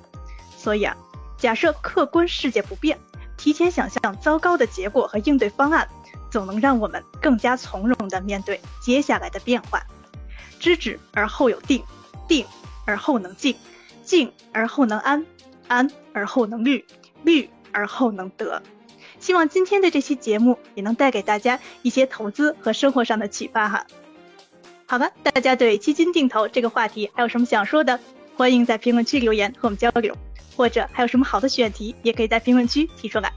[0.57, 0.97] 所以啊，
[1.39, 2.98] 假设客观世界不变，
[3.36, 5.89] 提前想象糟糕的结果和应对方案，
[6.28, 9.81] 总能让我们更加从容地面对接下来的变化。
[10.59, 11.81] 知止而后有定，
[12.27, 12.44] 定
[12.85, 13.55] 而后能静，
[14.02, 15.24] 静而后能安，
[15.69, 16.85] 安而后能虑，
[17.23, 18.61] 虑而后能得。
[19.21, 23.87] 希望今天的这期节目也能带给大家一些投资和生活上的启发哈。
[24.87, 28.01] 好吧，大家对基金定投这个话题还有什么想说的？
[28.35, 30.17] 欢迎在评论区留言和我们交流，
[30.57, 33.33] 或者还有什么好的选题，也可以在评论区提出来。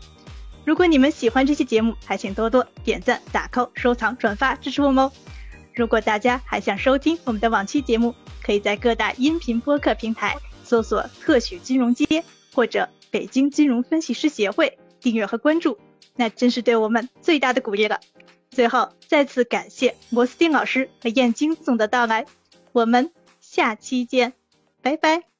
[0.65, 5.11] 如果你们喜欢这期节目，还请多多点赞、打 call、收藏、转发支持我们哦。
[5.75, 12.23] 如果大家还想收听我们的往期节目，可以在各大音频播客平台搜索“特许金融街”
[12.55, 14.77] 或者“北京金融分析师协会”。
[15.03, 15.77] 订阅和关注，
[16.15, 17.99] 那真是对我们最大的鼓励了。
[18.49, 22.25] 最后，再次感谢摩斯丁老师和燕京总的到来，
[22.71, 24.33] 我们下期见，
[24.81, 25.32] 拜拜。